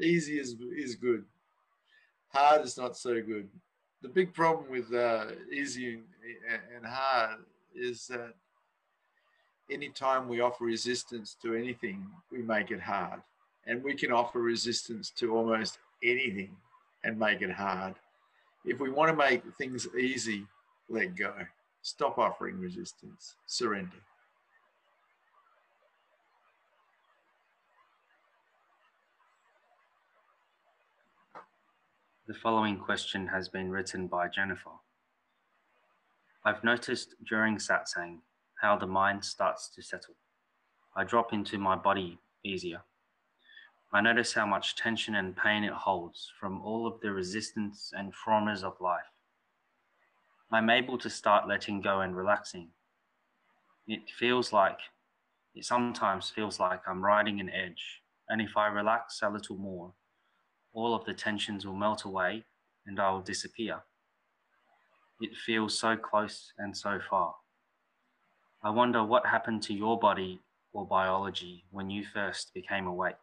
Easy 0.00 0.38
is, 0.38 0.56
is 0.74 0.96
good 0.96 1.26
hard 2.32 2.64
is 2.64 2.76
not 2.76 2.96
so 2.96 3.20
good. 3.20 3.48
The 4.02 4.08
big 4.08 4.34
problem 4.34 4.70
with 4.70 4.92
uh, 4.92 5.26
easy 5.50 6.00
and 6.74 6.84
hard 6.84 7.38
is 7.74 8.06
that 8.08 8.34
anytime 9.70 10.28
we 10.28 10.40
offer 10.40 10.64
resistance 10.64 11.36
to 11.42 11.54
anything, 11.54 12.06
we 12.30 12.42
make 12.42 12.70
it 12.70 12.80
hard. 12.80 13.20
And 13.66 13.82
we 13.82 13.94
can 13.94 14.10
offer 14.10 14.40
resistance 14.40 15.10
to 15.18 15.36
almost 15.36 15.78
anything 16.02 16.56
and 17.04 17.18
make 17.18 17.42
it 17.42 17.50
hard. 17.50 17.94
If 18.64 18.80
we 18.80 18.90
want 18.90 19.10
to 19.10 19.16
make 19.16 19.42
things 19.56 19.86
easy, 19.98 20.46
let 20.88 21.16
go. 21.16 21.32
Stop 21.82 22.18
offering 22.18 22.58
resistance. 22.58 23.36
Surrender. 23.46 23.98
The 32.28 32.34
following 32.34 32.78
question 32.78 33.26
has 33.26 33.48
been 33.48 33.72
written 33.72 34.06
by 34.06 34.28
Jennifer. 34.28 34.70
I've 36.44 36.62
noticed 36.62 37.16
during 37.28 37.56
satsang 37.56 38.18
how 38.60 38.76
the 38.76 38.86
mind 38.86 39.24
starts 39.24 39.68
to 39.74 39.82
settle. 39.82 40.14
I 40.94 41.02
drop 41.02 41.32
into 41.32 41.58
my 41.58 41.74
body 41.74 42.20
easier. 42.44 42.82
I 43.92 44.02
notice 44.02 44.34
how 44.34 44.46
much 44.46 44.76
tension 44.76 45.16
and 45.16 45.36
pain 45.36 45.64
it 45.64 45.72
holds 45.72 46.30
from 46.38 46.62
all 46.62 46.86
of 46.86 47.00
the 47.00 47.10
resistance 47.10 47.90
and 47.92 48.14
traumas 48.14 48.62
of 48.62 48.80
life. 48.80 49.10
I'm 50.52 50.70
able 50.70 50.98
to 50.98 51.10
start 51.10 51.48
letting 51.48 51.80
go 51.80 52.02
and 52.02 52.16
relaxing. 52.16 52.68
It 53.88 54.08
feels 54.16 54.52
like, 54.52 54.78
it 55.56 55.64
sometimes 55.64 56.30
feels 56.30 56.60
like 56.60 56.82
I'm 56.86 57.04
riding 57.04 57.40
an 57.40 57.50
edge, 57.50 58.02
and 58.28 58.40
if 58.40 58.56
I 58.56 58.68
relax 58.68 59.22
a 59.22 59.28
little 59.28 59.56
more, 59.56 59.92
all 60.72 60.94
of 60.94 61.04
the 61.04 61.14
tensions 61.14 61.66
will 61.66 61.74
melt 61.74 62.04
away 62.04 62.44
and 62.86 62.98
I 62.98 63.10
will 63.10 63.20
disappear. 63.20 63.82
It 65.20 65.36
feels 65.36 65.78
so 65.78 65.96
close 65.96 66.52
and 66.58 66.76
so 66.76 66.98
far. 67.08 67.34
I 68.62 68.70
wonder 68.70 69.04
what 69.04 69.26
happened 69.26 69.62
to 69.64 69.74
your 69.74 69.98
body 69.98 70.40
or 70.72 70.86
biology 70.86 71.64
when 71.70 71.90
you 71.90 72.04
first 72.04 72.52
became 72.54 72.86
awake. 72.86 73.16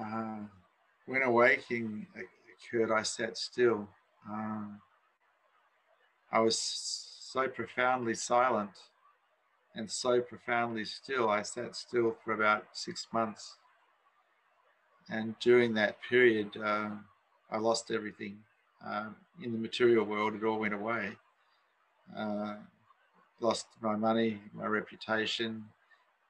Uh, 0.00 0.38
when 1.06 1.22
awaking 1.22 2.06
occurred, 2.16 2.92
I 2.92 3.02
sat 3.02 3.36
still. 3.36 3.88
Uh, 4.28 4.64
I 6.32 6.40
was 6.40 6.58
so 6.58 7.48
profoundly 7.48 8.14
silent 8.14 8.70
and 9.74 9.90
so 9.90 10.20
profoundly 10.20 10.84
still. 10.84 11.28
I 11.28 11.42
sat 11.42 11.76
still 11.76 12.16
for 12.24 12.32
about 12.32 12.64
six 12.72 13.06
months. 13.12 13.56
And 15.10 15.38
during 15.40 15.74
that 15.74 15.98
period, 16.08 16.56
uh, 16.56 16.90
I 17.50 17.58
lost 17.58 17.90
everything. 17.90 18.38
Uh, 18.84 19.08
in 19.42 19.52
the 19.52 19.58
material 19.58 20.04
world, 20.04 20.34
it 20.34 20.44
all 20.44 20.60
went 20.60 20.74
away. 20.74 21.12
Uh, 22.16 22.54
lost 23.40 23.66
my 23.80 23.96
money, 23.96 24.40
my 24.52 24.66
reputation, 24.66 25.64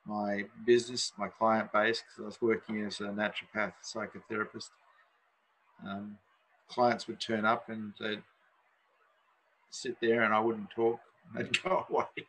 my 0.06 0.44
business, 0.66 1.12
my 1.18 1.28
client 1.28 1.72
base, 1.72 2.02
because 2.02 2.22
I 2.22 2.26
was 2.26 2.42
working 2.42 2.84
as 2.84 3.00
a 3.00 3.04
naturopath 3.04 3.72
psychotherapist. 3.82 4.70
Um, 5.86 6.18
clients 6.68 7.06
would 7.06 7.20
turn 7.20 7.44
up 7.44 7.68
and 7.68 7.92
they'd 8.00 8.22
sit 9.70 9.96
there 10.00 10.22
and 10.22 10.34
I 10.34 10.40
wouldn't 10.40 10.70
talk. 10.70 11.00
They'd 11.34 11.62
go 11.62 11.86
away, 11.88 12.26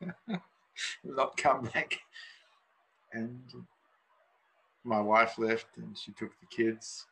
not 1.04 1.36
come 1.36 1.64
back. 1.74 2.00
And 3.12 3.40
my 4.84 5.00
wife 5.00 5.38
left 5.38 5.66
and 5.76 5.96
she 5.96 6.12
took 6.12 6.30
the 6.40 6.46
kids. 6.46 7.06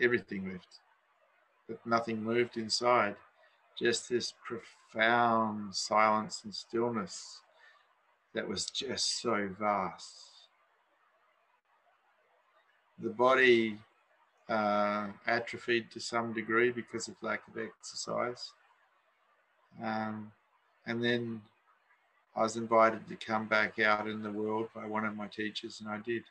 Everything 0.00 0.50
left, 0.52 0.80
but 1.68 1.84
nothing 1.86 2.22
moved 2.22 2.56
inside. 2.56 3.14
Just 3.78 4.08
this 4.08 4.34
profound 4.44 5.74
silence 5.74 6.42
and 6.44 6.54
stillness 6.54 7.40
that 8.34 8.48
was 8.48 8.66
just 8.66 9.20
so 9.20 9.48
vast. 9.58 10.48
The 13.00 13.10
body 13.10 13.78
uh, 14.48 15.08
atrophied 15.26 15.90
to 15.92 16.00
some 16.00 16.32
degree 16.32 16.70
because 16.70 17.08
of 17.08 17.14
lack 17.22 17.42
of 17.48 17.58
exercise. 17.58 18.52
Um, 19.82 20.32
and 20.86 21.02
then 21.02 21.42
I 22.36 22.42
was 22.42 22.56
invited 22.56 23.08
to 23.08 23.16
come 23.16 23.46
back 23.46 23.78
out 23.78 24.08
in 24.08 24.22
the 24.22 24.30
world 24.30 24.68
by 24.74 24.86
one 24.86 25.04
of 25.04 25.16
my 25.16 25.28
teachers, 25.28 25.80
and 25.80 25.88
I 25.88 25.98
did. 25.98 26.24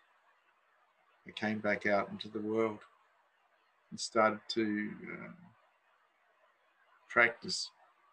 I 1.28 1.32
came 1.32 1.60
back 1.60 1.86
out 1.86 2.10
into 2.10 2.28
the 2.28 2.40
world 2.40 2.80
and 3.90 4.00
started 4.00 4.42
to 4.50 4.90
uh, 5.12 5.32
practice 7.08 7.70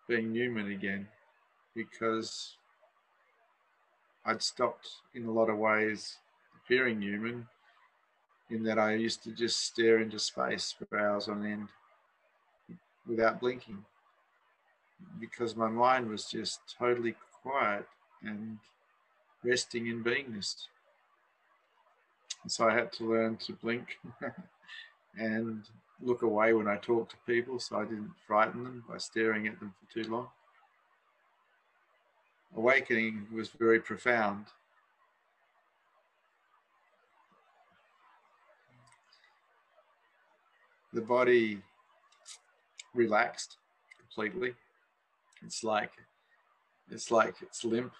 being 0.06 0.32
human 0.32 0.70
again 0.70 1.08
because 1.74 2.56
I'd 4.24 4.42
stopped 4.42 4.88
in 5.14 5.24
a 5.24 5.30
lot 5.30 5.50
of 5.50 5.58
ways 5.58 6.18
appearing 6.56 7.02
human 7.02 7.48
in 8.50 8.62
that 8.64 8.78
I 8.78 8.94
used 8.94 9.24
to 9.24 9.32
just 9.32 9.60
stare 9.60 9.98
into 9.98 10.18
space 10.18 10.72
for 10.72 10.98
hours 10.98 11.28
on 11.28 11.44
end 11.44 11.68
without 13.06 13.40
blinking 13.40 13.84
because 15.20 15.54
my 15.56 15.68
mind 15.68 16.08
was 16.08 16.24
just 16.24 16.60
totally 16.78 17.14
quiet 17.42 17.86
and 18.22 18.58
resting 19.44 19.86
in 19.86 20.02
beingness. 20.02 20.66
And 22.42 22.50
so 22.50 22.68
I 22.68 22.74
had 22.74 22.92
to 22.94 23.04
learn 23.04 23.36
to 23.38 23.52
blink 23.52 23.98
and 25.18 25.62
look 26.02 26.22
away 26.22 26.52
when 26.52 26.68
I 26.68 26.76
talked 26.76 27.10
to 27.10 27.16
people 27.26 27.58
so 27.58 27.78
I 27.78 27.84
didn't 27.84 28.12
frighten 28.26 28.64
them 28.64 28.84
by 28.88 28.98
staring 28.98 29.46
at 29.46 29.58
them 29.60 29.74
for 29.78 30.02
too 30.02 30.10
long. 30.10 30.28
Awakening 32.56 33.26
was 33.32 33.50
very 33.50 33.80
profound 33.80 34.46
the 40.92 41.00
body 41.00 41.58
relaxed 42.94 43.56
completely. 43.98 44.54
It's 45.44 45.64
like 45.64 45.92
it's 46.90 47.10
like 47.10 47.36
it's 47.42 47.64
limp 47.64 47.92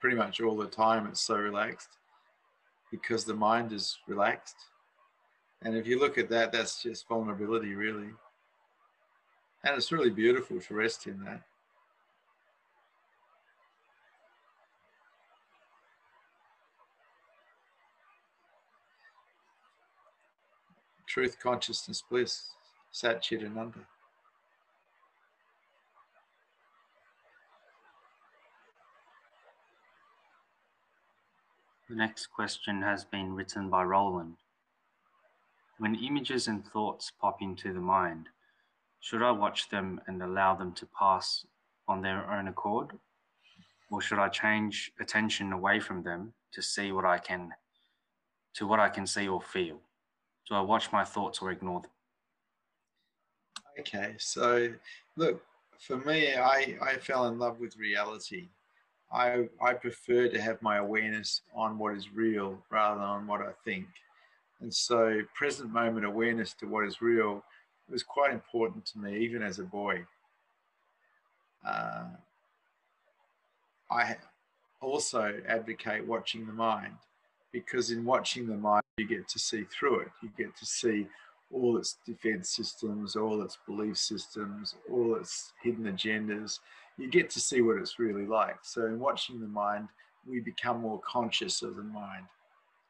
pretty 0.00 0.16
much 0.16 0.40
all 0.40 0.56
the 0.56 0.66
time. 0.66 1.06
It's 1.06 1.20
so 1.20 1.36
relaxed 1.36 1.98
because 2.90 3.24
the 3.24 3.34
mind 3.34 3.72
is 3.72 3.98
relaxed. 4.06 4.56
And 5.62 5.76
if 5.76 5.86
you 5.86 5.98
look 5.98 6.16
at 6.16 6.30
that, 6.30 6.52
that's 6.52 6.82
just 6.82 7.06
vulnerability, 7.06 7.74
really. 7.74 8.08
And 9.62 9.76
it's 9.76 9.92
really 9.92 10.10
beautiful 10.10 10.58
to 10.58 10.74
rest 10.74 11.06
in 11.06 11.22
that. 11.24 11.42
truth, 21.10 21.38
consciousness, 21.42 22.04
bliss, 22.08 22.52
Sat 22.92 23.20
The 31.90 31.96
next 31.96 32.28
question 32.28 32.82
has 32.82 33.04
been 33.04 33.34
written 33.34 33.68
by 33.68 33.82
Roland. 33.82 34.36
When 35.78 35.96
images 35.96 36.46
and 36.46 36.64
thoughts 36.64 37.10
pop 37.20 37.42
into 37.42 37.72
the 37.72 37.80
mind, 37.80 38.28
should 39.00 39.22
I 39.22 39.32
watch 39.32 39.68
them 39.70 40.00
and 40.06 40.22
allow 40.22 40.54
them 40.54 40.72
to 40.74 40.86
pass 40.96 41.44
on 41.88 42.00
their 42.00 42.30
own 42.30 42.46
accord? 42.46 42.92
Or 43.90 44.00
should 44.00 44.20
I 44.20 44.28
change 44.28 44.92
attention 45.00 45.52
away 45.52 45.80
from 45.80 46.04
them 46.04 46.32
to 46.52 46.62
see 46.62 46.92
what 46.92 47.04
I 47.04 47.18
can 47.18 47.50
to 48.54 48.68
what 48.68 48.78
I 48.78 48.88
can 48.88 49.04
see 49.04 49.26
or 49.26 49.42
feel? 49.42 49.80
Do 50.48 50.54
I 50.54 50.60
watch 50.60 50.92
my 50.92 51.02
thoughts 51.02 51.42
or 51.42 51.50
ignore 51.50 51.80
them? 51.80 51.90
Okay, 53.80 54.14
so 54.16 54.72
look, 55.16 55.42
for 55.80 55.96
me, 55.96 56.36
I, 56.36 56.78
I 56.80 56.98
fell 56.98 57.26
in 57.26 57.36
love 57.40 57.58
with 57.58 57.76
reality. 57.76 58.48
I, 59.12 59.48
I 59.60 59.74
prefer 59.74 60.28
to 60.28 60.40
have 60.40 60.62
my 60.62 60.76
awareness 60.76 61.42
on 61.54 61.78
what 61.78 61.96
is 61.96 62.12
real 62.12 62.58
rather 62.70 63.00
than 63.00 63.08
on 63.08 63.26
what 63.26 63.40
I 63.40 63.50
think. 63.64 63.86
And 64.60 64.72
so, 64.72 65.22
present 65.34 65.72
moment 65.72 66.04
awareness 66.06 66.52
to 66.54 66.66
what 66.66 66.86
is 66.86 67.00
real 67.00 67.42
was 67.90 68.02
quite 68.02 68.32
important 68.32 68.86
to 68.86 68.98
me, 68.98 69.18
even 69.18 69.42
as 69.42 69.58
a 69.58 69.64
boy. 69.64 70.04
Uh, 71.66 72.04
I 73.90 74.16
also 74.80 75.40
advocate 75.48 76.06
watching 76.06 76.46
the 76.46 76.52
mind 76.52 76.94
because 77.52 77.90
in 77.90 78.04
watching 78.04 78.46
the 78.46 78.56
mind, 78.56 78.84
you 78.96 79.06
get 79.06 79.28
to 79.28 79.38
see 79.38 79.64
through 79.64 80.00
it. 80.00 80.08
You 80.22 80.30
get 80.38 80.56
to 80.56 80.66
see 80.66 81.06
all 81.52 81.76
its 81.76 81.98
defense 82.06 82.50
systems, 82.50 83.16
all 83.16 83.42
its 83.42 83.58
belief 83.66 83.96
systems, 83.96 84.74
all 84.90 85.16
its 85.16 85.52
hidden 85.62 85.84
agendas. 85.84 86.60
You 86.96 87.08
get 87.08 87.30
to 87.30 87.40
see 87.40 87.60
what 87.62 87.78
it's 87.78 87.98
really 87.98 88.26
like. 88.26 88.58
So, 88.62 88.86
in 88.86 88.98
watching 88.98 89.40
the 89.40 89.48
mind, 89.48 89.88
we 90.26 90.40
become 90.40 90.80
more 90.80 91.00
conscious 91.00 91.62
of 91.62 91.76
the 91.76 91.82
mind. 91.82 92.26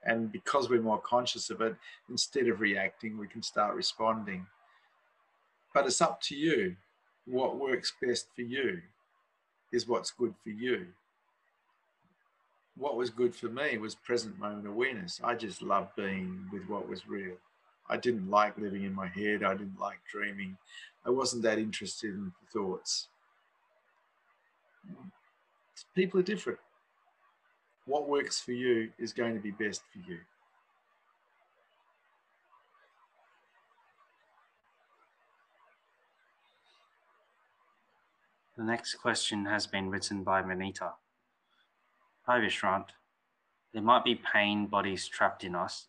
And 0.04 0.32
because 0.32 0.68
we're 0.68 0.82
more 0.82 1.00
conscious 1.00 1.50
of 1.50 1.60
it, 1.60 1.76
instead 2.08 2.48
of 2.48 2.60
reacting, 2.60 3.18
we 3.18 3.28
can 3.28 3.42
start 3.42 3.74
responding. 3.74 4.46
But 5.74 5.86
it's 5.86 6.00
up 6.00 6.20
to 6.22 6.36
you. 6.36 6.76
What 7.26 7.58
works 7.60 7.92
best 8.02 8.28
for 8.34 8.42
you 8.42 8.80
is 9.72 9.86
what's 9.86 10.10
good 10.10 10.34
for 10.42 10.50
you 10.50 10.86
what 12.80 12.96
was 12.96 13.10
good 13.10 13.34
for 13.34 13.48
me 13.48 13.76
was 13.76 13.94
present 13.94 14.38
moment 14.38 14.66
awareness. 14.66 15.20
I 15.22 15.34
just 15.34 15.60
loved 15.60 15.94
being 15.96 16.46
with 16.50 16.68
what 16.68 16.88
was 16.88 17.06
real. 17.06 17.36
I 17.90 17.96
didn't 17.96 18.30
like 18.30 18.56
living 18.56 18.84
in 18.84 18.94
my 18.94 19.08
head. 19.08 19.42
I 19.42 19.52
didn't 19.54 19.80
like 19.80 19.98
dreaming. 20.10 20.56
I 21.04 21.10
wasn't 21.10 21.42
that 21.42 21.58
interested 21.58 22.14
in 22.14 22.32
thoughts. 22.52 23.08
People 25.94 26.20
are 26.20 26.22
different. 26.22 26.60
What 27.86 28.08
works 28.08 28.40
for 28.40 28.52
you 28.52 28.90
is 28.96 29.12
going 29.12 29.34
to 29.34 29.40
be 29.40 29.50
best 29.50 29.82
for 29.92 29.98
you. 30.08 30.18
The 38.56 38.62
next 38.62 38.94
question 38.94 39.46
has 39.46 39.66
been 39.66 39.90
written 39.90 40.22
by 40.22 40.42
Manita. 40.42 40.92
Hi, 42.26 42.38
Vishrant. 42.38 42.84
There 43.72 43.82
might 43.82 44.04
be 44.04 44.14
pain 44.14 44.66
bodies 44.66 45.08
trapped 45.08 45.42
in 45.42 45.56
us. 45.56 45.86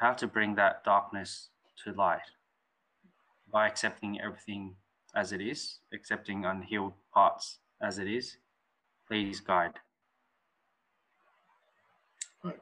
How 0.00 0.12
to 0.14 0.26
bring 0.26 0.54
that 0.54 0.82
darkness 0.82 1.50
to 1.84 1.92
light? 1.92 2.20
By 3.52 3.66
accepting 3.66 4.20
everything 4.20 4.74
as 5.14 5.32
it 5.32 5.40
is, 5.42 5.78
accepting 5.92 6.46
unhealed 6.46 6.94
parts 7.12 7.58
as 7.82 7.98
it 7.98 8.08
is. 8.08 8.36
Please 9.06 9.40
guide. 9.40 9.74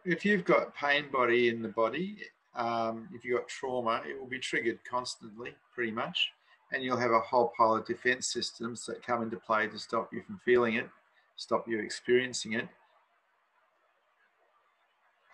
If 0.04 0.24
you've 0.24 0.44
got 0.44 0.74
pain 0.74 1.04
body 1.12 1.48
in 1.48 1.62
the 1.62 1.68
body, 1.68 2.18
um, 2.56 3.08
if 3.14 3.24
you've 3.24 3.38
got 3.38 3.46
trauma, 3.46 4.02
it 4.04 4.18
will 4.18 4.26
be 4.26 4.40
triggered 4.40 4.80
constantly, 4.82 5.54
pretty 5.72 5.92
much. 5.92 6.32
And 6.72 6.82
you'll 6.82 6.96
have 6.96 7.12
a 7.12 7.20
whole 7.20 7.52
pile 7.56 7.76
of 7.76 7.86
defense 7.86 8.26
systems 8.26 8.84
that 8.86 9.06
come 9.06 9.22
into 9.22 9.36
play 9.36 9.68
to 9.68 9.78
stop 9.78 10.12
you 10.12 10.22
from 10.22 10.40
feeling 10.44 10.74
it, 10.74 10.88
stop 11.36 11.68
you 11.68 11.78
experiencing 11.78 12.54
it 12.54 12.68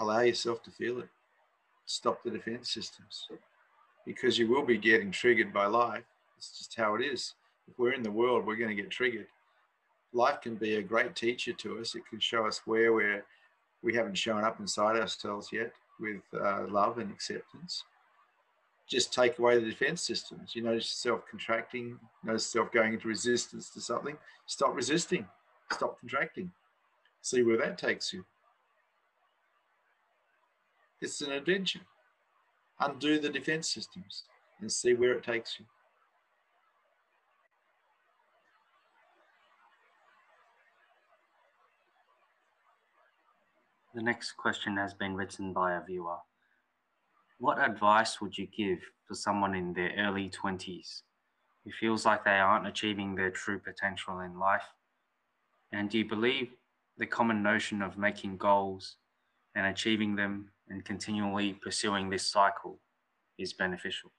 allow 0.00 0.20
yourself 0.20 0.62
to 0.64 0.70
feel 0.70 0.98
it. 1.00 1.08
Stop 1.86 2.22
the 2.22 2.30
defense 2.30 2.70
systems 2.70 3.28
because 4.06 4.38
you 4.38 4.48
will 4.48 4.64
be 4.64 4.78
getting 4.78 5.10
triggered 5.10 5.52
by 5.52 5.66
life. 5.66 6.04
It's 6.36 6.58
just 6.58 6.74
how 6.76 6.94
it 6.94 7.02
is. 7.02 7.34
If 7.68 7.78
we're 7.78 7.92
in 7.92 8.02
the 8.02 8.10
world, 8.10 8.46
we're 8.46 8.56
going 8.56 8.74
to 8.74 8.82
get 8.82 8.90
triggered. 8.90 9.26
Life 10.12 10.42
can 10.42 10.54
be 10.54 10.76
a 10.76 10.82
great 10.82 11.16
teacher 11.16 11.52
to 11.52 11.78
us. 11.78 11.94
It 11.94 12.06
can 12.08 12.20
show 12.20 12.46
us 12.46 12.62
where 12.66 12.92
we're 12.92 13.24
we 13.82 13.94
haven't 13.94 14.16
shown 14.16 14.44
up 14.44 14.60
inside 14.60 14.96
ourselves 14.96 15.50
yet 15.52 15.72
with 16.00 16.22
uh, 16.40 16.64
love 16.68 16.98
and 16.98 17.10
acceptance. 17.10 17.84
Just 18.88 19.12
take 19.12 19.38
away 19.38 19.58
the 19.58 19.68
defense 19.68 20.00
systems. 20.00 20.54
You 20.54 20.62
notice 20.62 20.90
yourself 20.90 21.22
contracting, 21.30 21.98
notice 22.22 22.54
yourself 22.54 22.72
going 22.72 22.94
into 22.94 23.08
resistance 23.08 23.68
to 23.70 23.80
something. 23.80 24.16
Stop 24.46 24.74
resisting, 24.74 25.26
stop 25.70 26.00
contracting. 26.00 26.50
See 27.20 27.42
where 27.42 27.58
that 27.58 27.76
takes 27.76 28.12
you. 28.12 28.24
It's 31.04 31.20
an 31.20 31.32
adventure. 31.32 31.82
Undo 32.80 33.18
the 33.18 33.28
defense 33.28 33.68
systems 33.68 34.24
and 34.58 34.72
see 34.72 34.94
where 34.94 35.12
it 35.12 35.22
takes 35.22 35.60
you. 35.60 35.66
The 43.94 44.00
next 44.00 44.32
question 44.38 44.78
has 44.78 44.94
been 44.94 45.14
written 45.14 45.52
by 45.52 45.74
a 45.74 45.84
viewer. 45.84 46.16
What 47.38 47.62
advice 47.62 48.22
would 48.22 48.38
you 48.38 48.46
give 48.46 48.78
for 49.06 49.14
someone 49.14 49.54
in 49.54 49.74
their 49.74 49.92
early 49.98 50.30
20s 50.30 51.02
who 51.64 51.70
feels 51.78 52.06
like 52.06 52.24
they 52.24 52.38
aren't 52.38 52.66
achieving 52.66 53.14
their 53.14 53.30
true 53.30 53.58
potential 53.58 54.20
in 54.20 54.38
life? 54.38 54.72
And 55.70 55.90
do 55.90 55.98
you 55.98 56.08
believe 56.08 56.54
the 56.96 57.04
common 57.04 57.42
notion 57.42 57.82
of 57.82 57.98
making 57.98 58.38
goals 58.38 58.96
and 59.54 59.66
achieving 59.66 60.16
them 60.16 60.48
and 60.68 60.84
continually 60.84 61.52
pursuing 61.52 62.10
this 62.10 62.30
cycle 62.30 62.78
is 63.38 63.52
beneficial? 63.52 64.10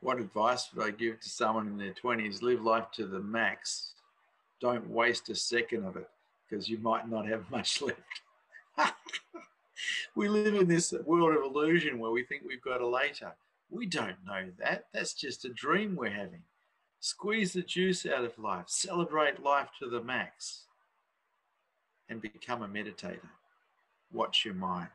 What 0.00 0.18
advice 0.18 0.68
would 0.74 0.84
I 0.84 0.90
give 0.90 1.20
to 1.20 1.28
someone 1.28 1.66
in 1.66 1.78
their 1.78 1.94
20s? 1.94 2.42
Live 2.42 2.62
life 2.62 2.90
to 2.92 3.06
the 3.06 3.20
max. 3.20 3.94
Don't 4.60 4.88
waste 4.90 5.30
a 5.30 5.34
second 5.34 5.84
of 5.84 5.96
it 5.96 6.08
because 6.48 6.68
you 6.68 6.78
might 6.78 7.08
not 7.08 7.26
have 7.26 7.50
much 7.50 7.82
left. 8.78 8.92
we 10.14 10.28
live 10.28 10.54
in 10.54 10.68
this 10.68 10.92
world 11.04 11.36
of 11.36 11.42
illusion 11.42 11.98
where 11.98 12.10
we 12.10 12.22
think 12.22 12.42
we've 12.46 12.62
got 12.62 12.80
a 12.80 12.86
later. 12.86 13.32
We 13.70 13.86
don't 13.86 14.16
know 14.26 14.50
that. 14.58 14.86
That's 14.92 15.14
just 15.14 15.44
a 15.44 15.48
dream 15.48 15.96
we're 15.96 16.10
having. 16.10 16.42
Squeeze 17.00 17.52
the 17.52 17.62
juice 17.62 18.06
out 18.06 18.24
of 18.24 18.38
life, 18.38 18.64
celebrate 18.68 19.42
life 19.42 19.68
to 19.78 19.88
the 19.88 20.02
max, 20.02 20.64
and 22.08 22.20
become 22.20 22.62
a 22.62 22.68
meditator. 22.68 23.28
Watch 24.14 24.44
your 24.44 24.54
mind. 24.54 24.88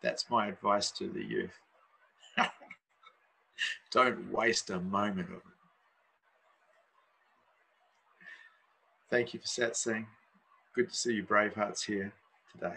That's 0.00 0.30
my 0.30 0.48
advice 0.48 0.90
to 0.92 1.08
the 1.08 1.22
youth. 1.22 1.58
don't 3.92 4.32
waste 4.32 4.70
a 4.70 4.80
moment 4.80 5.28
of 5.28 5.36
it. 5.36 5.42
Thank 9.10 9.34
you 9.34 9.40
for 9.40 9.46
satsang. 9.46 10.06
Good 10.74 10.88
to 10.88 10.96
see 10.96 11.14
you 11.14 11.22
brave 11.22 11.54
hearts 11.54 11.84
here 11.84 12.12
today. 12.52 12.76